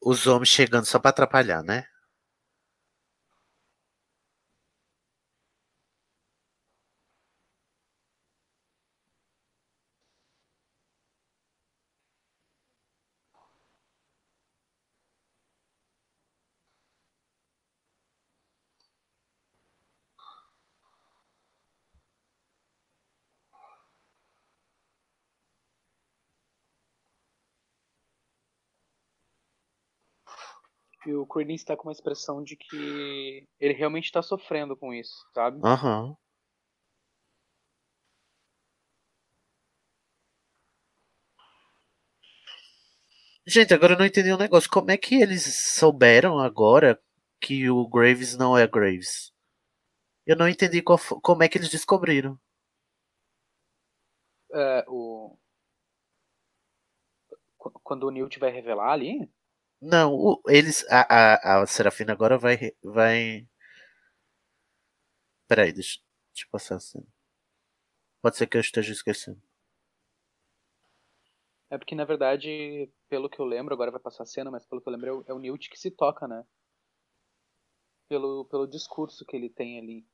[0.00, 1.84] Os homens chegando só pra atrapalhar, né?
[31.06, 35.14] E o Credence tá com uma expressão de que ele realmente tá sofrendo com isso,
[35.34, 35.60] sabe?
[35.64, 36.16] Aham.
[43.46, 44.70] Gente, agora eu não entendi um negócio.
[44.70, 45.42] Como é que eles
[45.74, 47.00] souberam agora
[47.40, 49.32] que o Graves não é Graves?
[50.26, 52.38] Eu não entendi qual como é que eles descobriram.
[54.54, 55.36] É, o...
[57.58, 59.28] Qu- Quando o Newt vai revelar ali,
[59.82, 60.82] Não, o- eles.
[60.90, 62.72] A, a, a Serafina agora vai.
[62.82, 63.46] vai...
[65.48, 66.00] Peraí, deixa,
[66.34, 67.06] deixa eu passar a cena.
[68.20, 69.40] Pode ser que eu esteja esquecendo.
[71.70, 74.80] é porque na verdade, pelo que eu lembro, agora vai passar a cena, mas pelo
[74.80, 76.44] que eu lembro é o, é o Newt que se toca, né?
[78.08, 80.06] Pelo, pelo discurso que ele tem ali.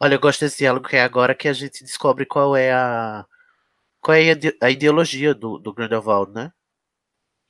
[0.00, 3.24] Olha, eu gosto desse diálogo que é agora que a gente descobre qual é a.
[4.00, 4.32] Qual é
[4.62, 6.52] a ideologia do, do Grindelwald, né?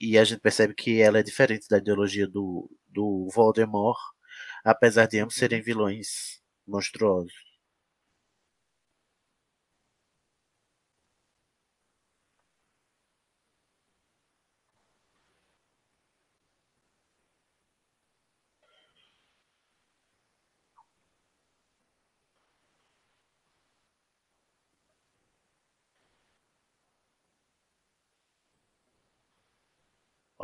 [0.00, 3.98] E a gente percebe que ela é diferente da ideologia do, do Voldemort,
[4.64, 7.49] apesar de ambos serem vilões monstruosos.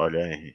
[0.06, 0.54] Olha aí.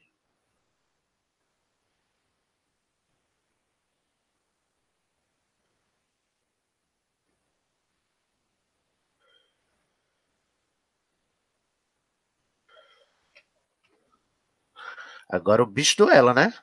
[15.29, 16.53] Agora o bicho duela, né?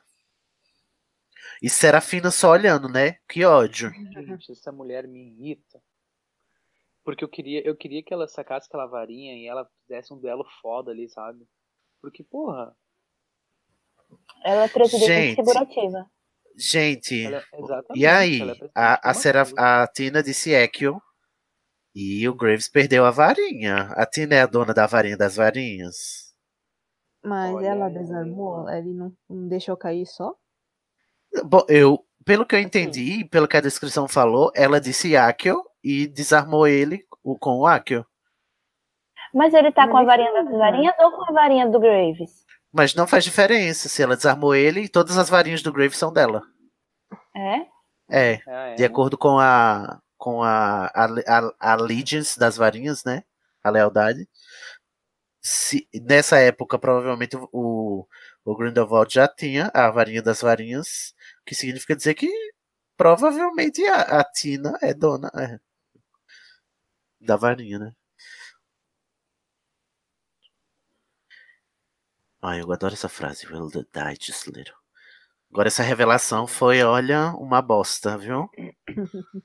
[1.61, 3.19] E Serafina só olhando, né?
[3.27, 3.91] Que ódio.
[3.91, 5.79] Gente, essa mulher me irrita.
[7.03, 10.43] Porque eu queria, eu queria que ela sacasse aquela varinha e ela fizesse um duelo
[10.59, 11.47] foda ali, sabe?
[12.01, 12.75] Porque, porra,
[14.43, 15.35] Ela trouxe defesa Gente.
[15.35, 16.05] figurativa.
[16.57, 17.99] Gente, ela, exatamente.
[17.99, 18.41] e aí?
[18.41, 21.01] é presidente A, a, Seraf- a Tina disse Ekio.
[21.95, 23.89] E o Graves perdeu a varinha.
[23.95, 26.33] A Tina é a dona da varinha das varinhas.
[27.23, 28.69] Mas Olha ela desarmou?
[28.69, 30.33] Ele não, não deixou cair só?
[31.45, 32.67] Bom, eu, pelo que eu Assim.
[32.67, 37.65] entendi, pelo que a descrição falou, ela disse Akio e desarmou ele o- com o
[37.67, 38.05] Akio.
[39.33, 40.57] Mas ele tá Mas com a varinha não das é.
[40.57, 42.45] varinhas ou com a varinha do Graves?
[42.71, 46.13] Mas não faz diferença se ela desarmou ele e todas as varinhas do Graves são
[46.13, 46.43] dela.
[47.35, 47.79] É?
[48.09, 48.75] É, Ah, é?
[48.75, 53.23] de acordo com a com a, a, a, a allegiance das varinhas, né?
[53.63, 54.27] A lealdade.
[55.41, 58.05] Se, nessa época, provavelmente, o,
[58.43, 62.29] o Grindelwald já tinha a varinha das varinhas, o que significa dizer que
[62.97, 65.57] provavelmente a, a Tina é dona é,
[67.21, 67.93] da varinha, né?
[72.41, 73.47] Ai, eu adoro essa frase.
[73.47, 74.75] Will the die just little.
[75.51, 78.49] Agora essa revelação foi, olha, uma bosta, viu?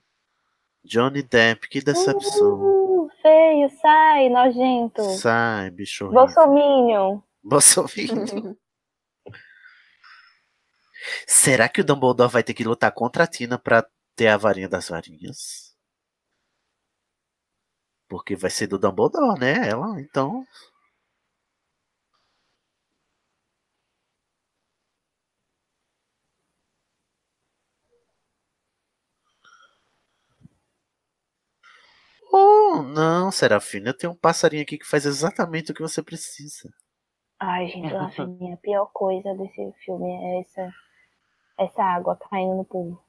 [0.85, 2.61] Johnny Depp, que decepção.
[2.61, 5.03] Uh, feio, sai, nojento.
[5.17, 6.11] Sai, bicho.
[6.11, 7.23] Bolsominion.
[7.43, 7.91] Bolsonaro.
[11.27, 14.69] Será que o Dumbledore vai ter que lutar contra a Tina pra ter a varinha
[14.69, 15.75] das varinhas?
[18.09, 19.69] Porque vai ser do Dumbledore, né?
[19.69, 20.45] Ela, então.
[32.83, 36.69] Não, Serafina, eu tenho um passarinho aqui que faz exatamente o que você precisa.
[37.39, 40.73] Ai, gente, eu acho que a pior coisa desse filme é essa,
[41.59, 43.03] essa água caindo no povo.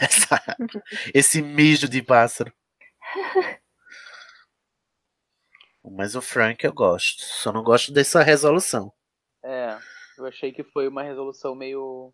[0.00, 0.42] Essa-
[1.14, 2.52] esse mijo de pássaro.
[5.82, 7.22] Mas o Frank eu gosto.
[7.22, 8.92] Só não gosto dessa resolução.
[9.42, 9.78] É,
[10.18, 12.12] eu achei que foi uma resolução meio.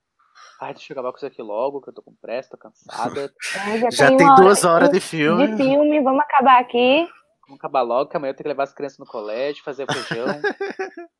[0.60, 3.32] Ai, deixa eu acabar com isso aqui logo, que eu tô com pressa, tô cansada.
[3.60, 5.48] Ai, Já tem uma duas hora horas de filme.
[5.48, 7.06] De filme, vamos acabar aqui.
[7.46, 10.26] Vamos acabar logo, que amanhã eu tenho que levar as crianças no colégio, fazer feijão.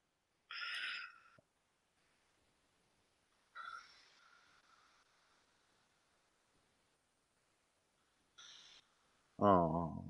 [9.38, 10.02] Oh.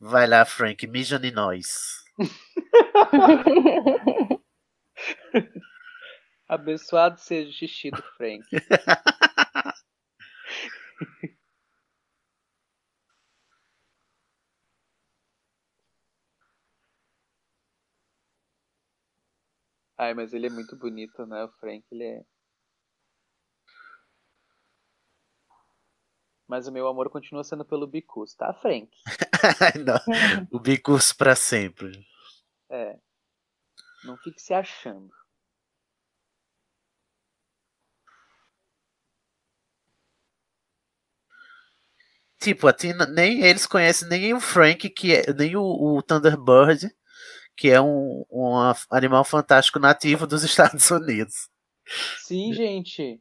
[0.00, 2.04] Vai lá, Frank, mija em nós.
[6.48, 8.44] Abençoado seja o xixi do Frank.
[19.96, 21.44] Ai, mas ele é muito bonito, né?
[21.44, 22.24] O Frank, ele é.
[26.46, 28.90] Mas o meu amor continua sendo pelo Bicus, tá, Frank?
[29.84, 29.98] Não,
[30.52, 32.06] o bicurso pra sempre.
[32.70, 32.98] É.
[34.04, 35.10] Não fique se achando.
[42.40, 46.90] Tipo, a Tina, nem eles conhecem nem o Frank, que é, nem o, o Thunderbird,
[47.56, 48.54] que é um, um
[48.90, 51.48] animal fantástico nativo dos Estados Unidos.
[52.18, 53.20] Sim, gente.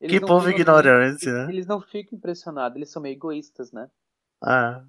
[0.00, 1.52] Que não povo ficam- ignorante, eles- né?
[1.52, 3.88] Eles não ficam impressionados, eles são meio egoístas, né?
[4.42, 4.84] Ah.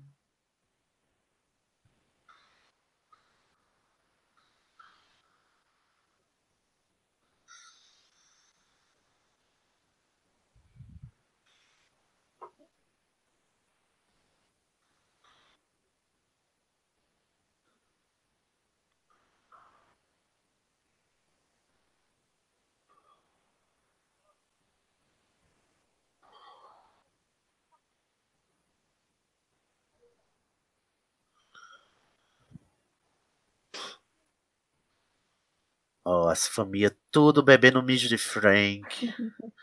[36.12, 38.82] Ó, essa família tudo bebendo mijo de Frank.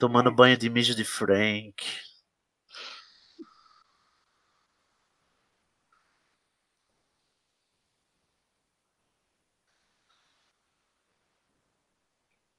[0.00, 1.72] tomando banho de mijo de Frank.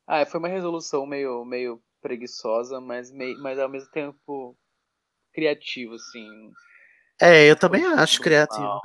[0.07, 4.57] Ah, foi uma resolução meio, meio preguiçosa, mas, meio, mas ao mesmo tempo
[5.33, 6.53] criativo, assim.
[7.19, 8.79] É, eu também acho criativo.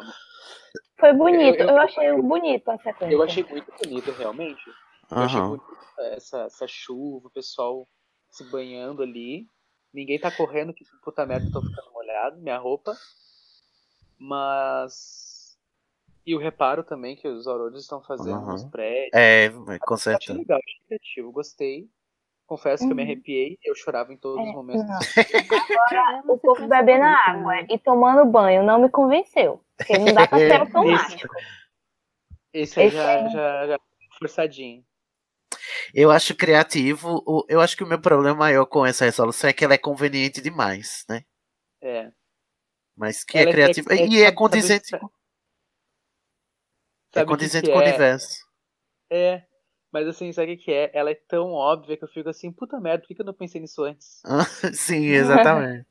[1.00, 3.14] Foi bonito, Eu- eu, eu- achei bonito a sequência.
[3.14, 4.62] Eu achei muito bonito, realmente.
[5.10, 5.64] Eu achei bonito
[5.98, 7.86] essa, essa chuva, o pessoal
[8.30, 9.46] se banhando ali.
[9.92, 12.94] Ninguém tá correndo, que puta merda, eu tô ficando molhado, minha roupa.
[14.18, 15.58] Mas.
[16.24, 18.70] E o reparo também que os Aurores estão fazendo nos Aham.
[18.70, 19.10] prédios.
[19.14, 19.48] É,
[19.80, 20.38] com Achei certeza.
[20.38, 21.88] legal, achei criativo, gostei.
[22.50, 23.08] Confesso que eu me Uhum.
[23.12, 24.82] arrepiei, eu chorava em todos os momentos.
[25.16, 29.64] Agora, o povo bebendo água e tomando banho não me convenceu.
[29.76, 31.32] Porque não dá pra ser automático.
[32.52, 33.78] Esse aí Esse já, aí- já, já
[34.18, 34.84] forçadinho.
[35.94, 37.22] Eu acho criativo.
[37.24, 39.78] o- Eu acho que o meu problema maior com essa resolução é que ela é
[39.78, 41.22] conveniente demais, né?
[41.80, 42.10] É.
[42.96, 43.94] Mas que Ela é é- criativa.
[43.94, 44.88] é- é- e é sabe- condizente.
[44.88, 45.04] sabe-
[47.14, 47.86] É Sabe condizente que com o é?
[47.88, 48.44] universo.
[49.08, 49.44] É.
[49.92, 50.90] Mas assim, sabe o que é?
[50.94, 53.60] Ela é tão óbvia que eu fico assim, puta merda, por que eu não pensei
[53.60, 54.22] nisso antes?
[54.74, 55.86] Sim, exatamente.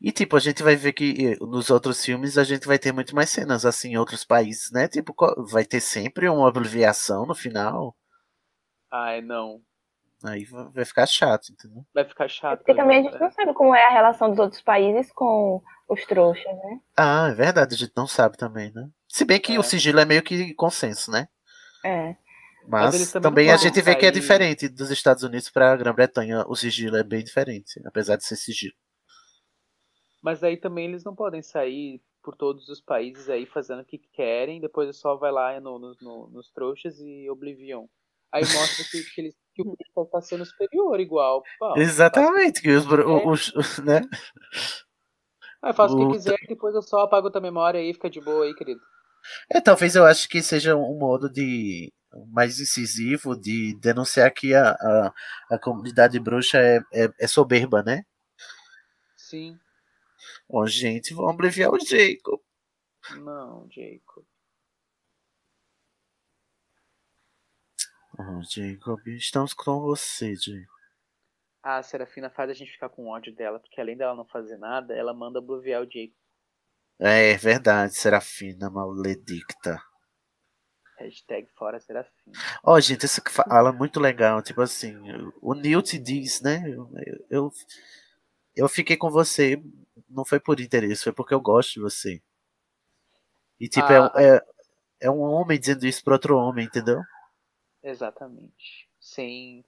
[0.00, 2.92] E tipo, a gente vai ver que eh, nos outros filmes a gente vai ter
[2.92, 4.88] muito mais cenas assim em outros países, né?
[4.88, 5.14] Tipo,
[5.50, 7.96] vai ter sempre uma abreviação no final.
[8.90, 9.60] Ai, não.
[10.24, 11.84] Aí va- vai ficar chato, entendeu?
[11.94, 12.58] Vai ficar chato.
[12.58, 16.04] Porque também a gente não sabe como é a relação dos outros países com os
[16.06, 16.80] trouxas, né?
[16.96, 18.88] Ah, é verdade, a gente não sabe também, né?
[19.18, 21.26] Se bem que o sigilo é meio que consenso, né?
[21.84, 22.14] É.
[22.68, 26.44] Mas Mas, também a gente vê que é diferente dos Estados Unidos para a Grã-Bretanha.
[26.46, 28.74] O sigilo é bem diferente, apesar de ser sigilo.
[30.22, 33.98] Mas daí também eles não podem sair por todos os países aí fazendo o que
[34.12, 37.86] querem, depois só vai lá no, no- no- nos trouxas e Oblivion.
[38.30, 41.42] Aí mostra que, que, eles, que o Crystal tá sendo superior igual.
[41.58, 42.88] Pô, Exatamente, que os, É.
[43.26, 44.00] os- os- né?
[45.74, 48.44] Faço o O- que quiser, depois eu só apago tua memória aí, fica de boa
[48.44, 48.80] aí, querido.
[49.50, 51.92] É, talvez eu acho que seja um modo de
[52.28, 55.14] mais incisivo de denunciar que a, a,
[55.50, 58.02] a comunidade bruxa é, é, é soberba, né?
[59.16, 59.58] Sim.
[60.48, 62.40] Ó, gente, vamos abreviar o Jacob.
[63.16, 64.24] Não, Jacob.
[68.18, 70.78] Ó, Jacob, estamos com você, Jacob.
[71.62, 74.56] Ah, a Serafina faz a gente ficar com ódio dela, porque além dela não fazer
[74.56, 76.14] nada, ela manda bluviar o Jacob.
[77.00, 79.80] É verdade, Serafina maledicta.
[80.98, 82.32] Hashtag fora Serafim.
[82.64, 84.42] Ó, gente, essa fala é muito legal.
[84.42, 84.96] Tipo assim,
[85.40, 86.60] o Newt diz, né?
[86.66, 86.90] Eu,
[87.30, 87.52] eu,
[88.56, 89.62] eu fiquei com você,
[90.08, 92.20] não foi por interesse, foi porque eu gosto de você.
[93.60, 94.12] E tipo, Ah.
[94.16, 94.42] é, é,
[95.02, 97.00] é um homem dizendo isso pra outro homem, entendeu?
[97.80, 98.88] Exatamente.
[98.98, 99.64] Sem.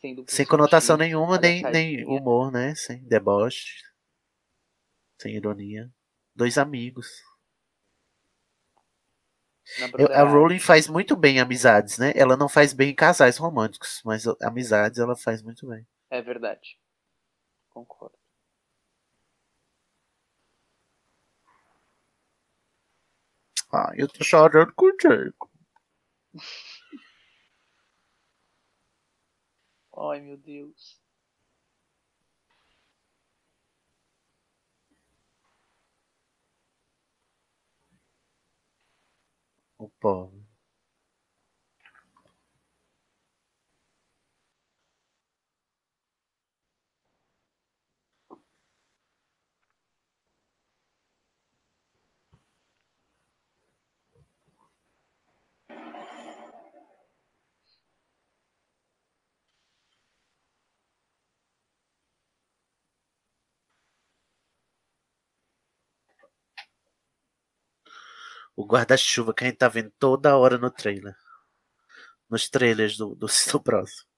[0.00, 2.74] Sem, Sem conotação nenhuma, nem, nem humor, né?
[2.74, 3.80] Sem deboche.
[5.20, 5.88] Sem ironia.
[6.34, 7.08] Dois amigos.
[9.98, 10.22] Eu- a.
[10.22, 12.12] Rowling faz muito bem amizades, né?
[12.14, 15.86] Ela não faz bem casais românticos, mas amizades ela faz muito bem.
[16.10, 16.78] É verdade.
[17.70, 18.16] Concordo.
[23.72, 25.50] Ah, eu tô chorando com o Jacob.
[29.96, 31.01] Ai, meu Deus.
[39.82, 40.41] O pobre.
[68.56, 71.14] O guarda-chuva que a gente tá vendo toda hora no trailer.
[72.28, 74.12] Nos trailers do, do, do próximo.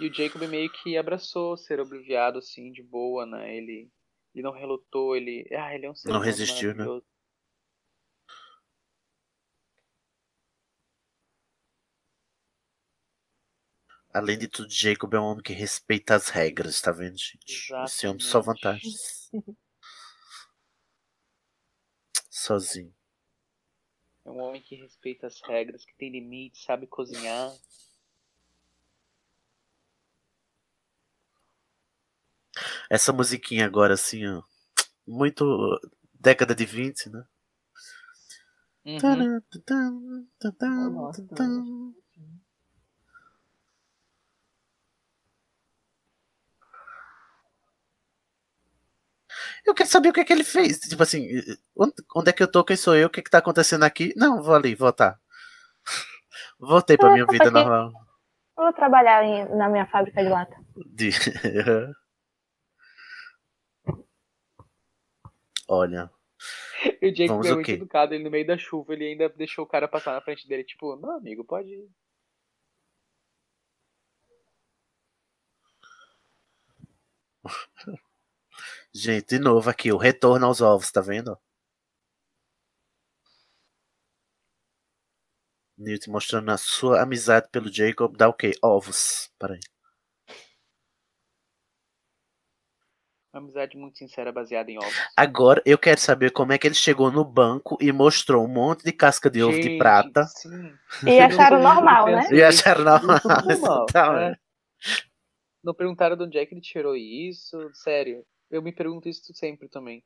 [0.00, 3.56] E o Jacob meio que abraçou ser obliviado assim, de boa, né?
[3.56, 3.88] Ele,
[4.34, 5.46] ele não relutou, ele.
[5.52, 6.84] Ah, ele é um ser Não resistiu, né?
[14.12, 17.72] Além de tudo, Jacob é um homem que respeita as regras, tá vendo, gente?
[17.84, 19.28] Esse homem só vantagens.
[22.30, 22.94] Sozinho.
[24.24, 27.52] É um homem que respeita as regras, que tem limites, sabe cozinhar.
[32.88, 34.42] Essa musiquinha agora, assim, ó.
[35.06, 35.44] Muito
[36.18, 37.24] década de 20, né?
[38.86, 38.98] Uhum.
[49.66, 50.78] Eu quero saber o que é que ele fez.
[50.80, 51.26] Tipo assim,
[52.14, 52.62] onde, é que eu tô?
[52.64, 53.06] Quem sou eu?
[53.08, 54.12] O que é que tá acontecendo aqui?
[54.16, 55.18] Não, vou ali, voltar.
[56.58, 57.92] Voltei pra minha vida normal.
[58.56, 60.56] Eu vou trabalhar em- na minha fábrica de lata.
[60.86, 61.10] De...
[65.68, 66.10] Olha,
[67.00, 69.64] E o Jacob Vamos o muito educado, ele no meio da chuva, ele ainda deixou
[69.64, 71.88] o cara passar na frente dele, tipo, não, amigo, pode ir.
[78.92, 81.38] gente, de novo aqui, o retorno aos ovos, tá vendo?
[85.76, 88.52] Newt mostrando a sua amizade pelo Jacob, dá o quê?
[88.62, 89.30] Ovos.
[89.38, 89.60] Peraí.
[93.34, 94.94] Uma amizade muito sincera, baseada em ovos.
[95.16, 98.84] Agora eu quero saber como é que ele chegou no banco e mostrou um monte
[98.84, 100.24] de casca de ovo de prata.
[100.28, 100.72] Sim.
[101.04, 102.28] E acharam normal, né?
[102.30, 103.18] E acharam normal.
[103.24, 104.38] Normal, Exatamente.
[104.38, 105.04] é.
[105.64, 107.58] Não perguntaram de onde é que ele tirou isso.
[107.72, 110.04] Sério, eu me pergunto isso sempre também.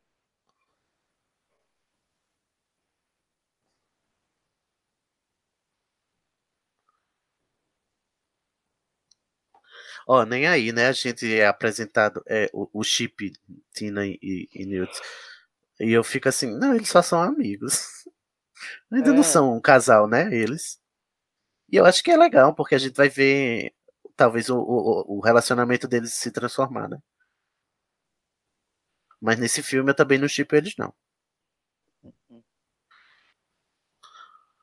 [10.09, 10.89] Ó, nem aí, né?
[10.89, 13.33] A gente é apresentado é, o, o chip
[13.75, 14.93] Tina e, e, e Newt.
[15.81, 17.89] E eu fico assim, não, eles só são amigos.
[18.93, 19.25] Ainda não É.
[19.25, 20.35] são um casal, né?
[20.35, 20.81] Eles.
[21.73, 23.75] E eu acho que é legal, porque a gente vai ver
[24.17, 26.99] talvez o, o, o relacionamento deles se transformar, né?
[29.21, 30.93] Mas nesse filme eu também não chipo eles, não.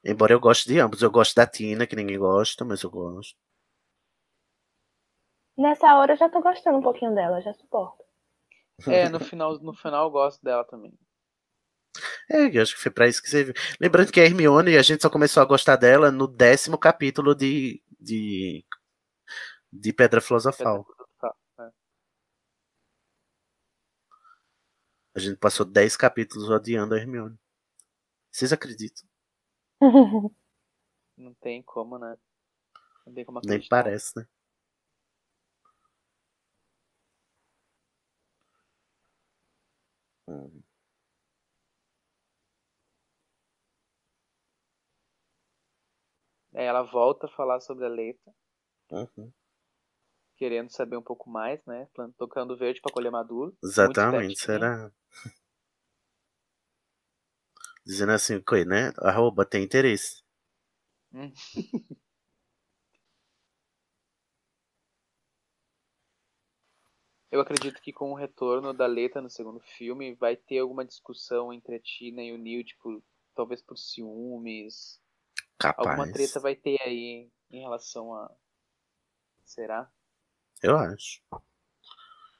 [0.06, 1.02] Embora eu goste de ambos.
[1.02, 3.36] Eu gosto da Tina, que ninguém gosta, mas eu gosto.
[5.58, 8.04] Nessa hora eu já tô gostando um pouquinho dela, já suporto.
[8.88, 10.94] É, no final, no final eu gosto dela também.
[12.30, 13.54] É, eu acho que foi pra isso que você viu.
[13.80, 17.82] Lembrando que a Hermione, a gente só começou a gostar dela no décimo capítulo de,
[18.00, 18.66] de,
[19.72, 20.86] de Pedra Filosofal.
[21.24, 21.70] É.
[25.16, 27.40] A gente passou 10 capítulos odiando a Hermione.
[28.30, 29.08] Vocês acreditam?
[31.18, 32.18] Não tem como, né?
[33.08, 34.28] Não tem como Nem parece, né?
[40.28, 40.64] Hum.
[46.56, 48.34] Aí ela volta a falar sobre a letra,
[48.92, 49.32] Uhum.
[50.38, 51.88] querendo saber um pouco mais, né?
[52.18, 53.56] Tocando verde pra colher maduro.
[53.64, 54.92] Exatamente, será?
[57.86, 58.92] Dizendo assim, coi, né?
[59.00, 60.24] Arroba tem interesse.
[61.14, 61.32] Hum.
[67.36, 71.52] Eu acredito que com o retorno da Leta no segundo filme vai ter alguma discussão
[71.52, 73.04] entre a Tina e o Neil, tipo,
[73.36, 75.02] talvez por ciúmes.
[75.62, 76.14] Alguma Capaz.
[76.14, 78.32] treta vai ter aí em relação a.
[79.44, 79.92] Será?
[80.64, 81.22] Eu acho.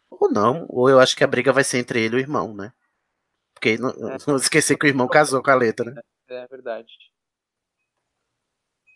[0.10, 2.56] Ou não, ou eu acho que a briga vai ser entre ele e o irmão,
[2.56, 2.74] né?
[3.54, 3.92] Porque não,
[4.26, 6.02] não esquecer que o irmão casou com a letra, né?
[6.30, 6.94] É verdade.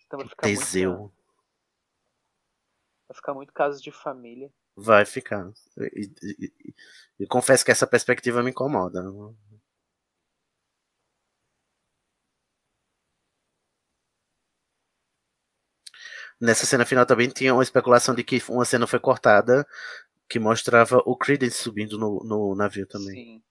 [0.06, 0.60] Então vai ficar muito.
[0.62, 1.14] Teseu.
[3.06, 4.50] Vai ficar muito casos de família.
[4.88, 5.52] Vai ficar.
[5.78, 6.74] E, e- e-
[7.22, 9.02] e confesso que essa perspectiva me incomoda.
[16.40, 19.66] Nessa cena final também tinha uma especulação de que uma cena foi cortada
[20.30, 23.14] que mostrava o Credence subindo no, no navio também.
[23.16, 23.44] Sim.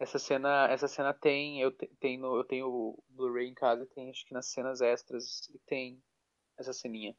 [0.00, 3.86] Essa cena, essa cena tem, eu te- tem no, eu tenho o Blu-ray em casa,
[3.94, 6.02] tem acho que nas cenas extras tem
[6.58, 7.16] essa ceninha.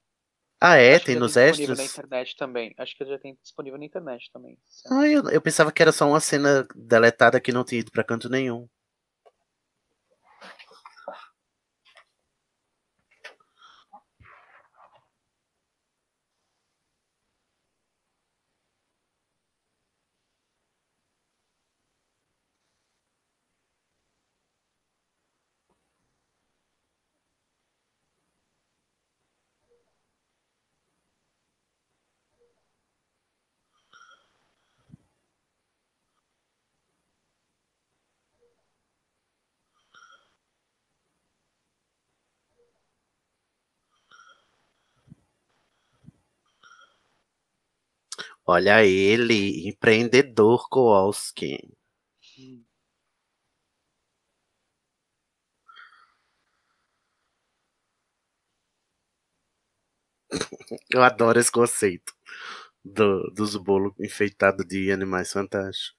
[0.61, 0.95] Ah, é?
[0.95, 1.91] Acho Tem nos disponível na extras?
[1.91, 2.73] internet também.
[2.77, 4.57] Acho que já tem disponível na internet também.
[4.89, 8.03] Ah, eu, eu pensava que era só uma cena deletada que não tinha ido pra
[8.03, 8.67] canto nenhum.
[48.53, 51.57] Olha ele, empreendedor Kowalski.
[60.89, 62.13] Eu adoro esse conceito
[62.83, 65.95] do- dos bolos enfeitados de animais fantásticos.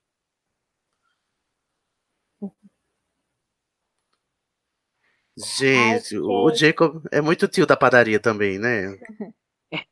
[5.37, 8.97] Gente, o Jacob é muito tio da padaria também, né?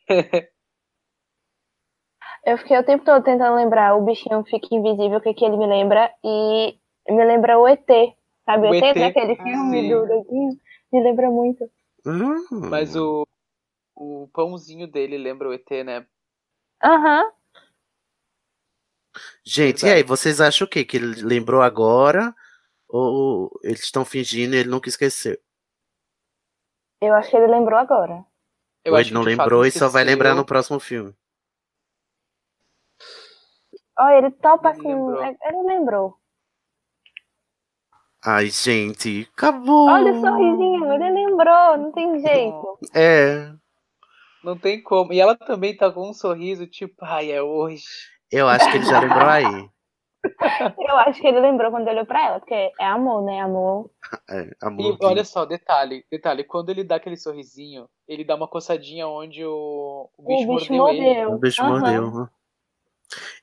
[2.44, 5.56] Eu fiquei o tempo todo tentando lembrar o bichinho fica invisível, o que, que ele
[5.56, 6.78] me lembra, e
[7.08, 7.86] me lembra o ET.
[8.44, 8.96] Sabe o, O ET, ET?
[8.96, 9.90] daquele Ah, filme sim.
[9.90, 10.60] do Doguinho?
[10.92, 11.68] Me lembra muito.
[12.70, 13.26] Mas o,
[13.94, 16.06] o pãozinho dele lembra o ET, né?
[16.82, 17.30] Aham.
[19.44, 20.84] Gente, e aí, vocês acham o quê?
[20.84, 22.34] Que ele lembrou agora?
[22.88, 25.38] Ou eles estão fingindo e ele nunca esqueceu?
[27.00, 28.24] Eu acho que ele lembrou agora.
[28.84, 31.14] Eu ou acho ele não lembrou e só vai lembrar no próximo filme?
[33.98, 34.82] Ó, ele topa assim.
[34.88, 35.24] lembrou.
[35.24, 36.18] Ele lembrou.
[38.24, 39.88] Ai, gente, acabou.
[39.88, 42.78] Olha o sorrisinho, ele lembrou, não tem jeito.
[42.94, 43.52] É,
[44.42, 45.12] Não tem como.
[45.12, 47.84] E ela também tá com um sorriso, tipo, ai, é hoje.
[48.30, 49.68] eu acho que ele já lembrou aí.
[50.78, 53.40] Eu acho que ele lembrou quando olhou pra ela, porque é amor, né?
[53.40, 53.90] Amor.
[54.30, 54.98] É, E amor.
[55.02, 60.10] olha só, detalhe, detalhe, quando ele dá aquele sorrisinho, ele dá uma coçadinha onde o,
[60.18, 61.04] o bicho, o bicho mordeu, ele.
[61.06, 61.32] mordeu.
[61.32, 61.72] O bicho Aham.
[61.72, 62.28] mordeu.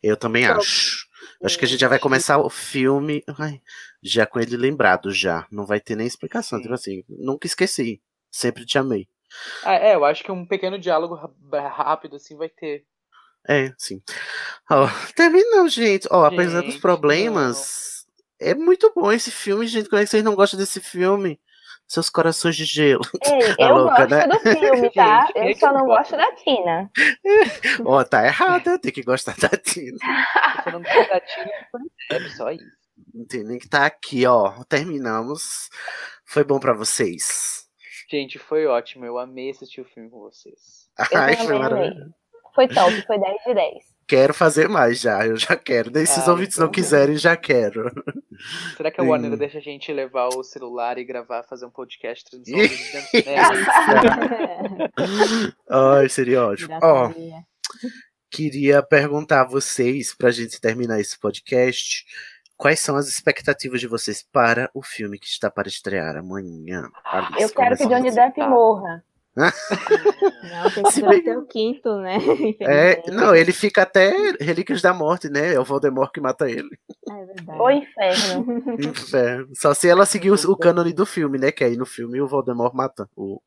[0.01, 1.05] Eu também Então, acho.
[1.43, 3.61] Acho que a gente já vai começar o filme ai,
[4.01, 5.45] já com ele lembrado já.
[5.51, 6.61] Não vai ter nem explicação.
[6.61, 8.01] Tipo assim, nunca esqueci.
[8.31, 9.07] Sempre te amei.
[9.63, 11.15] Ah, é, eu acho que um pequeno diálogo
[11.51, 12.85] rápido assim vai ter.
[13.47, 14.01] É, sim.
[14.69, 16.07] Ó, terminou, gente.
[16.09, 18.05] Ó, apesar dos problemas,
[18.39, 19.89] é muito bom esse filme, gente.
[19.89, 21.39] Como é que vocês não gostam desse filme?
[21.87, 23.01] Seus corações de gelo.
[23.23, 24.27] Ei, Tá eu louca, gosto né?
[24.27, 25.25] do filme, tá?
[25.27, 26.91] Gente, é eu só não gosto da Tina.
[27.85, 29.97] Ó, tá errada, tem que gostar da Tina.
[30.63, 31.51] Você não tem gatilho,
[32.11, 32.65] é só isso.
[33.13, 34.63] Não tem nem que tá aqui, ó.
[34.65, 35.69] Terminamos.
[36.25, 37.65] Foi bom pra vocês.
[38.09, 39.05] Gente, foi ótimo.
[39.05, 40.89] Eu amei assistir o filme com vocês.
[41.11, 41.59] Eu Ai, foi também amei.
[41.59, 42.13] maravilhoso.
[42.53, 43.94] Foi top, foi 10 de 10.
[44.07, 45.89] Quero fazer mais já, eu já quero.
[45.91, 46.73] Nem se os Ah, ouvintes não então.
[46.73, 47.91] quiserem, já quero.
[48.77, 49.37] Será que a Warner Sim.
[49.37, 53.49] deixa a gente levar o celular e gravar, fazer um podcast transmissão cinema?
[55.69, 56.77] Ai, seria ótimo.
[56.83, 57.11] Ó,
[58.29, 62.05] queria perguntar a vocês, pra gente terminar esse podcast,
[62.55, 66.89] quais são as expectativas de vocês para o filme que está para estrear amanhã?
[67.05, 68.11] Alice, Eu quero que Johnny.
[68.11, 69.03] Depp morra.
[70.49, 72.17] Não, tem que Se ser até o quinto, né?
[72.61, 75.53] É, não, ele fica até Relíquias da Morte, né?
[75.53, 76.69] É o Voldemort que mata ele.
[77.09, 77.59] É verdade.
[77.59, 78.45] O inferno.
[78.79, 79.49] Inferno.
[79.53, 81.51] Só se ela seguir o, o cânone do filme, né?
[81.51, 83.41] Que aí no filme o Voldemort mata o.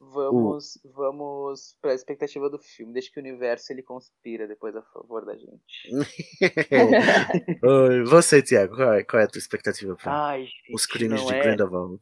[0.00, 2.94] Vamos, vamos pra expectativa do filme.
[2.94, 5.90] Deixa que o universo ele conspira depois a favor da gente.
[7.62, 11.22] Oi, Você, Tiago, qual é, qual é a tua expectativa para Ai, gente, os crimes
[11.22, 12.00] de é Grindelwald?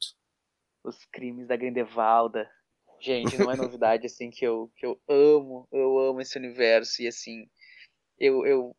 [0.84, 2.48] os crimes da Grindelwalda.
[3.00, 7.08] Gente, não é novidade assim que eu que eu amo, eu amo esse universo e
[7.08, 7.48] assim,
[8.18, 8.76] eu eu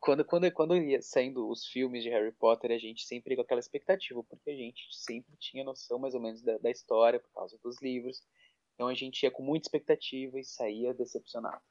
[0.00, 3.60] quando quando quando ia saindo os filmes de Harry Potter, a gente sempre com aquela
[3.60, 7.58] expectativa, porque a gente sempre tinha noção mais ou menos da, da história por causa
[7.62, 8.22] dos livros.
[8.74, 11.62] Então a gente ia com muita expectativa e saía decepcionado.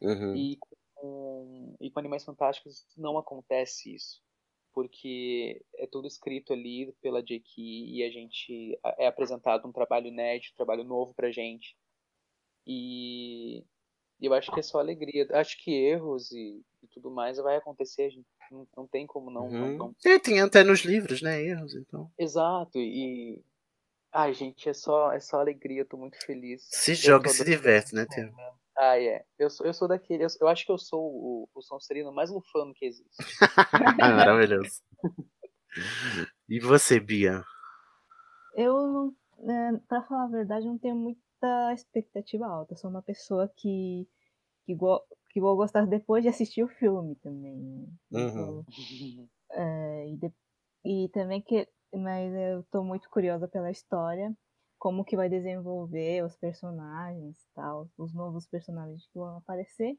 [0.00, 0.34] Uhum.
[0.34, 0.58] E
[0.94, 4.22] com, e com Animais Fantásticos não acontece isso.
[4.74, 7.62] Porque é tudo escrito ali pela J.K.
[7.62, 11.76] e a gente é apresentado um trabalho inédito, um trabalho novo pra gente.
[12.66, 13.64] E
[14.20, 15.26] eu acho que é só alegria.
[15.32, 18.02] Acho que erros e, e tudo mais vai acontecer.
[18.04, 19.76] a gente Não, não tem como não, não, Uhum.
[19.78, 21.42] não É, tem até nos livros, né?
[21.42, 22.10] Erros, então.
[22.18, 23.40] Exato, e.
[24.12, 26.62] Ai, gente, é só, é só alegria, eu tô muito feliz.
[26.70, 28.34] Se Eu joga e se diverte, né, momento.
[28.76, 29.24] Ah, é.
[29.38, 30.24] Eu sou, eu sou daquele.
[30.24, 33.16] Eu, eu acho que eu sou o, o Sonserino mais lufano que existe.
[34.00, 34.82] Maravilhoso.
[36.48, 37.44] E você, Bia?
[38.54, 42.74] Eu não, né, pra falar a verdade, não tenho muita expectativa alta.
[42.74, 44.08] Eu sou uma pessoa que,
[44.66, 47.56] que, go, que vou gostar depois de assistir o filme também.
[47.56, 47.86] né?
[48.12, 48.64] Uhum.
[48.64, 48.64] Então,
[49.52, 50.32] é, e, de-
[50.84, 51.68] e também que.
[51.92, 54.32] Mas eu tô muito curiosa pela história,
[54.84, 59.96] como que vai desenvolver os personagens e tal, os novos personagens que vão aparecer.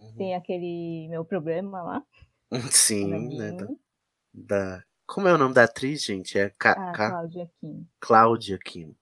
[0.00, 0.14] Uhum.
[0.16, 2.02] Tem aquele meu problema lá.
[2.72, 3.52] Sim, né?
[3.52, 3.68] Da,
[4.32, 6.38] da- Como é o nome da atriz, gente?
[6.38, 6.72] É Ca...
[6.72, 7.86] A Ca- Cláudia Kim.
[8.00, 8.96] Cláudia Kim.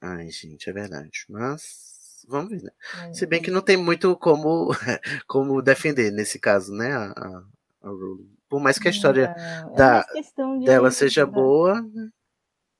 [0.00, 1.26] Ai, gente, é verdade.
[1.28, 2.70] Mas vamos ver, né?
[3.08, 4.68] É, Se bem que não tem muito como,
[5.26, 6.92] como defender nesse caso, né?
[6.92, 7.44] A, a,
[7.82, 8.32] a Rowling.
[8.48, 11.84] Por mais que a história Não, é da, questão de- dela seja da- boa,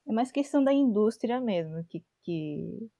[0.06, 2.90] É mais questão da indústria mesmo, que, que,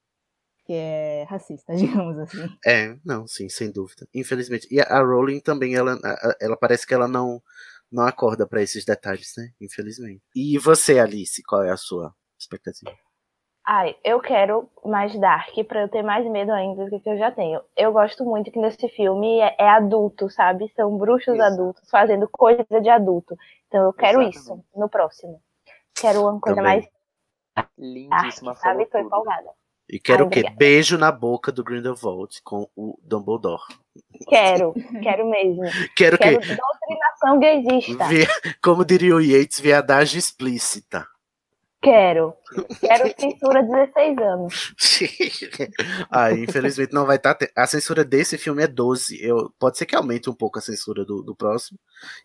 [0.65, 2.47] que é racista, digamos assim.
[2.65, 4.07] É, não, sim, sem dúvida.
[4.13, 4.67] Infelizmente.
[4.71, 5.97] E a a Rowling também, ela,
[6.41, 7.41] ela parece que ela não,
[7.91, 9.49] não acorda pra esses detalhes, né?
[9.61, 10.21] Infelizmente.
[10.35, 12.95] E você, Alice, qual é a sua expectativa?
[13.67, 17.31] Ai, eu quero mais Dark pra eu ter mais medo ainda do que eu já
[17.31, 17.59] tenho.
[17.75, 20.71] Eu gosto muito que nesse filme é, é adulto, sabe?
[20.75, 23.35] São bruxos adultos fazendo coisa de adulto.
[23.67, 25.41] Então eu quero isso no próximo.
[25.99, 26.81] Quero uma coisa Também.
[26.81, 26.94] mais
[27.77, 28.85] Lindíssima, falou sabe?
[28.87, 29.49] Tô empolgada.
[29.89, 30.39] E quero Ai, o quê?
[30.39, 30.55] obrigada.
[30.57, 33.61] Beijo na boca do Grindelwald com o Dumbledore.
[34.27, 35.61] Quero, quero mesmo.
[35.95, 36.55] Quero o quero quê?
[36.55, 38.05] doutrinação gaysista.
[38.07, 38.25] Vi-
[38.63, 41.07] Como diria o Yates, viadagem explícita.
[41.85, 42.33] Quero.
[42.79, 44.75] Quero censura 16 anos.
[46.09, 47.37] Ah, infelizmente não vai estar.
[47.55, 49.23] A censura desse filme é 12.
[49.23, 51.77] Eu, pode ser que aumente um pouco a censura do, do próximo.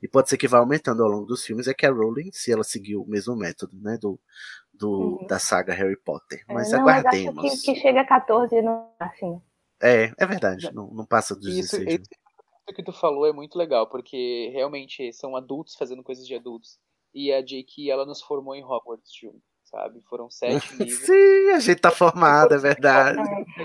[0.03, 1.69] E pode ser que vá aumentando ao longo dos filmes.
[1.69, 3.99] É que a Rowling, se ela seguir o mesmo método, né?
[4.01, 4.19] Do,
[4.73, 6.43] do, Da saga Harry Potter.
[6.49, 7.61] Mas É, não, mas acho aguardemos.
[7.61, 9.45] que, que chega a 14 no máximo.
[9.83, 10.73] É, é verdade.
[10.73, 11.85] Não, não passa dos Isso, 16.
[11.87, 11.93] né?
[11.95, 16.79] isso que tu falou é muito legal, porque realmente são adultos fazendo coisas de adultos.
[17.13, 17.91] E a J.K.
[17.91, 20.01] ela nos formou em Hogwarts junto, sabe?
[20.09, 21.07] Foram sete livros.
[21.07, 23.21] Sim, a gente tá formada, é verdade.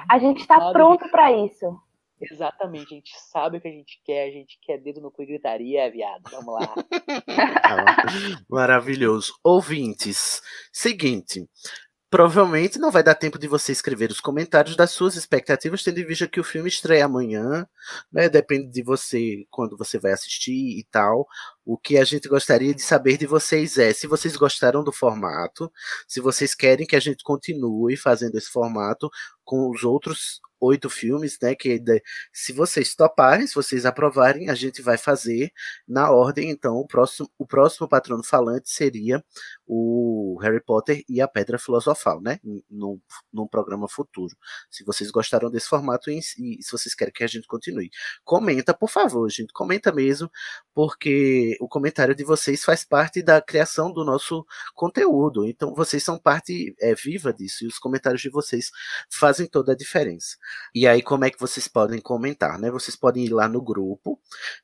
[0.09, 1.79] A gente tá pronto pra isso.
[2.21, 5.23] Exatamente, a gente sabe o que a gente quer, a gente quer dedo no cu
[5.23, 6.23] e gritaria, viado.
[6.31, 6.73] Vamos lá.
[8.49, 9.33] Maravilhoso.
[9.43, 11.45] Ouvintes, seguinte.
[12.09, 16.05] Provavelmente não vai dar tempo de você escrever os comentários das suas expectativas, tendo em
[16.05, 17.67] vista que o filme estreia amanhã,
[18.09, 18.29] né?
[18.29, 21.27] Depende de você quando você vai assistir e tal.
[21.65, 25.71] O que a gente gostaria de saber de vocês é se vocês gostaram do formato,
[26.07, 29.09] se vocês querem que a gente continue fazendo esse formato
[29.43, 31.55] com os outros oito filmes, né?
[31.55, 31.81] Que
[32.33, 35.51] se vocês toparem, se vocês aprovarem, a gente vai fazer
[35.87, 36.49] na ordem.
[36.49, 39.23] Então, o próximo, o próximo patrono falante seria
[39.67, 42.39] o Harry Potter e a Pedra Filosofal, né?
[42.69, 42.99] Num,
[43.31, 44.35] num programa futuro.
[44.71, 47.89] Se vocês gostaram desse formato e, e se vocês querem que a gente continue,
[48.23, 50.29] comenta, por favor, gente, comenta mesmo,
[50.73, 55.45] porque o comentário de vocês faz parte da criação do nosso conteúdo.
[55.45, 58.69] Então, vocês são parte é, viva disso e os comentários de vocês
[59.11, 60.35] fazem toda a diferença.
[60.73, 62.69] E aí, como é que vocês podem comentar, né?
[62.71, 64.19] Vocês podem ir lá no grupo,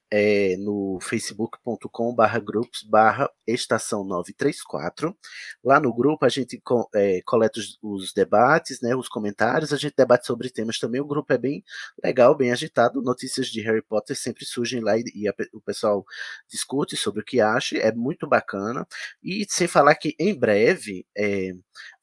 [0.09, 5.15] é, no facebook.com barra grupos barra estação 934.
[5.63, 9.77] Lá no grupo a gente co- é, coleta os, os debates, né, os comentários, a
[9.77, 11.01] gente debate sobre temas também.
[11.01, 11.63] O grupo é bem
[12.03, 13.01] legal, bem agitado.
[13.01, 16.05] Notícias de Harry Potter sempre surgem lá e, e a o pessoal
[16.49, 18.87] discute sobre o que acha, é muito bacana.
[19.23, 21.51] E sem falar que em breve é,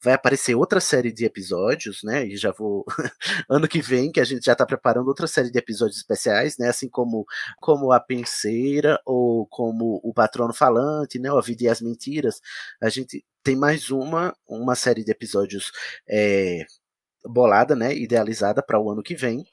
[0.01, 2.25] vai aparecer outra série de episódios, né?
[2.25, 2.85] E já vou
[3.49, 6.69] ano que vem que a gente já está preparando outra série de episódios especiais, né?
[6.69, 7.25] Assim como
[7.59, 11.29] como a penseira ou como o patrono falante, né?
[11.29, 12.41] A vida e as mentiras.
[12.81, 15.71] A gente tem mais uma uma série de episódios
[16.09, 16.65] é,
[17.25, 17.93] bolada, né?
[17.95, 19.43] Idealizada para o ano que vem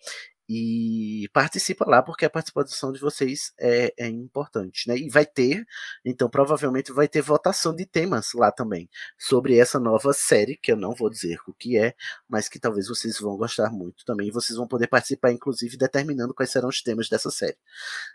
[0.49, 4.97] e participa lá porque a participação de vocês é, é, importante, né?
[4.97, 5.67] E vai ter,
[6.05, 10.77] então provavelmente vai ter votação de temas lá também sobre essa nova série que eu
[10.77, 11.95] não vou dizer o que é,
[12.29, 14.31] mas que talvez vocês vão gostar muito também.
[14.31, 17.57] Vocês vão poder participar, inclusive determinando quais serão os temas dessa série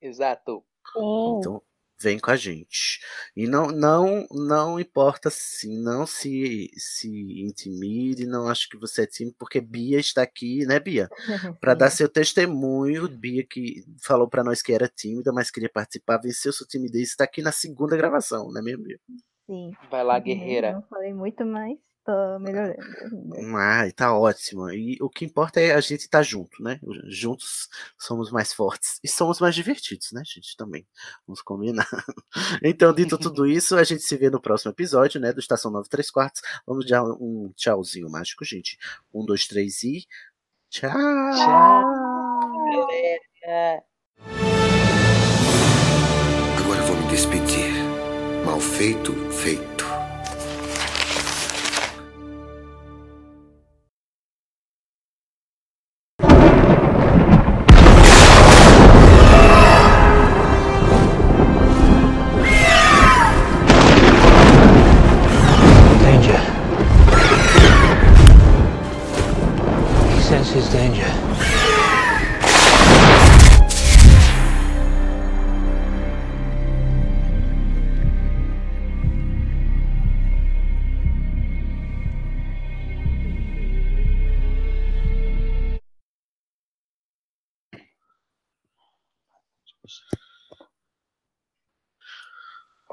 [0.00, 0.64] Exato.
[0.96, 1.62] Então,
[2.00, 3.00] vem com a gente.
[3.36, 7.08] E não não não importa se não se se
[7.42, 11.08] intimide, não acho que você é tímido, porque Bia está aqui, né, Bia?
[11.60, 16.18] Para dar seu testemunho, Bia que falou para nós que era tímida, mas queria participar,
[16.18, 18.98] venceu sua timidez, está aqui na segunda gravação, né, mesmo, Bia?
[19.46, 19.72] Sim.
[19.90, 20.72] Vai lá, guerreira.
[20.72, 22.76] Não falei muito, mas tô melhorando.
[23.56, 24.70] Ai, tá ótimo.
[24.70, 26.78] E o que importa é a gente estar tá junto, né?
[27.06, 27.68] Juntos
[27.98, 30.56] somos mais fortes e somos mais divertidos, né, gente?
[30.56, 30.86] Também.
[31.26, 31.88] Vamos combinar.
[32.62, 35.32] Então, dito tudo isso, a gente se vê no próximo episódio, né?
[35.32, 36.42] Do Estação 93 Quartos.
[36.66, 38.78] Vamos dar um tchauzinho mágico, gente.
[39.12, 40.06] Um, dois, três e.
[40.70, 40.90] Tchau!
[40.90, 41.84] Tchau.
[46.58, 47.72] Agora vou me despedir.
[48.44, 49.93] Mal feito, feito.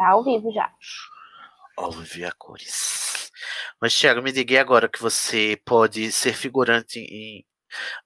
[0.02, 0.68] Tá ao vivo já.
[1.78, 3.32] Ouve a cores.
[3.80, 7.46] Mas, Thiago, me diga agora que você pode ser figurante em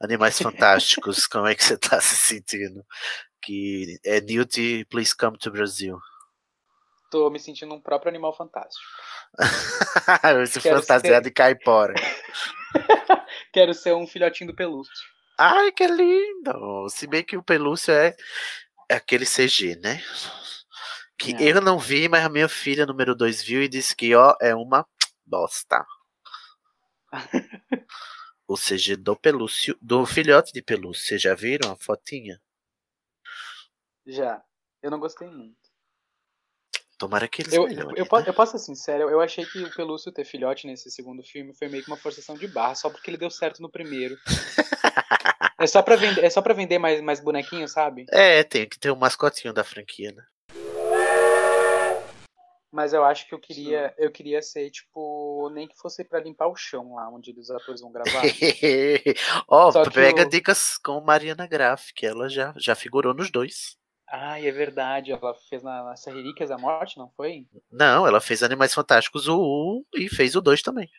[0.02, 1.26] Animais Fantásticos.
[1.26, 2.86] como é que você tá se sentindo?
[3.42, 5.98] Que é Newt, please come to Brasil.
[7.10, 8.84] Tô me sentindo um próprio animal fantástico.
[10.44, 11.94] Esse Quero fantasiado ser- de caipora.
[13.54, 14.92] Quero ser um filhotinho do pelúcio.
[15.38, 16.90] Ai, que lindo!
[16.90, 18.14] Se bem que o pelúcio é,
[18.90, 20.04] é aquele CG, né?
[21.18, 21.52] Que É.
[21.52, 24.54] eu não vi, mas a minha filha número 2 viu e disse que, ó, é
[24.54, 24.86] uma
[25.26, 25.86] bosta.
[28.48, 31.06] o CG do pelúcio, do filhote de pelúcio.
[31.06, 32.42] Vocês já viram a fotinha?
[34.06, 34.44] Já.
[34.82, 35.66] Eu não gostei muito.
[36.98, 39.62] Tomara que eles Eu, eu, melhorem, eu, posso, eu posso ser sincero, eu achei que
[39.62, 42.90] o Pelúcio ter filhote nesse segundo filme foi meio que uma forçação de barra, só
[42.90, 44.16] porque ele deu certo no primeiro.
[45.60, 48.06] é só pra vender, é só pra vender mais, mais bonequinhos, sabe?
[48.12, 50.24] É, tem que ter um mascotinho da franquia, né?
[52.76, 56.48] Mas eu acho que eu queria, eu queria ser, tipo, nem que fosse pra limpar
[56.48, 58.22] o chão lá onde os atores vão gravar.
[59.48, 63.78] Ó, que pega o- dicas com Mariana Graff, que ela já, já figurou nos dois.
[64.10, 67.48] Ai, é verdade, ela fez na, Relíquias da Morte, não foi?
[67.72, 69.40] Não, ela fez Animais Fantásticos o
[69.96, 70.90] 1 e fez o 2 também.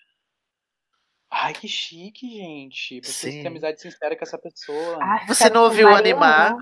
[1.31, 3.03] Ai, que chique, gente.
[3.03, 3.43] Vocês Sim.
[3.43, 4.99] têm amizade sincera com essa pessoa.
[5.29, 6.57] Você não ouviu animar?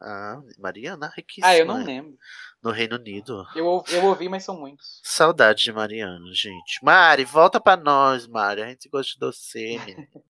[0.00, 1.46] Ah, Mariana, riquíssima.
[1.46, 2.16] Ah, eu não lembro.
[2.62, 3.44] No Reino Unido.
[3.54, 5.00] Eu, eu ouvi, mas são muitos.
[5.02, 6.82] Saudade de Mariana, gente.
[6.82, 8.62] Mari, volta pra nós, Mari.
[8.62, 10.08] A gente gosta de você, menina.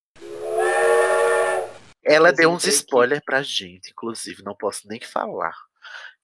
[2.04, 4.42] Ela deu uns spoilers pra gente, inclusive.
[4.42, 5.54] Não posso nem falar.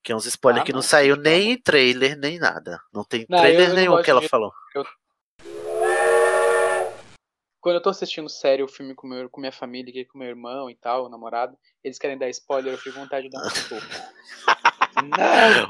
[0.03, 2.79] Que é uns spoilers Ah, que não não, saiu nem em trailer, nem nada.
[2.93, 4.51] Não tem Não, eu- trailer eu não nenhum que ela de- falou.
[4.75, 4.85] eu-
[7.61, 10.27] Quando eu tô assistindo sério o filme com, meu, com minha família, aqui, com meu
[10.27, 13.45] irmão e tal, o namorado, eles querem dar spoiler, eu fico com vontade de dar
[13.45, 13.85] um soco.
[14.97, 15.67] não!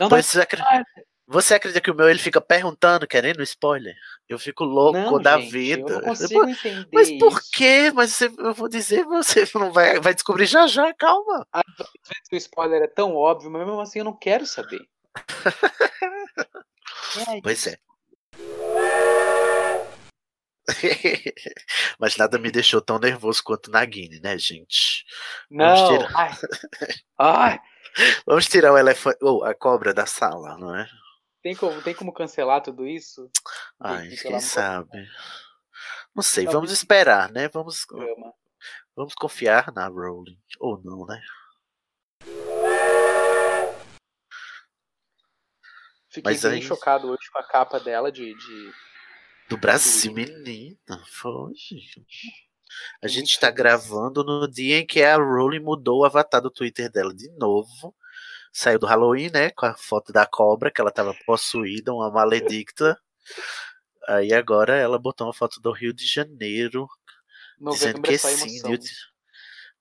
[0.00, 0.84] Não pois dá acre- spoiler!
[1.30, 3.94] Você acredita que o meu ele fica perguntando, querendo spoiler?
[4.26, 5.80] Eu fico louco Não, da gente, vida.
[5.82, 7.92] eu não consigo entender Mas por quê?
[7.94, 11.46] Mas você- eu vou dizer, você não vai, vai descobrir já já, calma.
[11.52, 14.80] Às vezes o spoiler é tão óbvio, mas mesmo assim eu não quero saber.
[17.16, 17.78] É Pois é.
[21.98, 25.04] Mas nada me deixou tão nervoso quanto Nagini, né, gente?
[25.50, 26.30] Vamos Não, tirar, ai,
[27.18, 27.60] ai,
[28.26, 30.88] vamos tirar o elefante, ou a cobra da sala, não é?
[31.42, 33.30] tem como, tem como cancelar tudo isso?
[33.80, 35.08] Ai, quem sabe?
[36.14, 37.48] Não sei, vamos esperar, né?
[37.48, 37.86] Vamos,
[38.94, 40.38] vamos confiar na Rowling.
[40.58, 41.20] Ou não, né?
[46.10, 48.34] Fiquei Mas bem aí- chocado hoje com a capa dela de.
[48.34, 48.72] de...
[49.48, 52.32] Do Brasil, menina, foi, gente.
[53.02, 56.90] A gente está gravando no dia em que a Rowling mudou o avatar do Twitter
[56.90, 57.94] dela de novo.
[58.52, 59.50] Saiu do Halloween, né?
[59.50, 62.98] Com a foto da cobra, que ela estava possuída, uma maledicta.
[64.06, 66.86] Aí agora ela botou uma foto do Rio de Janeiro,
[67.58, 68.62] dizendo Novembro que é só sim.
[68.62, 68.90] Newt,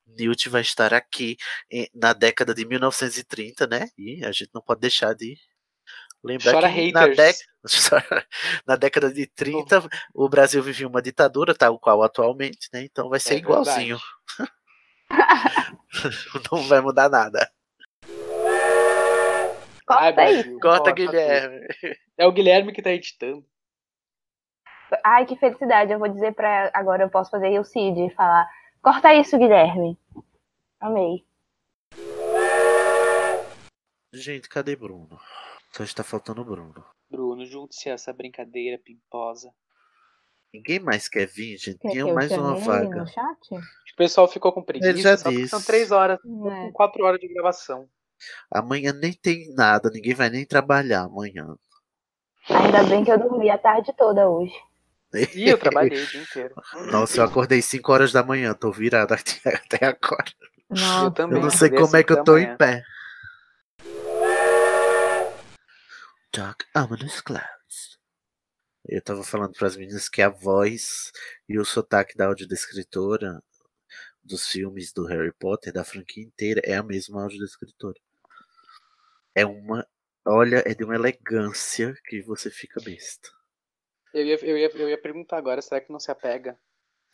[0.06, 1.38] Newt vai estar aqui
[1.94, 3.90] na década de 1930, né?
[3.98, 5.38] E a gente não pode deixar de
[6.24, 7.46] lembrar Chora que na, dec-
[8.68, 12.84] na década de 30 o Brasil vivia uma ditadura, tal qual atualmente, né?
[12.84, 13.98] Então vai ser É igualzinho.
[16.52, 17.50] não vai mudar nada.
[19.90, 20.44] Ai, Corta isso.
[20.44, 21.68] Brasil, Corta, corta Guilherme.
[22.18, 23.46] É o Guilherme que tá editando.
[25.04, 25.92] Ai, que felicidade.
[25.92, 26.70] Eu vou dizer pra.
[26.74, 28.48] Agora eu posso fazer o Cid e falar.
[28.82, 29.98] Corta isso, Guilherme.
[30.80, 31.26] Amei.
[34.14, 35.20] Gente, cadê Bruno?
[35.78, 36.84] Só está faltando o Bruno.
[37.08, 39.52] Bruno, junte-se a essa brincadeira pimposa.
[40.52, 41.78] Ninguém mais quer vir, gente.
[41.78, 43.02] Quer eu mais uma vaga.
[43.02, 43.54] no chat?
[43.54, 45.68] O pessoal ficou com Ele já preguiça, só porque são disse.
[45.72, 46.72] três horas, É.
[46.72, 47.88] quatro horas de gravação.
[48.52, 51.56] Amanhã nem tem nada, ninguém vai nem trabalhar amanhã.
[52.50, 54.54] Ainda bem que eu dormi a tarde toda hoje.
[55.36, 56.56] E eu trabalhei o dia inteiro.
[56.92, 60.26] Nossa, eu acordei 5 horas da manhã, tô virado até agora.
[60.72, 61.06] Nossa.
[61.06, 61.38] Eu também.
[61.38, 62.54] Eu não sei como é que eu tô manhã.
[62.54, 62.84] em pé.
[66.38, 67.98] Dark Ominous Clouds.
[68.88, 71.12] Eu tava falando pras meninas que a voz
[71.50, 73.42] e o sotaque da audiodescritora
[74.24, 78.00] dos filmes do Harry Potter, da franquia inteira, é a mesma audiodescritora.
[79.34, 79.84] É uma.
[80.28, 83.30] Olha, é de uma elegância que você fica besta.
[84.14, 86.56] Eu ia, eu, ia, eu ia perguntar agora, será que não se apega?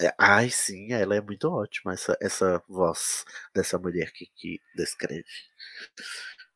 [0.02, 3.24] É, ai, sim, ela é muito ótima, essa, essa voz
[3.56, 5.24] dessa mulher que, que descreve.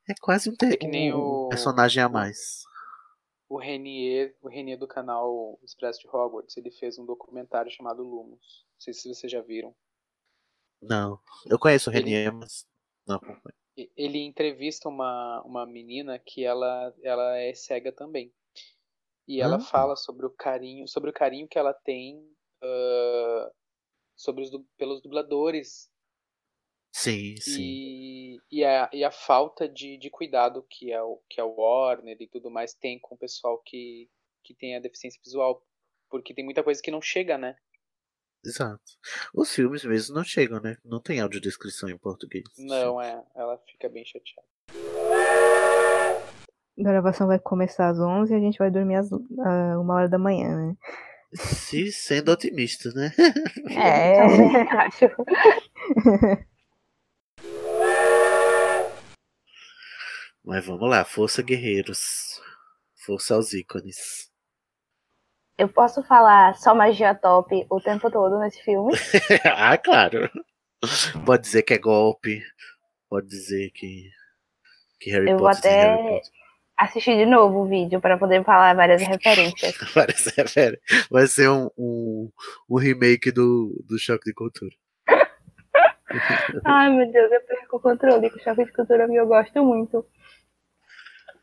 [0.10, 2.64] É quase um, É que nem o- personagem a mais.
[3.50, 8.66] O Renier, o Renier do canal Expresso de Hogwarts, ele fez um documentário chamado Lumos.
[8.74, 9.74] Não sei se vocês já viram.
[10.82, 12.66] Não, eu conheço o Ele- Renier, mas
[13.08, 13.56] não acompanho.
[13.96, 18.34] Ele entrevista uma, uma menina que ela, ela é cega também.
[19.28, 19.60] E ela Ah.
[19.62, 22.26] fala sobre o carinho, sobre o carinho que ela tem
[22.64, 23.52] ah,
[24.16, 25.90] sobre os, pelos dubladores
[26.98, 27.62] Sim, sim.
[27.62, 32.18] e, e, a, e a falta de, de cuidado que é o que a Warner
[32.20, 34.10] e tudo mais tem com o pessoal que,
[34.44, 35.64] que tem a deficiência visual.
[36.10, 37.56] Porque tem muita coisa que não chega, né?
[38.44, 38.82] Exato.
[39.32, 40.76] Os filmes mesmo não chegam, né?
[40.84, 42.46] Não tem audiodescrição em português.
[42.58, 43.24] Não, é.
[43.36, 44.48] Ela fica bem chateada.
[46.80, 50.10] A gravação vai começar às 11 e a gente vai dormir às ah, uma hora
[50.10, 50.76] da manhã, né?
[51.32, 53.14] Se sendo otimista, né?
[53.70, 54.22] É.
[54.82, 55.06] acho.
[60.48, 62.42] Mas vamos lá, força guerreiros.
[63.06, 64.32] Força aos ícones.
[65.58, 68.94] Eu posso falar só magia top o tempo todo nesse filme.
[69.44, 70.32] ah, claro.
[71.26, 72.42] Pode dizer que é golpe.
[73.10, 74.10] Pode dizer que.
[75.02, 76.22] Que Harry Eu vou Potter tem Harry até
[76.78, 79.76] assistir de novo o vídeo para poder falar várias referências.
[79.94, 80.80] Parece, pera,
[81.12, 82.32] vai ser um, um,
[82.70, 84.74] um remake do, do Choque de Cultura.
[86.64, 90.06] Ai, meu Deus, eu perco o controle com choque de cultura eu gosto muito.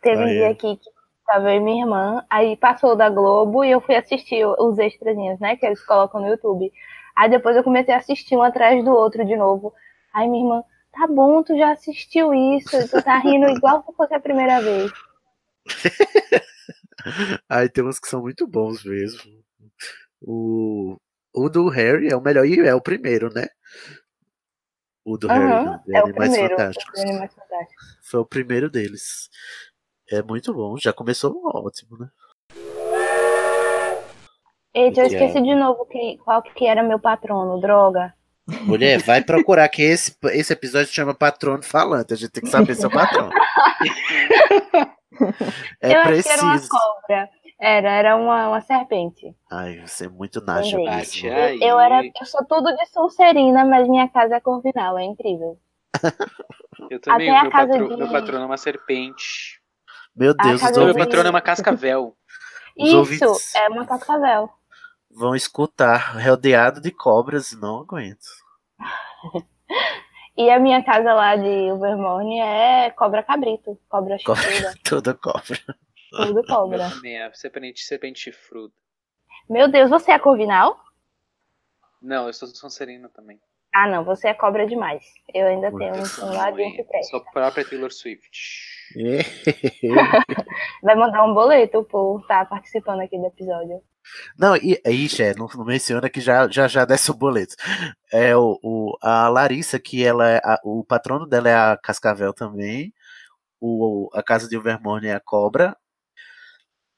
[0.05, 0.35] Teve um Ah, é?
[0.35, 0.91] dia aqui que
[1.27, 5.41] tava eu e minha irmã, aí passou da Globo e eu fui assistir os extrazinhos,
[5.41, 6.71] né, que eles colocam no YouTube.
[7.17, 9.73] Aí depois eu comecei a assistir um atrás do outro de novo.
[10.13, 14.15] Aí minha irmã, tá bom, tu já assistiu isso, tu tá rindo igual se fosse
[14.15, 14.93] a primeira vez.
[17.49, 19.43] Aí tem uns que são muito bons mesmo.
[20.21, 20.97] O,
[21.35, 23.47] o do Harry é o melhor e é o primeiro, né?
[25.05, 27.01] O do Harry, Aham, não, é o Animais Fantásticos.
[27.01, 27.99] Animais Fantásticos.
[28.03, 29.29] Foi o primeiro deles.
[30.11, 32.09] É muito bom, já começou ótimo, né?
[34.75, 38.13] Eita, eu Que esqueci de novo que, qual que era meu patrono, droga.
[38.63, 42.13] Mulher, vai procurar que esse, esse episódio chama Patrono Falante.
[42.13, 43.31] A gente tem que saber seu patrono.
[45.81, 46.71] É eu acho que era uma preciso.
[46.71, 47.29] cobra.
[47.61, 49.33] Era, era uma, uma serpente.
[49.49, 50.97] Ai, você é muito Lembrei.
[50.97, 51.33] mesmo.
[51.33, 51.59] Aí.
[51.63, 55.57] Eu, era, eu sou tudo de Sonserina, mas minha casa é corvinal, é incrível.
[56.91, 59.61] Eu também, Até a meu, casa patro, de- meu patrono é uma serpente.
[60.15, 62.17] Meu A Deus, os Meu de- ouvintes patrono é uma cascavel.
[62.77, 64.51] Os Isso, ouvintes- é uma cascavel.
[65.11, 68.27] vão escutar rodeado de cobras, não aguento.
[70.37, 75.57] E a minha casa lá de Ilvermorny é cobra cabrito, cobra chifruda, toda cobra.
[76.11, 76.91] tudo cobra.
[76.91, 78.75] Também é serpente, serpente chifruda.
[79.49, 80.77] Meu Deus, você é corvinal?
[82.03, 83.41] Não, eu sou do Sonserina também.
[83.75, 85.03] Ah, não, você é cobra demais.
[85.35, 87.11] Eu ainda tenho um, um ladinho que eu presta.
[87.11, 88.31] sou a própria Taylor Swift.
[90.83, 93.81] Vai mandar um boleto por estar participando aqui do episódio.
[94.39, 97.57] Não, e aí, Xé, não, não menciona que já já, já desce o boleto.
[98.13, 102.33] É o, o- a Larissa, que ela é a- o patrono dela é a Cascavel
[102.35, 102.93] também.
[103.61, 105.75] O, a casa de Overmorne é a cobra.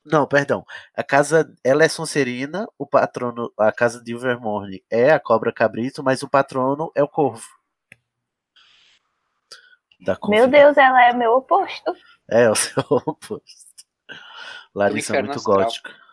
[0.07, 0.65] Não, perdão.
[0.95, 6.03] A casa, ela é Sonserina, o patrono, a casa de Overmorne é a cobra cabrito,
[6.03, 7.45] mas o patrono é o corvo.
[10.01, 10.47] Da Meu.
[10.47, 11.93] Deus, ela é meu oposto.
[12.31, 13.45] É, o seu oposto.
[14.75, 15.59] Larissa é muito astral.
[15.59, 15.91] gótica.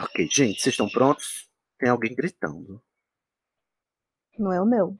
[0.00, 1.48] Ok, gente, vocês estão prontos?
[1.78, 2.82] Tem alguém gritando.
[4.36, 4.98] Não é o meu.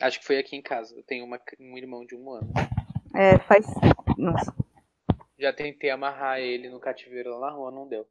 [0.00, 0.94] Acho que foi aqui em casa.
[0.96, 2.52] Eu tenho uma- um irmão de um ano.
[3.14, 3.66] É, faz.
[4.18, 4.54] Nossa,
[5.38, 8.06] Já tentei amarrar ele no cativeiro lá na rua, não deu.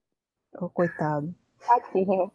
[0.59, 1.33] ô, coitado.
[1.65, 2.31] Tadinho.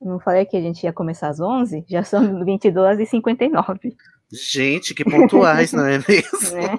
[0.00, 1.84] Não falei que a gente ia começar às 11?
[1.88, 3.96] Já são 22 e 59,
[4.32, 6.06] Gente, que pontuais, não é mesmo?
[6.52, 6.76] né?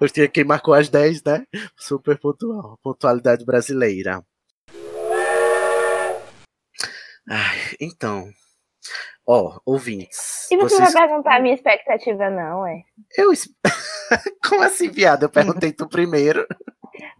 [0.00, 1.44] Hoje tinha quem marcou às 10, né?
[1.76, 2.78] Super pontual.
[2.82, 4.22] Pontualidade brasileira.
[7.28, 8.30] Ai, então.
[9.26, 10.50] Ó, ouvintes.
[10.50, 10.92] E você vocês...
[10.92, 12.82] vai perguntar a minha expectativa, não, é?
[13.16, 13.30] Eu.
[14.48, 15.24] Como assim, viado?
[15.24, 16.46] Eu perguntei tu primeiro.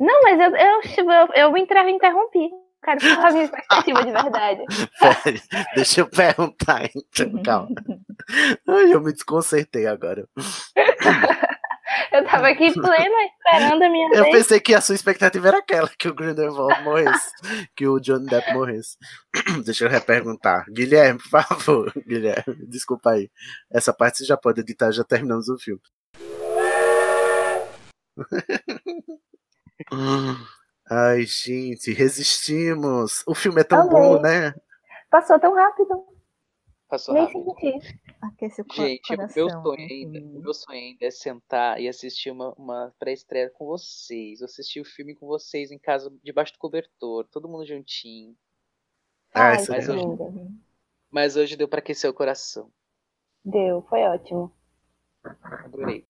[0.01, 2.51] Não, mas eu, eu, tipo, eu, eu entrava e interrompi.
[2.83, 4.65] Quero falar a minha expectativa de verdade.
[4.99, 5.41] Peraí,
[5.75, 7.75] deixa eu perguntar, então, calma.
[8.67, 10.28] Ai, eu me desconcertei agora.
[12.12, 14.37] Eu tava aqui plena esperando a minha Eu vez.
[14.37, 17.31] pensei que a sua expectativa era aquela, que o Grindelwald morresse,
[17.77, 18.97] que o Johnny Depp morresse.
[19.65, 20.65] Deixa eu reperguntar.
[20.70, 23.31] Guilherme, por favor, Guilherme, desculpa aí.
[23.70, 25.81] Essa parte você já pode editar, já terminamos o filme.
[30.91, 33.23] Ai, gente, resistimos.
[33.27, 33.93] O filme é tão Amei.
[33.93, 34.55] bom, né?
[35.11, 36.05] Passou tão rápido.
[36.89, 37.55] Passou Nem rápido.
[37.60, 38.00] senti.
[38.23, 39.62] Aquece o Gente, o meu coração.
[39.62, 44.41] sonho ainda, o meu sonho ainda é sentar e assistir uma, uma pré-estreia com vocês,
[44.42, 48.34] assistir o filme com vocês em casa, debaixo do cobertor, todo mundo juntinho.
[49.34, 50.49] Ah, Ai, isso que é Mas hoje, linda.
[51.10, 52.70] mas hoje deu pra aquecer o coração.
[53.44, 54.50] Deu, foi ótimo.
[55.25, 56.07] Adorei.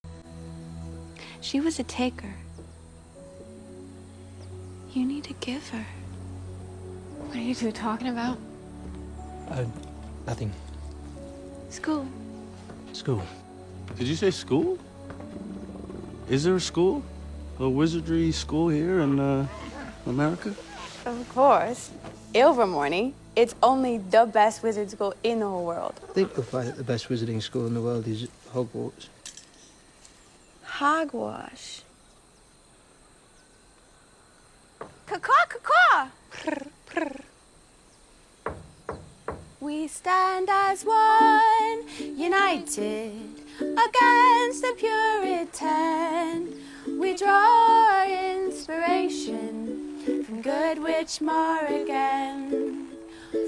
[1.43, 2.33] She was a taker.
[4.95, 5.85] You need to give her.
[7.27, 8.39] What are you two talking about?
[9.51, 9.67] Uh,
[10.27, 10.51] nothing.
[11.71, 12.07] School.
[12.93, 13.23] School.
[13.97, 14.79] Did you say school?
[16.29, 17.03] Is there a school?
[17.59, 19.47] A wizardry school here in uh,
[20.07, 20.55] America?
[21.05, 21.91] Of course.
[22.35, 23.13] Ilvermorny.
[23.37, 25.95] It's only the best wizard school in the whole world.
[26.09, 29.09] I think the, fi- the best wizarding school in the world is Hogwarts.
[30.65, 31.83] Hogwash.
[35.07, 36.09] Caw caw
[39.61, 43.13] We stand as one, united
[43.61, 46.55] against the Puritan.
[46.87, 52.87] We draw our inspiration from Good Witch Morrigan.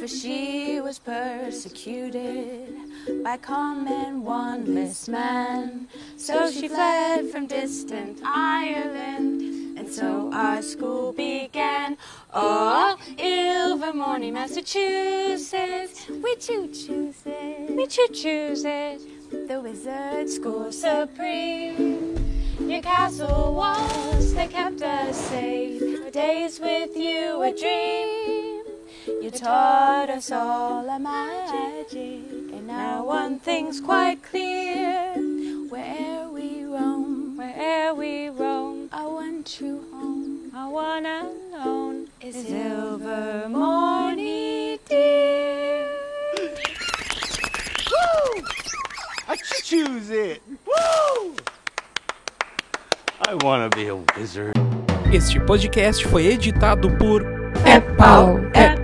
[0.00, 2.74] For she was persecuted
[3.22, 5.86] by common wanless men.
[6.16, 9.49] So she fled from distant Ireland,
[9.80, 11.96] and so our school began.
[12.34, 19.00] Oh, Ilvermorny, Massachusetts, we choo choose it, we choo choose it.
[19.48, 22.14] The wizard school supreme.
[22.60, 26.04] Your castle walls, they kept us safe.
[26.04, 28.62] Our days with you a dream.
[29.22, 35.14] You taught us all a magic, and now one thing's quite clear.
[35.70, 43.48] Where we roam, where'er we roam, our one true home, our one unknown is Ilvermorny,
[44.88, 45.88] dear.
[47.90, 48.42] Woo!
[49.28, 50.42] I choose it!
[50.66, 51.36] Woo!
[53.28, 54.54] I want to be a wizard.
[55.12, 57.22] Este podcast foi editado por
[57.64, 58.74] É pau, é